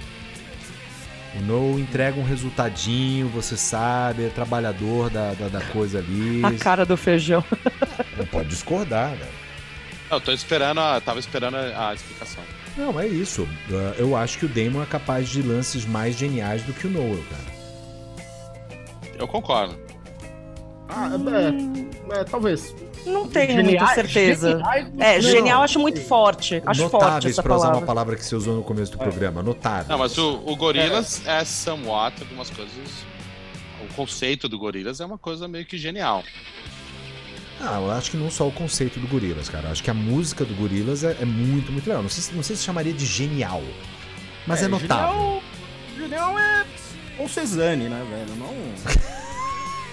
[1.35, 6.43] O Noel entrega um resultadinho, você sabe, é trabalhador da, da, da coisa ali.
[6.45, 7.45] a cara do feijão.
[8.16, 9.31] Não pode discordar, velho.
[10.11, 12.43] Eu tô esperando, a, tava esperando a, a explicação.
[12.79, 13.43] Não, é isso.
[13.43, 16.91] Uh, Eu acho que o Damon é capaz de lances mais geniais do que o
[16.91, 17.59] Noel, cara.
[19.19, 19.77] Eu concordo.
[20.89, 21.91] Ah, Hum.
[22.13, 22.75] é, é, talvez.
[23.05, 24.51] Não tenho muita certeza.
[24.53, 25.21] geniais, É, não.
[25.23, 26.63] genial acho muito forte.
[26.65, 28.17] Acho forte Notáveis, essa pra usar uma palavra.
[28.17, 29.43] que você usou no começo do programa.
[29.43, 29.89] Notáveis.
[29.89, 31.45] Não, mas o, o Gorillaz é.
[31.45, 32.73] somewhat algumas coisas.
[33.91, 36.23] O conceito do Gorillaz é uma coisa meio que genial.
[37.60, 39.66] Ah, eu acho que não só o conceito do Gorillaz, cara.
[39.68, 42.02] Eu acho que a música do Gorillaz é, é muito, muito legal.
[42.02, 43.62] Não sei, se, não sei se chamaria de genial,
[44.47, 45.43] mas é, notável.
[45.97, 46.64] Genial, genial é
[47.18, 48.36] ou Cezanne, né, velho?
[48.36, 48.55] Não.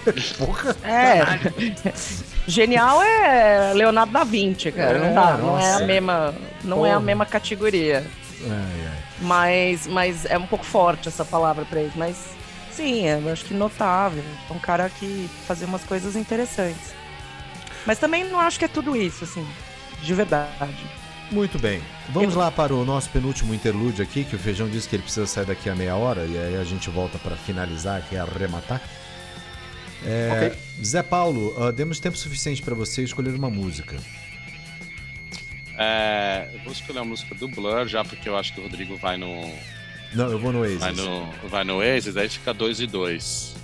[0.46, 0.76] Porra!
[0.84, 1.24] É.
[2.46, 4.98] Genial é Leonardo da Vinci, cara.
[4.98, 7.04] É, não dá, não é a mesma, não é a Porra.
[7.04, 8.06] mesma categoria.
[8.42, 9.02] Ai, ai.
[9.20, 11.92] Mas, mas é um pouco forte essa palavra pra ele.
[11.96, 12.16] Mas
[12.70, 14.22] sim, eu acho que notável.
[14.48, 16.94] É um cara que fazia umas coisas interessantes.
[17.86, 19.46] Mas também não acho que é tudo isso, assim,
[20.02, 20.84] de verdade.
[21.30, 21.82] Muito bem.
[22.10, 25.26] Vamos lá para o nosso penúltimo interlúdio aqui, que o Feijão disse que ele precisa
[25.26, 28.80] sair daqui a meia hora, e aí a gente volta para finalizar, que é arrematar.
[30.04, 33.96] É, Zé Paulo, ah, demos tempo suficiente para você escolher uma música.
[35.78, 38.96] É, eu vou escolher a música do Blur já, porque eu acho que o Rodrigo
[38.96, 39.52] vai no.
[40.14, 40.78] Não, eu vou no Oasis.
[40.78, 43.56] Vai no, vai no Oasis, aí fica 2 e 2.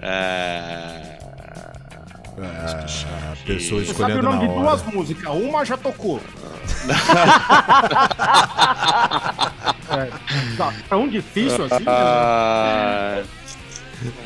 [0.00, 1.23] É.
[2.42, 2.84] Ah,
[3.32, 4.60] a pessoa Você sabe o escolhendo nome de hora.
[4.60, 5.34] duas músicas.
[5.34, 6.20] Uma já tocou.
[9.90, 11.84] é, tá tão difícil assim?
[11.84, 11.84] né?
[11.86, 13.22] Ah,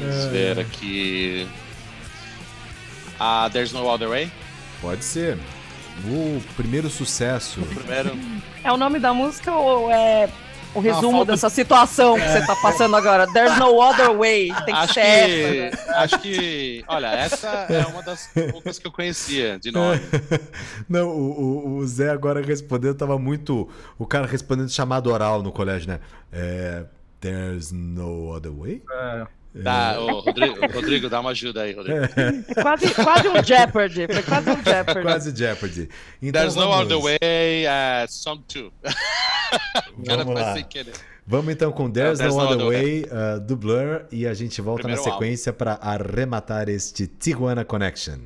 [0.01, 1.47] vamos ver aqui.
[3.21, 4.31] Ah, There's No Other Way.
[4.81, 5.39] Pode ser.
[6.07, 7.61] O primeiro sucesso.
[7.63, 8.17] Primeiro.
[8.63, 10.29] É o nome da música ou é
[10.75, 13.27] o resumo falta- dessa situação que você tá passando agora?
[13.33, 14.49] There's no other way.
[14.65, 15.77] Tem que Acho ser essa.
[15.77, 16.85] que, acho que.
[16.89, 20.01] Olha, essa é uma das poucas que eu conhecia de nome.
[20.89, 23.69] Não, o, o- o Zé agora respondendo tava muito.
[23.99, 26.01] O cara respondendo chamado oral no colégio, né?
[26.33, 26.85] É.
[27.21, 28.81] There's no other way?
[29.65, 32.01] Tá, ô, Rodrigo, Rodrigo, dá uma ajuda aí, Rodrigo.
[32.05, 34.07] É quase, quase um Jeopardy.
[34.07, 35.03] Foi quase um Jeopardy.
[35.03, 35.89] Quase Jeopardy.
[36.23, 38.67] Então, There's No vamos, Other Way, uh, Song 2.
[39.99, 40.55] O cara Vamos lá.
[40.55, 40.93] sem querer.
[41.27, 44.35] Vamos então com There's, There's no, No Other Other Way, uh, do Blur, e a
[44.35, 48.19] gente volta Primeiro na sequência para arrematar este Tijuana Connection.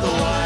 [0.00, 0.41] the one.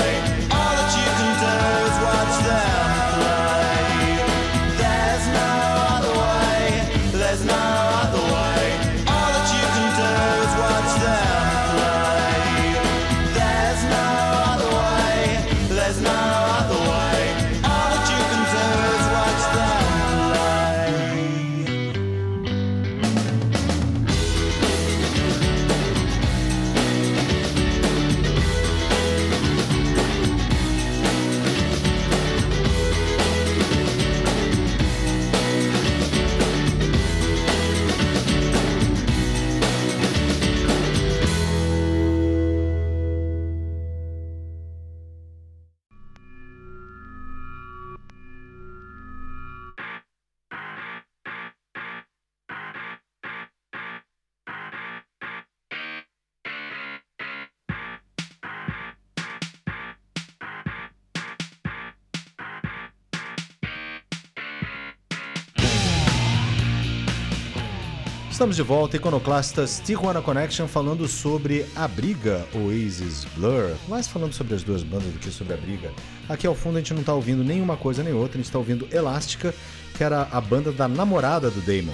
[68.47, 73.73] Estamos de volta, Iconoclastas Tijuana Connection, falando sobre a briga Oasis Blur.
[73.89, 75.91] Mais falando sobre as duas bandas do que sobre a briga.
[76.29, 78.57] Aqui ao fundo a gente não tá ouvindo nenhuma coisa nem outra, a gente tá
[78.57, 79.53] ouvindo Elástica,
[79.97, 81.93] que era a banda da namorada do Damon.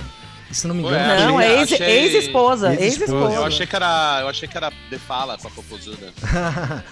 [0.51, 2.75] E se não me engano, Ué, Não, é ex- achei- ex-esposa.
[2.75, 2.85] ex-esposa.
[2.85, 3.35] Ex-esposa.
[3.35, 4.19] Eu achei que era.
[4.21, 6.13] Eu achei que era The Fala com a Popozuda.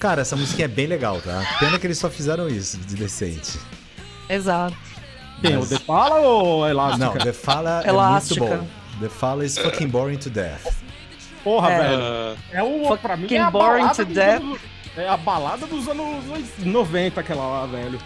[0.00, 1.44] Cara, essa musiquinha é bem legal, tá?
[1.60, 3.58] Pena que eles só fizeram isso de decente.
[4.26, 4.74] Exato.
[5.42, 5.58] Quem?
[5.58, 7.04] O The Fala ou Elástica?
[7.04, 8.40] Não, The Fala é Elástica.
[8.46, 8.81] muito bom.
[9.02, 10.66] The Fala is fucking boring to death.
[11.44, 11.78] Porra, É.
[11.78, 12.38] velho.
[12.52, 14.40] É o, pra mim, Fucking é a boring to death.
[14.42, 14.60] anos-
[14.96, 16.24] É a balada dos anos
[16.58, 17.98] 90, aquela lá, velho.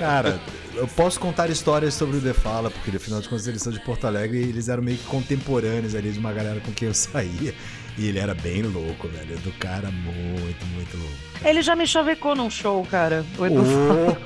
[0.00, 0.40] Cara,
[0.74, 3.78] eu posso contar histórias sobre o The Fala, porque afinal de contas eles são de
[3.80, 6.94] Porto Alegre e eles eram meio que contemporâneos ali de uma galera com quem eu
[6.94, 7.54] saía.
[7.98, 9.36] E ele era bem louco, velho.
[9.40, 11.12] Do cara muito, muito louco.
[11.44, 13.24] Ele já me chavecou num show, cara.
[13.36, 14.16] O Edu Ô,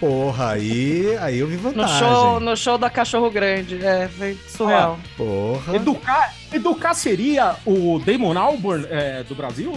[0.00, 1.98] porra, aí, aí eu vi No vantagem.
[1.98, 3.84] show, no show da Cachorro Grande.
[3.84, 4.98] É, foi surreal.
[5.16, 5.74] Porra.
[5.74, 9.72] Educar, educar seria o Damon Albarn é, do Brasil?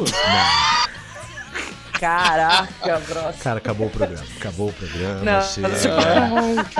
[1.99, 3.33] Caraca, bro.
[3.43, 4.23] Cara, acabou o programa.
[4.37, 5.21] Acabou o programa.
[5.21, 5.67] Não, chega.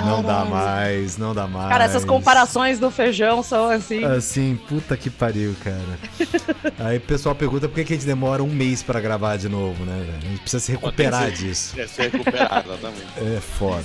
[0.06, 1.70] Não dá mais, não dá mais.
[1.70, 4.04] Cara, essas comparações do feijão são assim.
[4.06, 6.70] Assim, puta que pariu, cara.
[6.80, 9.84] Aí o pessoal pergunta por que a gente demora um mês pra gravar de novo,
[9.84, 10.18] né, velho?
[10.18, 11.32] A gente precisa se recuperar ser.
[11.34, 11.76] disso.
[11.76, 13.36] Quer ser recuperado, exatamente.
[13.36, 13.84] É foda.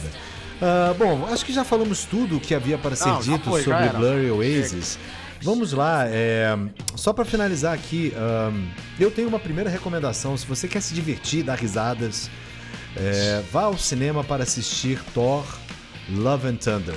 [0.63, 3.63] Ah, bom, acho que já falamos tudo o que havia para ser Não, dito foi,
[3.63, 3.99] sobre era.
[3.99, 4.99] Blur e Oasis.
[5.45, 6.57] Vamos lá, é,
[6.97, 8.67] só para finalizar aqui, ahn,
[8.99, 10.35] eu tenho uma primeira recomendação.
[10.39, 12.31] Se você quer se divertir, dar risadas,
[12.97, 15.45] é, vá ao cinema para assistir Thor
[16.09, 16.97] Love and Thunder.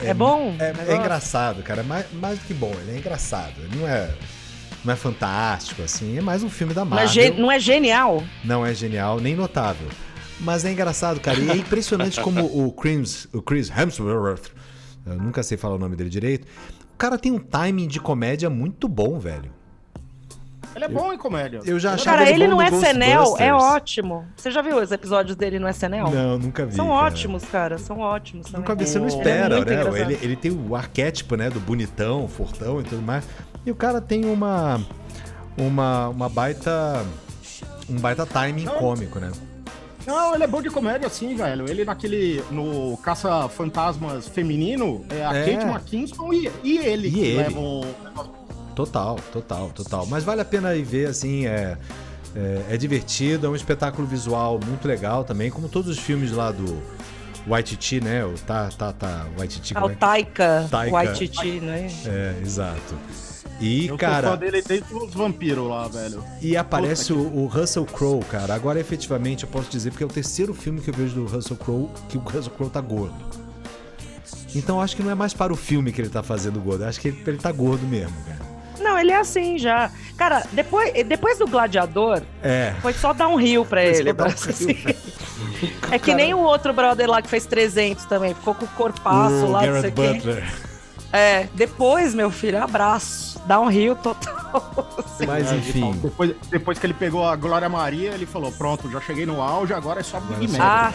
[0.00, 0.54] É bom?
[0.60, 1.80] É, é engraçado, cara.
[1.80, 3.54] É mais, mais do que bom, ele é engraçado.
[3.58, 4.14] Ele não é,
[4.84, 6.18] não é fantástico, assim.
[6.18, 7.34] É mais um filme da Não é, Marvel.
[7.34, 8.22] não é genial?
[8.44, 9.88] Não é genial, nem notável.
[10.38, 11.36] Mas é engraçado, cara.
[11.40, 14.50] E é impressionante como o Chris, o Chris Hemsworth,
[15.06, 16.46] eu nunca sei falar o nome dele direito,
[16.94, 19.50] o cara tem um timing de comédia muito bom, velho.
[20.74, 21.60] Ele é bom em comédia.
[21.64, 23.62] Eu já achava Cara, ele bom no SNL é Ghostbusters.
[23.62, 24.26] ótimo.
[24.36, 26.10] Você já viu os episódios dele no SNL?
[26.10, 26.74] Não, nunca vi.
[26.74, 26.98] São cara.
[26.98, 27.78] ótimos, cara.
[27.78, 28.46] São ótimos.
[28.46, 28.60] também.
[28.60, 30.00] Nunca vi, você não Ele é espera, né?
[30.00, 33.24] Ele, ele tem o arquétipo, né, do bonitão, fortão e tudo mais.
[33.64, 34.80] E o cara tem uma
[35.56, 37.04] uma uma baita
[37.88, 38.74] um baita timing Não.
[38.74, 39.30] cômico, né?
[40.06, 41.68] Não, ele é bom de comédia, sim, velho.
[41.68, 42.42] Ele naquele.
[42.50, 45.44] No Caça Fantasmas Feminino, é a É.
[45.44, 47.36] Kate McKinston e, e ele E que ele.
[47.38, 47.82] levam.
[48.74, 50.06] Total, total, total.
[50.06, 51.78] Mas vale a pena ir ver, assim, é,
[52.34, 56.50] é, é divertido, é um espetáculo visual muito legal também, como todos os filmes lá
[56.50, 56.82] do
[57.46, 58.24] Waititi, né?
[58.24, 59.98] O tá, tá, tá, Waititi, Ah, como é o.
[59.98, 60.92] Taika, Taika.
[60.92, 61.88] Waititi, né?
[62.06, 62.94] É, exato.
[63.60, 66.22] E, Eu sou cara, fã dele desde os vampiros lá, velho.
[66.42, 68.54] e aparece Puta o, o Russell Crowe, cara.
[68.54, 71.56] Agora, efetivamente, eu posso dizer, porque é o terceiro filme que eu vejo do Russell
[71.56, 73.14] Crowe, que o Russell Crowe tá gordo.
[74.54, 77.00] Então, acho que não é mais para o filme que ele tá fazendo gordo, acho
[77.00, 78.54] que ele, ele tá gordo mesmo, cara.
[78.80, 79.90] Não, ele é assim já.
[80.16, 84.12] Cara, depois, depois do Gladiador, É, foi só dar um rio pra ele.
[84.12, 84.76] um rio assim.
[85.90, 88.34] É que nem o outro brother lá que fez 300 também.
[88.34, 90.42] Ficou com o corpaço o lá, não sei Garrett o quê.
[91.14, 93.40] É, depois, meu filho, abraço.
[93.46, 95.04] Dá um rio total.
[95.24, 95.92] Mas, É, enfim...
[96.02, 99.72] Depois, depois que ele pegou a Glória Maria, ele falou: pronto, já cheguei no auge,
[99.72, 100.60] agora é só Big Mac.
[100.60, 100.92] ah.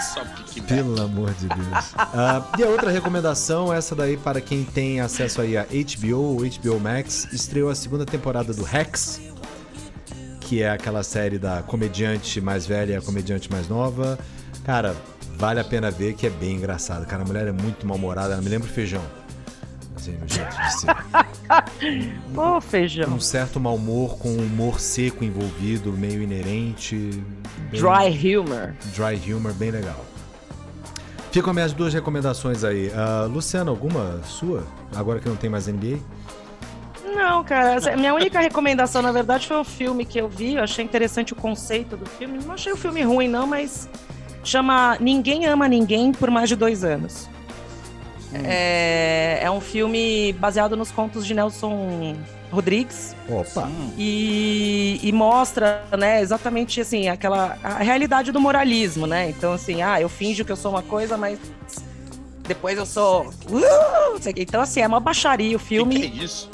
[0.00, 0.24] Só
[0.66, 1.94] Pelo amor de Deus.
[1.98, 6.36] Ah, e a outra recomendação, essa daí para quem tem acesso aí a HBO ou
[6.38, 9.20] HBO Max, estreou a segunda temporada do Rex,
[10.40, 14.18] que é aquela série da comediante mais velha e a comediante mais nova.
[14.64, 14.96] Cara,
[15.36, 17.06] vale a pena ver que é bem engraçado.
[17.06, 19.02] Cara, a mulher é muito mal-humorada, ela me lembra o feijão.
[19.94, 20.96] Assim, no jeito de ser.
[22.38, 23.14] Ô, feijão.
[23.14, 27.22] Um certo mau humor com um humor seco envolvido, meio inerente.
[27.70, 28.74] bem- Dry humor.
[28.94, 30.04] Dry humor, bem legal.
[31.32, 32.90] Ficam minhas duas recomendações aí.
[33.30, 34.64] Luciana, alguma sua?
[34.94, 35.98] Agora que não tem mais NBA?
[37.14, 40.54] Não, cara, minha única recomendação, na verdade, foi um filme que eu vi.
[40.54, 42.38] Eu achei interessante o conceito do filme.
[42.44, 43.88] Não achei o filme ruim, não, mas
[44.50, 47.28] chama Ninguém Ama Ninguém por Mais de Dois Anos.
[48.44, 52.16] É, é um filme baseado nos contos de Nelson
[52.50, 53.68] Rodrigues Opa!
[53.96, 59.30] e, e mostra, né, exatamente assim, aquela a realidade do moralismo, né?
[59.30, 61.38] Então, assim, ah, eu finjo que eu sou uma coisa, mas
[62.46, 63.26] depois eu sou.
[63.48, 66.00] Uh, então, assim, é uma baixaria o filme.
[66.00, 66.50] Que que é isso?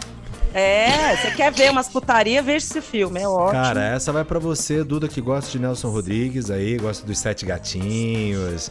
[0.55, 3.53] É, você quer ver umas putaria, veja esse filme, é ótimo.
[3.53, 7.47] Cara, essa vai pra você, Duda, que gosta de Nelson Rodrigues aí, gosta dos Sete
[7.47, 8.71] Gatinhos,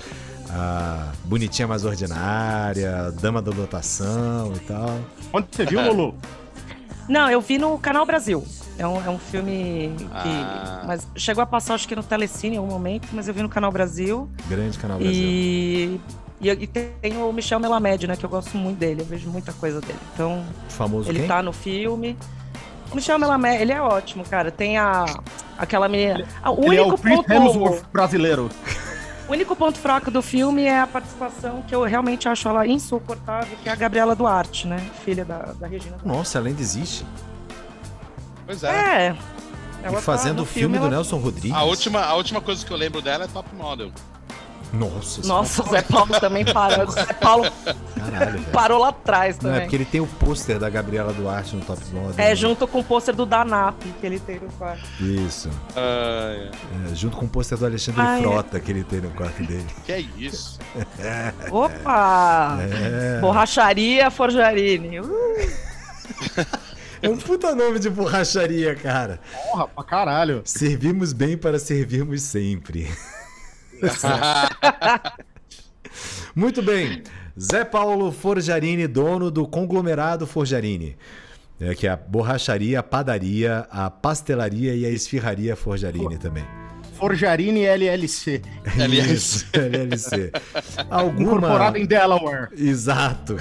[0.49, 4.99] a Bonitinha Mais Ordinária, Dama da Lotação e tal.
[5.33, 6.15] Onde você viu, Lulu?
[7.09, 8.45] Não, eu vi no Canal Brasil.
[8.77, 10.07] É um, é um filme que.
[10.13, 10.83] Ah.
[10.87, 13.49] Mas chegou a passar, acho que no Telecine em algum momento, mas eu vi no
[13.49, 14.29] Canal Brasil.
[14.47, 15.23] Grande canal Brasil.
[15.23, 16.01] E.
[16.41, 18.15] E, e tem o Michel Melamed, né?
[18.15, 19.99] Que eu gosto muito dele, eu vejo muita coisa dele.
[20.13, 21.27] Então, O famoso ele quem?
[21.27, 22.18] tá no filme.
[22.91, 24.51] O Michel Melamed, ele é ótimo, cara.
[24.51, 25.05] Tem a
[25.57, 26.27] aquela menina.
[26.43, 28.49] Ah, o Ele é único o Chris ponto, Hemsworth brasileiro.
[29.30, 33.55] o único ponto fraco do filme é a participação que eu realmente acho ela insuportável,
[33.61, 34.77] que é a Gabriela Duarte, né?
[35.05, 35.97] Filha da, da Regina.
[35.97, 36.07] Duarte.
[36.07, 37.05] Nossa, ela ainda existe.
[38.45, 38.69] Pois é.
[39.07, 39.15] É.
[39.81, 41.53] E Ela tá fazendo no o filme do ela- Nelson Rodrigues.
[41.57, 43.91] A última, a última coisa que eu lembro dela é Top Model.
[44.73, 46.88] Nossa, Nossa, o Zé Paulo também parou.
[46.88, 47.45] O Zé Paulo
[47.95, 49.61] caralho, parou lá atrás Não, é também.
[49.68, 52.14] porque ele tem o pôster da Gabriela Duarte no Top Model.
[52.18, 52.35] É, né?
[52.35, 54.81] junto com o pôster do Danap que ele tem no quarto.
[54.99, 55.49] Isso.
[55.76, 56.49] Ah,
[56.91, 59.65] É, junto com o pôster do Alexandre Ai, Frota que ele tem no quarto dele.
[59.85, 60.57] que é isso?
[61.52, 62.57] Opa!
[62.61, 63.19] É.
[63.19, 64.99] Borracharia Forjarini.
[65.02, 65.07] Uh,
[67.02, 69.19] É um puta nome de borracharia, cara.
[69.49, 70.43] Porra, pra caralho.
[70.45, 72.88] Servimos bem para servirmos sempre.
[76.35, 77.01] Muito bem.
[77.39, 80.97] Zé Paulo Forjarini, dono do conglomerado Forjarini.
[81.59, 86.43] É, que é a borracharia, a padaria, a pastelaria e a esfirraria Forjarini também.
[87.01, 88.41] Forjarini LLC.
[88.77, 89.13] LLC.
[89.13, 90.31] Isso, LLC.
[90.89, 91.37] Alguma...
[91.37, 92.49] Incorporado em Delaware.
[92.55, 93.37] Exato.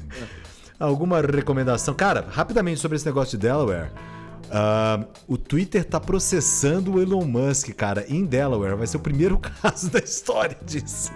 [0.78, 1.94] Alguma recomendação?
[1.94, 3.90] Cara, rapidamente sobre esse negócio de Delaware.
[4.56, 8.76] Ah, o Twitter tá processando o Elon Musk, cara, em Delaware.
[8.76, 11.10] Vai ser o primeiro caso da história disso.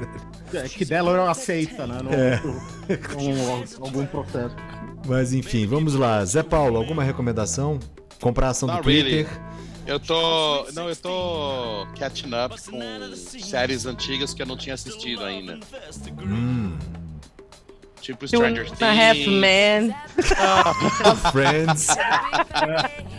[0.53, 2.01] É, que Delaware aceita, né?
[2.03, 2.43] No, É.
[3.81, 4.57] algum processo.
[5.07, 6.25] Mas enfim, vamos lá.
[6.25, 7.79] Zé Paulo, alguma recomendação?
[8.21, 9.25] Comprar ação do Not really.
[9.25, 9.41] Twitter?
[9.87, 10.67] Eu tô.
[10.75, 15.61] Não, eu tô catching up com séries antigas que eu não tinha assistido ainda.
[16.21, 16.77] Hum.
[18.01, 19.29] Tipo Stranger a Half Things.
[19.29, 19.95] Men.
[21.33, 21.87] Friends.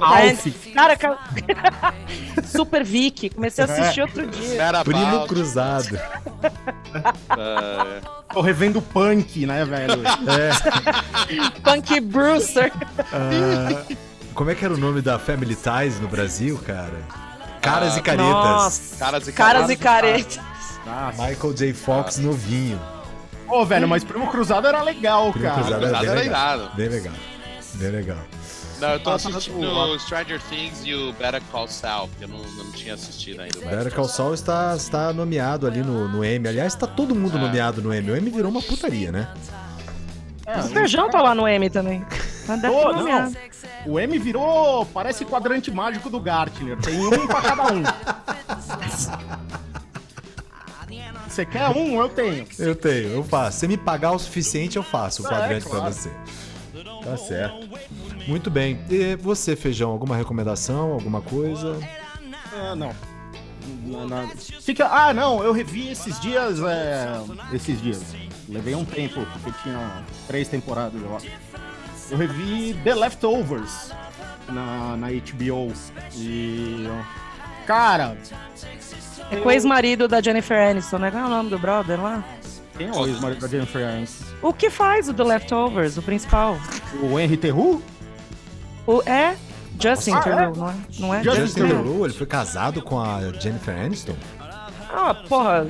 [0.00, 0.72] Alf.
[0.74, 1.18] Cara, ca-
[2.44, 3.30] Super Vicky.
[3.30, 4.62] Comecei a assistir outro dia.
[4.62, 5.98] Era Primo Cruzado.
[7.30, 8.00] ah,
[8.32, 10.02] Tô revendo punk, né, velho?
[10.28, 11.60] É.
[11.60, 12.72] Punky Brewster.
[13.12, 13.82] ah,
[14.34, 17.00] como é que era o nome da Family Ties no Brasil, cara?
[17.60, 18.28] Caras Ah, e Caretas.
[18.30, 18.96] Nossa.
[18.98, 20.36] Caras e Caras e caretas.
[20.36, 20.86] caretas.
[20.86, 21.22] Nossa.
[21.28, 21.72] Michael J.
[21.74, 22.80] Fox novinho.
[23.48, 25.60] Ô, velho, mas Primo Cruzado era legal, Primo cara.
[25.62, 26.56] Cruzado Cruzado bem era legal.
[26.58, 26.76] irado.
[26.76, 27.12] Bem legal.
[27.74, 28.18] Bem legal.
[28.80, 32.28] Não, eu tô Ah, assistindo tá- Stranger Things e o Better Call Saul, que eu
[32.28, 33.58] não, não tinha assistido ainda.
[33.58, 36.48] o Better Call Saul está, está nomeado ali no, no M.
[36.48, 37.40] Aliás, está todo mundo É.
[37.40, 38.10] nomeado no M.
[38.12, 39.28] O M virou uma putaria, né?
[40.46, 42.04] É, O Feijão tá lá no M também.
[42.46, 43.32] Tô, não.
[43.86, 46.76] O M virou, parece quadrante mágico do Gartner.
[46.78, 47.82] Tem um pra cada um.
[51.28, 52.00] Você quer um?
[52.00, 52.46] Eu tenho.
[52.58, 53.58] Eu tenho, eu faço.
[53.60, 55.94] Se me pagar o suficiente, eu faço o É, quadrante pra claro.
[55.94, 56.10] você.
[57.04, 57.68] Tá certo.
[58.26, 58.80] Muito bem.
[58.90, 61.78] E você, Feijão, alguma recomendação, alguma coisa?
[62.54, 62.94] Ah, não.
[63.84, 64.28] Não, não.
[64.28, 64.86] Fica.
[64.86, 66.58] Ah, não, eu revi esses dias.
[66.60, 67.20] é,
[67.52, 68.02] Esses dias.
[68.48, 71.26] Levei um tempo, porque tinha três temporadas, eu acho.
[72.10, 73.92] Eu revi The Leftovers
[74.48, 75.72] na, na HBO.
[76.16, 76.86] E.
[77.66, 78.16] Cara.
[79.30, 81.10] É com o ex-marido da Jennifer Aniston, né?
[81.10, 82.24] Qual é o nome do brother lá?
[82.78, 84.24] Quem é o ex-marido da Jennifer Aniston?
[84.40, 86.56] O que faz o The Leftovers, o principal?
[87.02, 87.82] O Henry Terru?
[88.86, 89.36] O, é
[89.80, 90.56] Justin Ah, é?
[90.56, 90.74] Não é?
[90.98, 91.22] Não é?
[91.22, 92.04] Justin Justin Theroux.
[92.06, 94.16] Ele foi casado com a Jennifer Aniston?
[94.40, 95.66] Ah, porra.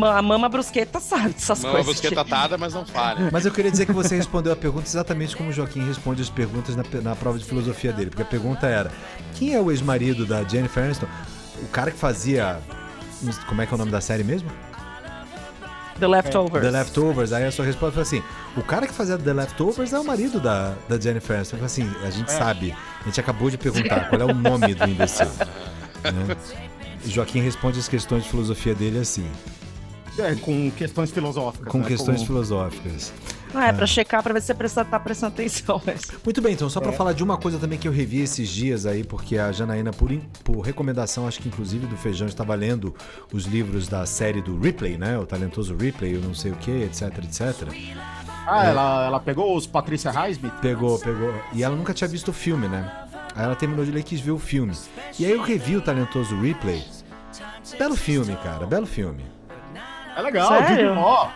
[0.00, 1.92] A mama brusqueta sabe dessas Mama coisas.
[1.94, 3.30] busqueta atada, mas não falha.
[3.32, 6.30] Mas eu queria dizer que você respondeu a pergunta exatamente como o Joaquim responde as
[6.30, 8.10] perguntas na, na prova de filosofia dele.
[8.10, 8.92] Porque a pergunta era:
[9.34, 11.08] quem é o ex-marido da Jennifer Aniston?
[11.62, 12.60] O cara que fazia.
[13.48, 14.48] Como é que é o nome da série mesmo?
[15.98, 16.64] The Leftovers.
[16.64, 17.32] The Leftovers.
[17.32, 18.22] Aí a sua resposta foi assim:
[18.56, 22.10] o cara que fazia The Leftovers é o marido da, da Jennifer falei assim: a
[22.10, 25.26] gente sabe, a gente acabou de perguntar qual é o nome do imbecil.
[26.04, 26.36] né?
[27.04, 29.26] E Joaquim responde as questões de filosofia dele assim,
[30.18, 31.68] É, com questões filosóficas.
[31.70, 31.86] com né?
[31.86, 33.12] questões Como- filosóficas.
[33.54, 35.80] Ah, é pra checar, pra ver se você tá prestando atenção.
[35.86, 36.02] Mas...
[36.24, 38.84] Muito bem, então, só pra falar de uma coisa também que eu revi esses dias
[38.86, 42.94] aí, porque a Janaína, por, in- por recomendação, acho que inclusive do Feijão, estava lendo
[43.32, 45.18] os livros da série do Ripley, né?
[45.18, 47.68] O talentoso Ripley, eu não sei o que, etc, etc.
[48.46, 50.52] Ah, ela, ela pegou os Patrícia Highsmith?
[50.62, 51.34] Pegou, pegou.
[51.52, 52.90] E ela nunca tinha visto o filme, né?
[53.34, 54.74] Aí ela terminou de ler e quis ver o filme.
[55.18, 56.82] E aí eu revi o talentoso Ripley.
[57.78, 59.22] Belo filme, cara, belo filme.
[60.16, 60.68] É legal, Sério?
[60.88, 61.30] Judy Law.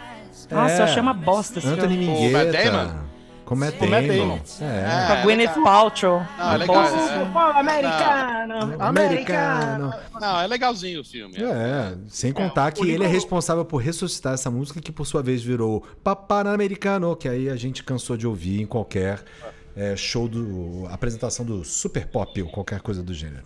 [0.52, 0.78] Nossa, É.
[0.80, 2.30] eu achei uma bosta esse Anthony filme.
[2.32, 2.70] Matt Mingueta.
[2.70, 3.02] Damon?
[3.44, 4.18] Com Matt Com Matt Damon.
[4.18, 4.40] Damon.
[4.60, 5.06] É.
[5.06, 6.22] Com a Gwyneth Paltrow.
[6.38, 6.76] Não, é legal.
[6.76, 6.96] bosta.
[6.96, 8.76] é- americano!
[8.82, 9.94] Americano.
[10.20, 11.34] Não, é legalzinho o filme.
[11.36, 15.22] É, sem contar que o ele é responsável por ressuscitar essa música que por sua
[15.22, 19.22] vez virou Papanamericano, que aí a gente cansou de ouvir em qualquer
[19.76, 23.44] é, show do apresentação do Super Pop ou qualquer coisa do gênero.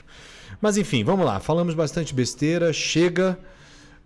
[0.60, 3.38] Mas enfim, vamos lá, falamos bastante besteira, chega.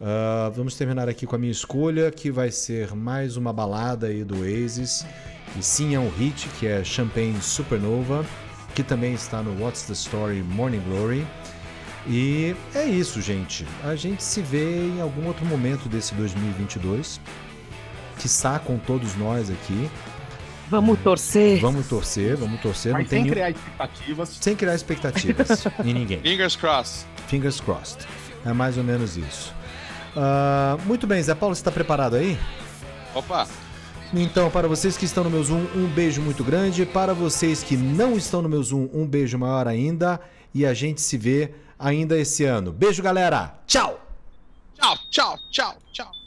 [0.00, 4.24] Uh, vamos terminar aqui com a minha escolha, que vai ser mais uma balada aí
[4.24, 5.04] do Oasis.
[5.58, 8.24] E sim, é um hit, que é Champagne Supernova,
[8.74, 11.26] que também está no What's the Story Morning Glory.
[12.06, 13.66] E é isso, gente.
[13.84, 17.20] A gente se vê em algum outro momento desse 2022.
[18.16, 18.28] Que
[18.64, 19.90] com todos nós aqui.
[20.70, 21.60] Vamos torcer.
[21.60, 22.92] Vamos torcer, vamos torcer.
[22.92, 24.28] Mas sem criar expectativas.
[24.40, 26.20] Sem criar expectativas em ninguém.
[26.20, 27.06] Fingers crossed.
[27.28, 28.06] Fingers crossed.
[28.46, 29.59] É mais ou menos isso.
[30.16, 32.38] Uh, muito bem, Zé Paulo, você está preparado aí?
[33.14, 33.46] Opa!
[34.12, 36.84] Então, para vocês que estão no meu Zoom, um beijo muito grande.
[36.84, 40.20] Para vocês que não estão no meu Zoom, um beijo maior ainda.
[40.52, 42.72] E a gente se vê ainda esse ano.
[42.72, 43.54] Beijo, galera.
[43.68, 44.00] Tchau.
[44.74, 46.19] Tchau, tchau, tchau, tchau.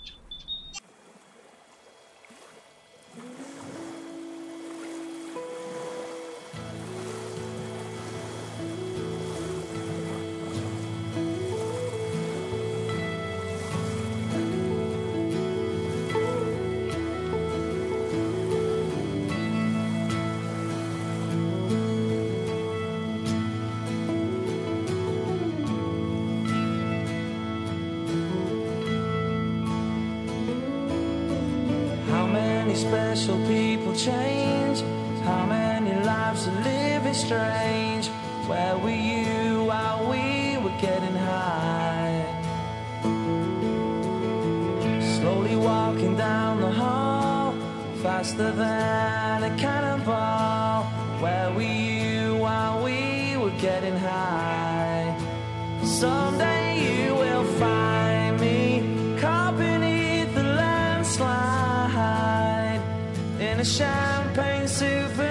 [63.64, 65.23] Champagne supernova